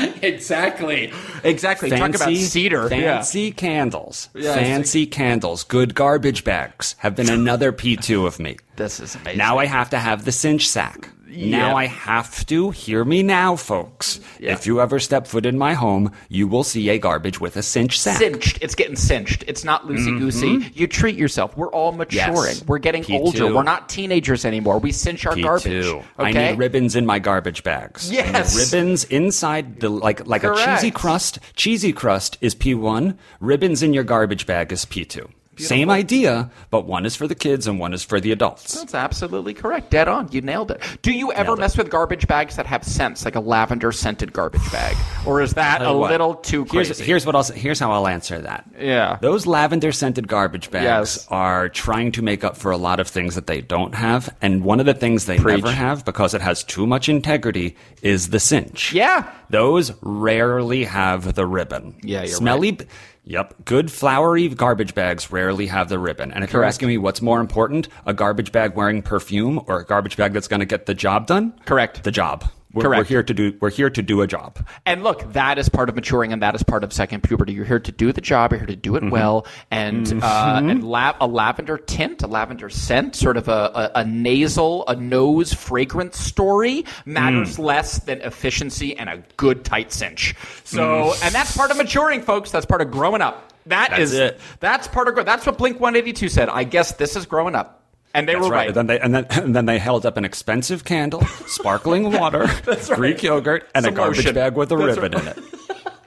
exactly. 0.23 1.13
Exactly. 1.45 1.91
Fancy, 1.91 2.19
Talk 2.19 2.29
about 2.29 2.37
cedar. 2.37 2.89
Fancy 2.89 3.43
yeah. 3.43 3.51
candles. 3.53 4.29
Yeah, 4.35 4.55
fancy 4.55 5.01
like... 5.01 5.11
candles. 5.11 5.65
Good 5.65 5.95
garbage 5.95 6.45
bags 6.45 6.95
have 6.99 7.17
been 7.17 7.31
another 7.31 7.73
P2 7.73 8.27
of 8.27 8.39
me. 8.39 8.57
This 8.77 9.01
is 9.01 9.15
amazing. 9.15 9.39
Now 9.39 9.59
I 9.59 9.67
have 9.67 9.91
to 9.91 9.99
have 9.99 10.25
the 10.25 10.33
cinch 10.33 10.69
sack. 10.69 11.11
Yeah. 11.31 11.59
Now 11.59 11.77
I 11.77 11.87
have 11.87 12.45
to. 12.47 12.71
Hear 12.71 13.05
me 13.05 13.23
now, 13.23 13.57
folks. 13.57 14.21
Yeah. 14.39 14.53
If 14.53 14.67
you 14.67 14.81
ever 14.81 14.99
step 14.99 15.27
foot 15.27 15.47
in 15.47 15.57
my 15.59 15.75
home, 15.75 16.13
you 16.29 16.49
will 16.49 16.65
see 16.65 16.89
a 16.91 16.99
garbage 16.99 17.41
with 17.41 17.57
a 17.57 17.63
cinch 17.63 18.01
sack. 18.01 18.19
cinched. 18.19 18.59
It's 18.61 18.75
getting 18.75 18.97
cinched. 18.97 19.45
It's 19.47 19.65
not 19.65 19.87
loosey 19.87 20.19
goosey. 20.19 20.71
You 20.75 20.87
treat 20.87 21.17
yourself. 21.17 21.57
We're 21.57 21.73
all 21.73 21.93
maturing. 21.93 22.27
Mm-hmm. 22.29 22.35
Yes. 22.37 22.67
We're 22.67 22.79
getting 22.79 23.03
P2. 23.03 23.21
older. 23.21 23.55
We're 23.55 23.63
not 23.63 23.89
teenagers 23.89 24.45
anymore. 24.45 24.79
We 24.79 24.93
cinch 24.93 25.27
our 25.27 25.35
P2. 25.35 25.43
garbage. 25.43 25.85
Okay. 25.85 26.05
I 26.19 26.33
need 26.33 26.59
ribbons 26.59 26.97
in 26.97 27.07
my 27.07 27.19
garbage 27.19 27.63
bags. 27.63 28.11
Yes. 28.11 28.57
ribbons 28.57 29.05
inside 29.05 29.81
the 29.81 29.89
like 29.89 30.27
like 30.27 30.45
a 30.45 30.55
cheesy 30.55 30.91
crust. 30.91 31.39
Cheesy 31.55 31.93
crust 31.93 32.39
is 32.41 32.55
P1. 32.55 33.17
Ribbons 33.41 33.83
in 33.83 33.95
your 33.95 34.05
garbage 34.05 34.47
bag 34.47 34.73
is 34.73 34.85
P2. 34.85 35.31
Same 35.59 35.91
idea, 35.91 36.51
but 36.71 36.87
one 36.87 37.05
is 37.05 37.17
for 37.17 37.27
the 37.29 37.35
kids 37.35 37.67
and 37.67 37.79
one 37.79 37.93
is 37.93 38.03
for 38.03 38.19
the 38.19 38.33
adults. 38.33 38.77
That's 38.79 38.95
absolutely 38.95 39.53
correct. 39.53 39.91
Dead 39.91 40.09
on. 40.09 40.31
You 40.33 40.41
nailed 40.41 40.71
it. 40.71 40.81
Do 41.03 41.13
you 41.13 41.33
ever 41.33 41.49
Nailed 41.49 41.59
it. 41.59 41.61
mess 41.61 41.77
with 41.77 41.91
garbage 41.91 42.27
bags 42.27 42.57
that 42.57 42.65
have 42.65 42.83
scents, 42.83 43.27
like 43.27 43.35
a 43.35 43.41
lavender 43.41 43.93
scented 43.93 44.33
garbage 44.33 44.73
bag, 44.73 44.97
or 45.27 45.43
is 45.43 45.53
that 45.55 45.83
a 45.83 45.93
what, 45.93 46.11
little 46.11 46.37
too 46.37 46.65
crazy? 46.65 46.95
Here's, 46.95 46.99
here's 46.99 47.27
what 47.27 47.35
I'll 47.37 47.43
here's 47.45 47.79
how 47.79 47.93
I'll 47.93 48.07
answer 48.09 48.41
that. 48.41 48.71
Yeah. 48.81 49.19
Those 49.21 49.47
lavender 49.47 49.93
scented 49.93 50.29
garbage 50.29 50.71
bags 50.71 50.85
Yes. 50.85 51.27
are 51.31 51.69
trying 51.69 52.13
to 52.13 52.23
make 52.23 52.43
up 52.43 52.57
for 52.57 52.71
a 52.71 52.79
lot 52.79 52.99
of 52.99 53.07
things 53.09 53.35
that 53.35 53.47
they 53.47 53.61
don't 53.61 53.95
have, 53.95 54.35
and 54.41 54.65
one 54.65 54.81
of 54.81 54.87
the 54.87 54.95
things 54.95 55.27
they 55.27 55.37
Preach. 55.39 55.63
never 55.63 55.73
have 55.75 56.07
because 56.07 56.33
it 56.33 56.41
has 56.41 56.65
too 56.65 56.87
much 56.87 57.09
integrity 57.11 57.77
is 58.01 58.31
the 58.31 58.41
cinch. 58.41 58.95
Yeah. 58.95 59.31
Those 59.51 59.93
rarely 60.01 60.85
have 60.85 61.35
the 61.35 61.45
ribbon. 61.47 61.97
Yeah, 62.03 62.21
you're 62.21 62.29
Smelly 62.29 62.71
b- 62.71 62.87
Yep. 63.31 63.65
Good 63.65 63.93
flowery 63.93 64.49
garbage 64.49 64.93
bags 64.93 65.31
rarely 65.31 65.69
have 65.69 65.89
the 65.89 66.01
ribbon. 66.01 66.33
And 66.33 66.43
if 66.43 66.53
you're 66.53 66.65
asking 66.65 66.89
me 66.89 66.99
what's 66.99 67.23
more 67.23 67.41
important, 67.41 67.87
a 68.05 68.13
garbage 68.13 68.51
bag 68.51 68.75
wearing 68.75 69.03
perfume 69.03 69.63
or 69.69 69.79
a 69.79 69.85
garbage 69.85 70.17
bag 70.17 70.33
that's 70.33 70.49
going 70.49 70.59
to 70.59 70.67
get 70.67 70.87
the 70.87 70.95
job 70.95 71.29
done? 71.29 71.55
Correct. 71.65 72.03
The 72.03 72.11
job. 72.11 72.51
We're, 72.73 72.85
Correct. 72.85 73.01
we're 73.01 73.05
here 73.05 73.23
to 73.25 73.35
do 73.35 73.57
we're 73.61 73.71
here 73.71 73.91
to 73.91 74.01
do 74.03 74.21
a 74.23 74.27
job. 74.29 74.65
And 74.87 75.03
look, 75.03 75.33
that 75.33 75.59
is 75.59 75.69
part 75.69 75.89
of 75.89 75.97
maturing, 75.97 76.33
and 76.33 76.41
that 76.43 76.55
is 76.55 76.63
part 76.63 76.85
of 76.85 76.93
second 76.93 77.23
puberty. 77.25 77.53
You're 77.53 77.65
here 77.65 77.81
to 77.81 77.91
do 77.91 78.13
the 78.13 78.21
job. 78.21 78.53
You're 78.53 78.59
here 78.61 78.67
to 78.69 78.77
do 78.77 78.93
Mm-hmm. 78.93 79.09
it 79.09 79.11
well, 79.11 79.47
and 79.73 80.23
uh, 80.23 80.61
and 80.63 80.85
la- 80.85 81.17
a 81.21 81.27
lavender 81.27 81.79
tint, 81.79 82.23
a 82.23 82.27
lavender 82.29 82.69
scent, 82.69 83.17
sort 83.17 83.37
of 83.37 83.49
a, 83.49 83.91
a, 83.95 84.01
a 84.01 84.05
nasal, 84.05 84.85
a 84.87 84.95
nose 84.97 85.53
fragrance 85.53 86.19
story 86.19 86.85
matters 87.05 87.57
Mm. 87.57 87.65
less 87.65 87.99
than 88.01 88.21
efficiency 88.21 88.97
and 88.97 89.09
a 89.11 89.23
good 89.37 89.65
tight 89.65 89.93
cinch. 89.93 90.35
So, 90.65 90.81
Mm. 91.13 91.25
and 91.27 91.35
that's 91.35 91.57
part 91.57 91.71
of 91.73 91.77
maturing, 91.77 92.23
folks. 92.23 92.51
That's 92.51 92.67
part 92.67 92.83
of 92.83 92.91
growing 92.91 93.21
up. 93.23 93.53
That 93.67 93.91
That's 93.91 94.03
is- 94.03 94.13
it. 94.15 94.41
That's 94.61 94.87
part 94.89 95.09
of. 95.09 95.25
That's 95.27 95.45
what 95.45 95.59
Blink 95.59 95.81
182 95.81 96.29
said. 96.29 96.49
I 96.49 96.65
guess 96.65 96.93
this 96.93 97.15
is 97.17 97.27
growing 97.27 97.55
up, 97.55 97.80
and 98.15 98.29
they 98.29 98.35
That's 98.35 98.45
were 98.47 98.51
right. 98.51 98.69
right. 98.69 98.77
And 98.77 98.77
then 98.77 98.87
they 98.87 99.01
and 99.01 99.15
then, 99.15 99.27
and 99.31 99.57
then 99.57 99.67
they 99.67 99.79
held 99.79 100.07
up 100.07 100.17
an 100.17 100.25
expensive 100.25 100.85
candle, 100.85 101.25
sparkling 101.47 102.13
water, 102.19 102.49
Greek 102.95 103.23
yogurt, 103.23 103.69
and 103.75 103.85
Some 103.85 103.95
a 103.95 103.97
garbage 103.97 104.19
lotion. 104.19 104.35
bag 104.35 104.55
with 104.55 104.73
a 104.73 104.77
That's 104.77 104.99
ribbon 104.99 105.13
right. 105.25 105.37
in 105.37 105.45
it. 105.45 105.53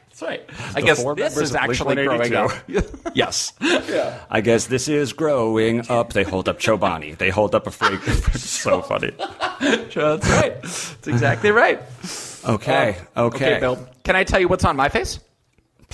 That's 0.09 0.21
right. 0.21 0.43
I 0.75 0.81
The 0.81 0.85
guess 0.85 1.03
this 1.15 1.37
is 1.37 1.55
actually 1.55 1.95
growing 2.05 2.29
Blink-182. 2.31 2.77
up. 3.07 3.11
yes. 3.15 3.53
I 4.29 4.41
guess 4.41 4.67
this 4.67 4.87
is 4.87 5.11
growing 5.11 5.89
up. 5.89 6.13
They 6.13 6.23
hold 6.23 6.47
up 6.47 6.59
Chobani. 6.59 7.17
They 7.17 7.31
hold 7.31 7.55
up 7.55 7.65
a 7.65 7.71
fragrance. 7.71 8.41
so 8.43 8.81
funny. 8.83 9.11
That's 9.59 9.95
right. 9.97 10.61
That's 10.61 11.07
exactly 11.07 11.49
right. 11.51 11.81
Okay. 12.47 12.97
Um, 13.15 13.25
okay. 13.27 13.45
Okay, 13.53 13.59
Bill. 13.59 13.87
Can 14.03 14.15
I 14.15 14.23
tell 14.23 14.39
you 14.39 14.47
what's 14.47 14.65
on 14.65 14.75
my 14.75 14.87
face? 14.89 15.19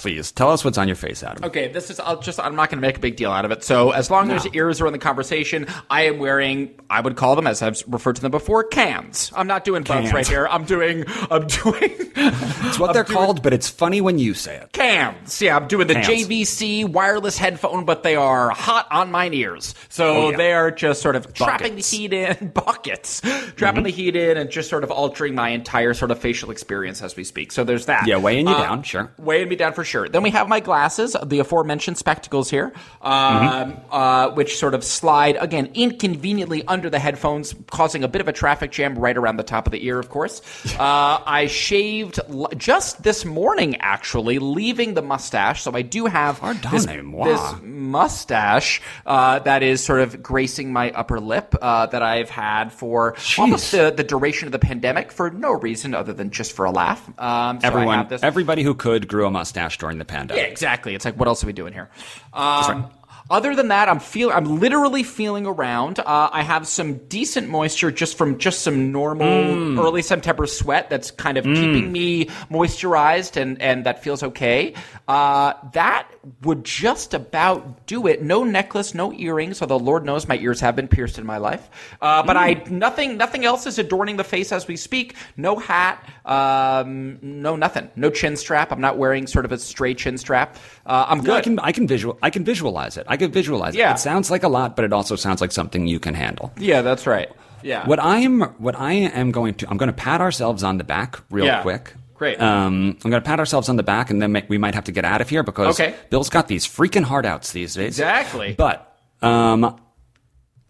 Please 0.02 0.32
tell 0.32 0.52
us 0.52 0.64
what's 0.64 0.78
on 0.78 0.88
your 0.88 0.96
face, 0.96 1.24
Adam. 1.24 1.44
Okay, 1.44 1.68
this 1.72 1.90
is. 1.90 2.00
I'll 2.00 2.20
just. 2.20 2.40
I'm 2.40 2.56
not 2.56 2.70
going 2.70 2.82
to 2.82 2.88
make 2.88 2.98
a 2.98 3.00
big 3.02 3.16
deal 3.18 3.32
out 3.32 3.46
of 3.46 3.52
it. 3.52 3.64
So 3.64 3.92
as 3.92 4.10
long 4.10 4.32
as 4.32 4.48
ears 4.54 4.80
are 4.82 4.88
in 4.88 4.94
the 4.94 5.00
conversation, 5.00 5.68
I 5.90 6.04
am 6.04 6.20
wearing. 6.20 6.72
I 6.90 7.02
would 7.02 7.16
call 7.18 7.36
them, 7.36 7.46
as 7.48 7.62
I've 7.62 7.84
referred 7.88 8.16
to 8.16 8.22
them 8.22 8.32
before, 8.32 8.64
cans. 8.64 9.32
I'm 9.36 9.48
not 9.48 9.64
doing 9.66 9.84
Cans. 9.84 10.14
right 10.14 10.28
here. 10.28 10.48
I'm 10.50 10.64
doing. 10.66 11.06
I'm 11.30 11.48
doing. 11.48 11.96
It's 12.16 12.80
what 12.80 12.94
they're 12.94 13.04
called, 13.04 13.44
but 13.44 13.54
it's 13.54 13.70
funny 13.70 14.02
when 14.02 14.20
you 14.20 14.34
say 14.34 14.56
it. 14.58 14.72
Cans. 14.72 15.42
Yeah, 15.42 15.56
I'm 15.58 15.68
doing 15.68 15.88
the 15.88 15.96
Cans. 15.96 16.08
JVC 16.08 16.90
wireless 16.90 17.38
headphone, 17.38 17.86
but 17.86 18.04
they 18.04 18.16
are 18.16 18.50
hot 18.52 18.88
on 18.92 19.12
mine 19.12 19.34
ears. 19.34 19.76
So 19.90 20.10
Oh, 20.10 20.30
yeah. 20.32 20.38
they 20.38 20.54
are 20.54 20.72
just 20.72 21.02
sort 21.02 21.16
of 21.16 21.34
trapping 21.34 21.76
the 21.76 21.82
heat 21.82 22.14
in, 22.14 22.48
buckets, 22.54 23.22
trapping 23.56 23.84
the 23.84 23.90
heat 23.92 24.16
in, 24.16 24.38
and 24.38 24.50
just 24.50 24.70
sort 24.70 24.84
of 24.84 24.92
altering 24.92 25.36
my 25.36 25.50
entire 25.50 25.94
sort 25.94 26.12
of 26.12 26.20
facial 26.20 26.52
experience 26.52 27.02
as 27.02 27.16
we 27.16 27.24
speak. 27.24 27.52
So 27.52 27.64
there's 27.64 27.86
that. 27.86 28.08
Yeah, 28.08 28.18
weighing 28.18 28.48
you 28.48 28.54
Uh, 28.54 28.62
down, 28.62 28.84
sure. 28.84 29.12
weighing 29.18 29.50
me 29.50 29.56
down 29.56 29.74
for 29.74 29.84
sure. 29.89 30.08
Then 30.08 30.23
we 30.23 30.30
have 30.30 30.47
my 30.47 30.60
glasses, 30.60 31.15
the 31.25 31.39
aforementioned 31.39 31.97
spectacles 31.97 32.49
here, 32.49 32.71
um, 33.02 33.78
uh, 33.91 34.30
which 34.32 34.58
sort 34.58 34.73
of 34.73 34.84
slide 34.84 35.38
again 35.39 35.71
inconveniently 35.73 36.63
under 36.67 36.89
the 36.89 36.99
headphones, 36.99 37.56
causing 37.71 38.04
a 38.04 38.08
bit 38.08 38.21
of 38.21 38.28
a 38.28 38.34
traffic 38.34 38.71
jam 38.71 38.97
right 38.97 39.17
around 39.17 39.38
the 39.38 39.43
top 39.43 39.65
of 39.65 39.71
the 39.71 39.86
ear. 39.86 39.99
Of 39.99 40.10
course, 40.10 40.41
uh, 40.80 41.19
I 41.25 41.47
shaved 41.47 42.19
l- 42.30 42.49
just 42.56 43.04
this 43.04 43.25
morning, 43.25 43.78
actually, 43.78 44.39
leaving 44.39 44.93
the 44.93 45.02
mustache. 45.02 45.63
So 45.63 45.75
I 45.75 45.82
do 45.82 46.06
have 46.06 46.39
this, 46.71 46.86
this 46.86 47.62
mustache 47.63 48.82
uh, 49.06 49.39
that 49.39 49.63
is 49.63 49.84
sort 49.84 50.02
of 50.02 50.21
gracing 50.21 50.71
my 50.71 50.91
upper 50.91 51.19
lip 51.19 51.56
uh, 51.62 51.88
that 51.88 52.04
I've 52.04 52.30
had 52.30 52.71
for 52.71 53.15
almost 53.38 53.71
the, 53.71 53.91
the 53.91 54.04
duration 54.04 54.47
of 54.47 54.52
the 54.52 54.60
pandemic 54.60 55.12
for 55.12 55.30
no 55.32 55.52
reason 55.52 55.93
other 55.95 56.13
than 56.13 56.30
just 56.30 56.54
for 56.54 56.65
a 56.65 56.71
laugh. 56.71 57.08
Um, 57.19 57.60
so 57.60 57.67
Everyone, 57.67 58.08
everybody 58.21 58.63
who 58.63 58.75
could 58.75 59.08
grew 59.08 59.25
a 59.25 59.32
mustache 59.32 59.69
during 59.78 59.98
the 59.98 60.06
pandemic. 60.06 60.44
yeah, 60.44 60.50
exactly. 60.50 60.96
It's 60.96 61.06
like, 61.06 61.16
what 61.16 61.28
else 61.28 61.44
are 61.44 61.48
we 61.48 61.54
doing 61.54 61.74
here? 61.74 61.90
Um, 62.34 62.90
Other 63.30 63.56
than 63.56 63.68
that, 63.68 63.88
I'm 63.89 64.00
feel 64.00 64.32
I'm 64.32 64.60
literally 64.60 65.04
feeling 65.04 65.46
around. 65.46 66.00
Uh, 66.00 66.30
I 66.32 66.42
have 66.42 66.68
some 66.68 66.96
decent 67.08 67.48
moisture 67.48 67.92
just 67.92 68.18
from 68.18 68.38
just 68.39 68.62
some 68.63 68.92
normal 68.92 69.28
Mm. 69.30 69.80
early 69.80 70.02
September 70.02 70.48
sweat 70.48 70.89
that's 70.89 71.12
kind 71.12 71.38
of 71.38 71.44
keeping 71.46 71.92
me 71.92 72.26
moisturized 72.50 73.39
and 73.39 73.62
and 73.62 73.86
that 73.86 74.04
feels 74.04 74.24
okay. 74.24 74.74
Uh, 75.08 75.54
that 75.74 76.08
would 76.44 76.63
just 76.63 77.13
about 77.13 77.86
do 77.86 78.08
it. 78.08 78.22
No 78.24 78.44
necklace, 78.44 78.94
no 78.96 79.13
earrings. 79.13 79.62
Although 79.62 79.78
Lord 79.78 80.06
knows 80.06 80.28
my 80.28 80.38
ears 80.38 80.60
have 80.62 80.76
been 80.76 80.88
pierced 80.88 81.18
in 81.20 81.26
my 81.26 81.38
life. 81.38 81.70
Uh, 82.02 82.24
but 82.24 82.36
I 82.36 82.56
Mm. 82.56 82.72
nothing 82.72 83.18
nothing 83.18 83.46
else 83.46 83.68
is 83.68 83.78
adorning 83.78 84.18
the 84.18 84.24
face 84.24 84.52
as 84.52 84.68
we 84.68 84.76
speak. 84.76 85.13
No 85.38 85.56
hat. 85.58 86.04
Um, 86.26 87.20
no 87.22 87.56
nothing. 87.56 87.89
No 87.96 88.10
chin 88.10 88.36
strap. 88.38 88.72
I'm 88.72 88.82
not 88.82 88.98
wearing 88.98 89.28
sort 89.28 89.46
of 89.46 89.52
a 89.52 89.58
straight 89.58 89.98
chin 90.00 90.18
strap. 90.18 90.58
Uh, 90.86 91.06
I'm 91.08 91.20
No, 91.20 91.24
good. 91.26 91.36
I 91.38 91.42
can 91.42 91.60
I 91.60 91.72
can 91.72 91.88
visual 91.88 92.18
I 92.24 92.30
can 92.30 92.44
visualize 92.44 92.98
it. 92.98 93.06
I 93.08 93.18
can 93.20 93.32
visualize 93.32 93.76
Yeah. 93.76 93.92
it. 93.92 93.96
It 93.96 94.00
sounds 94.00 94.32
like 94.32 94.42
a 94.44 94.48
lot, 94.50 94.76
but 94.76 94.84
it 94.86 94.92
also 94.94 95.16
sounds 95.16 95.42
like 95.42 95.52
something 95.52 95.86
you 95.86 96.00
can 96.00 96.16
handle. 96.16 96.52
Yeah, 96.58 96.82
that's 96.82 97.06
right. 97.06 97.30
Yeah. 97.62 97.86
What 97.86 98.00
I 98.00 98.20
am 98.20 98.42
what 98.58 98.76
I 98.80 98.94
am 98.94 99.32
going 99.32 99.54
to 99.56 99.70
I'm 99.70 99.78
going 99.78 99.88
to 99.90 99.94
pat 99.94 100.22
ourselves 100.22 100.64
on 100.64 100.78
the 100.78 100.84
back 100.84 101.20
real 101.30 101.46
Yeah. 101.46 101.62
quick. 101.62 101.94
Great. 102.16 102.42
Um, 102.42 102.98
I'm 103.04 103.12
going 103.12 103.22
to 103.22 103.26
pat 103.28 103.40
ourselves 103.40 103.70
on 103.70 103.78
the 103.78 103.84
back, 103.84 104.10
and 104.10 104.22
then 104.22 104.44
we 104.50 104.58
might 104.58 104.76
have 104.76 104.84
to 104.86 104.92
get 104.92 105.06
out 105.06 105.22
of 105.22 105.30
here 105.30 105.42
because 105.44 105.80
Okay. 105.80 105.96
Bill's 106.10 106.30
got 106.30 106.48
these 106.50 106.66
freaking 106.68 107.04
hard 107.04 107.26
outs 107.26 107.52
these 107.54 107.76
days. 107.76 107.88
Exactly. 108.00 108.56
But 108.58 108.94
um, 109.22 109.80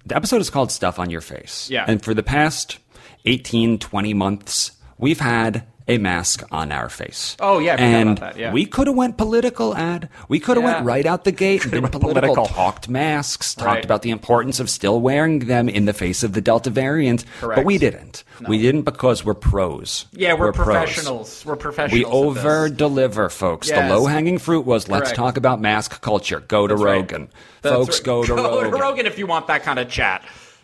the 0.05 0.15
episode 0.15 0.41
is 0.41 0.49
called 0.51 0.71
"Stuff 0.71 0.99
on 0.99 1.09
Your 1.09 1.21
Face." 1.21 1.67
Yeah. 1.71 1.85
And 1.87 2.03
for 2.03 2.13
the 2.13 2.21
past 2.23 2.77
18, 3.25 3.79
20 3.79 4.13
months, 4.13 4.71
we've 4.99 5.19
had 5.19 5.65
a 5.89 5.97
mask 5.97 6.43
on 6.51 6.71
our 6.71 6.87
face. 6.87 7.35
Oh, 7.39 7.59
yeah, 7.59 7.75
and 7.75 8.17
that, 8.19 8.37
yeah. 8.37 8.53
we 8.53 8.65
could 8.65 8.87
have 8.87 8.95
went 8.95 9.17
political. 9.17 9.75
Ad. 9.75 10.07
We 10.27 10.39
could 10.39 10.55
have 10.57 10.63
Yeah. 10.65 10.73
went 10.75 10.85
right 10.85 11.05
out 11.05 11.23
the 11.25 11.31
gate 11.31 11.63
and 11.63 11.71
been 11.71 11.87
political. 11.87 12.21
political. 12.35 12.45
Talked 12.45 12.87
masks. 12.89 13.55
Talked 13.55 13.65
Right. 13.67 13.85
about 13.85 14.03
the 14.03 14.11
importance 14.11 14.59
of 14.59 14.69
still 14.69 15.01
wearing 15.01 15.39
them 15.39 15.67
in 15.67 15.85
the 15.85 15.93
face 15.93 16.23
of 16.23 16.33
the 16.33 16.41
Delta 16.41 16.69
variant. 16.69 17.25
Correct. 17.41 17.57
But 17.57 17.65
we 17.65 17.77
didn't. 17.77 18.23
We 18.47 18.61
didn't 18.61 18.83
because 18.83 19.25
we're 19.25 19.33
pros. 19.33 20.05
yeah, 20.13 20.33
we're, 20.33 20.53
pros. 20.53 20.65
professionals. 20.65 21.43
We're 21.45 21.55
professionals. 21.55 21.91
We 21.99 22.05
over 22.05 22.69
deliver, 22.69 23.29
folks. 23.29 23.67
Yes. 23.67 23.89
The 23.89 23.95
low 23.99 24.05
hanging 24.05 24.37
fruit 24.37 24.65
was 24.65 24.87
let's 24.87 25.11
talk 25.11 25.35
about 25.37 25.59
mask 25.59 26.01
culture. 26.01 26.39
Go 26.47 26.67
to 26.67 26.75
That's 26.75 26.83
right. 26.83 26.95
Rogan. 26.95 27.27
That's 27.61 27.75
folks, 27.75 27.97
right. 27.99 28.05
go 28.05 28.23
to 28.23 28.35
go 28.35 28.61
Rogan. 28.61 28.71
to 28.71 28.77
Rogan 28.77 29.05
if 29.05 29.17
you 29.19 29.27
want 29.27 29.47
that 29.47 29.63
kind 29.63 29.79
of 29.79 29.89
chat. 29.89 30.21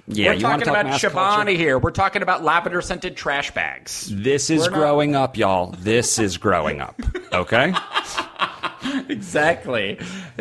Yeah, 0.08 0.34
We're 0.34 0.40
talking 0.40 0.66
talk 0.68 0.82
about 0.82 0.86
Chobani 1.02 1.14
culture? 1.46 1.52
here. 1.52 1.80
We're 1.80 1.90
talking 1.92 2.22
about 2.22 2.44
lavender 2.44 2.82
scented 2.82 3.18
trash 3.18 3.52
bags. 3.52 4.08
This 4.14 4.50
is 4.52 4.62
We're 4.62 4.70
not- 4.70 4.78
growing 4.80 5.16
up, 5.16 5.36
y'all. 5.38 5.72
This 5.80 6.20
is 6.20 6.38
growing 6.38 6.80
up. 6.82 7.00
Okay? 7.34 7.74
Exactly. 9.10 9.98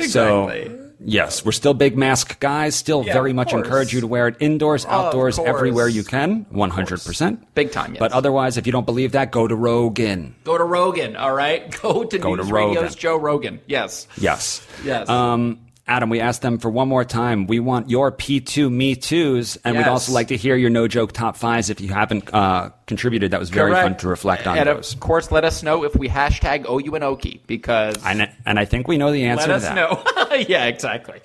So, 0.06 0.92
yes, 1.00 1.44
we're 1.44 1.52
still 1.52 1.74
big 1.74 1.96
mask 1.96 2.38
guys. 2.40 2.74
Still 2.74 3.02
Yeah, 3.04 3.12
very 3.14 3.32
much 3.32 3.50
course. 3.50 3.64
encourage 3.64 3.92
you 3.94 4.00
to 4.02 4.06
wear 4.06 4.28
it 4.28 4.36
indoors, 4.38 4.84
outdoors, 4.86 5.38
everywhere 5.38 5.88
you 5.88 6.04
can. 6.04 6.44
100%. 6.52 7.38
Big 7.54 7.72
time, 7.72 7.94
yes. 7.94 8.00
But 8.00 8.12
otherwise, 8.12 8.56
if 8.58 8.66
you 8.66 8.72
don't 8.72 8.84
believe 8.86 9.12
that, 9.12 9.30
go 9.32 9.48
to 9.48 9.54
Rogan. 9.56 10.34
Go 10.44 10.58
to 10.58 10.64
Rogan, 10.64 11.16
all 11.16 11.32
right? 11.34 11.70
Go 11.82 12.04
to 12.04 12.18
Go 12.18 12.36
to 12.36 12.42
News 12.42 12.52
Rogan. 12.52 12.74
Radio's 12.76 12.94
Joe 12.94 13.16
Rogan. 13.16 13.60
Yes. 13.66 14.06
Yes. 14.18 14.66
Yes. 14.84 15.08
Um, 15.08 15.58
Adam, 15.87 16.09
we 16.09 16.18
asked 16.18 16.41
them 16.41 16.57
for 16.59 16.70
one 16.70 16.89
more 16.89 17.05
time. 17.05 17.47
We 17.47 17.61
want 17.61 17.91
your 17.91 18.11
P2 18.11 18.72
Me 18.72 18.97
Too's, 18.97 19.59
and 19.64 19.76
we'd 19.76 19.87
also 19.87 20.12
like 20.12 20.28
to 20.28 20.37
hear 20.37 20.57
your 20.57 20.70
no 20.70 20.89
joke 20.89 21.12
top 21.12 21.37
fives 21.37 21.68
if 21.68 21.78
you 21.78 21.89
haven't 21.89 22.32
uh, 22.32 22.70
contributed. 22.87 23.32
That 23.32 23.41
was 23.41 23.51
very 23.51 23.70
Correct. 23.72 23.85
fun 23.89 23.97
to 23.99 24.09
reflect 24.09 24.47
on 24.47 24.57
and 24.57 24.66
those. 24.66 24.95
of 24.95 25.01
course, 25.01 25.30
let 25.30 25.45
us 25.45 25.62
know 25.62 25.85
if 25.85 25.95
we 25.95 26.09
hashtag 26.09 26.64
OUNOKI 26.64 27.41
because 27.47 27.97
And, 28.03 28.30
and 28.47 28.59
I 28.59 28.64
think 28.64 28.89
we 28.89 28.97
know 28.97 29.12
the 29.12 29.24
answer 29.26 29.49
let 29.49 29.62
us 29.62 29.74
know. 29.76 30.03
yeah, 30.49 30.64
exactly. 30.64 31.20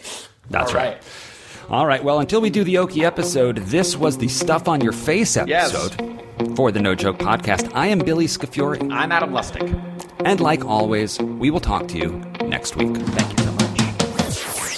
That's 0.49 0.71
All 0.71 0.75
right. 0.77 0.97
All 1.69 1.85
right. 1.85 2.03
Well, 2.03 2.19
until 2.19 2.41
we 2.41 2.49
do 2.49 2.65
the 2.65 2.79
Oki 2.79 3.05
episode, 3.05 3.57
this 3.59 3.95
was 3.95 4.17
the 4.17 4.27
Stuff 4.27 4.67
on 4.67 4.81
Your 4.81 4.91
Face 4.91 5.37
Yes. 5.37 5.73
episode 5.73 6.55
for 6.57 6.73
the 6.73 6.81
No 6.81 6.95
Joke 6.95 7.19
podcast. 7.19 7.71
I 7.75 7.87
am 7.87 7.99
Billy 7.99 8.25
Scafuri, 8.25 8.91
I'm 8.91 9.13
Adam 9.13 9.31
Lustick. 9.31 9.71
and 10.25 10.41
like 10.41 10.65
always, 10.65 11.17
we 11.19 11.49
will 11.49 11.59
talk 11.61 11.87
to 11.89 11.97
you 11.97 12.09
next 12.45 12.75
week. 12.75 12.93
Thank 12.93 13.31
you 13.39 13.45
so 13.45 13.51
much. 13.53 13.58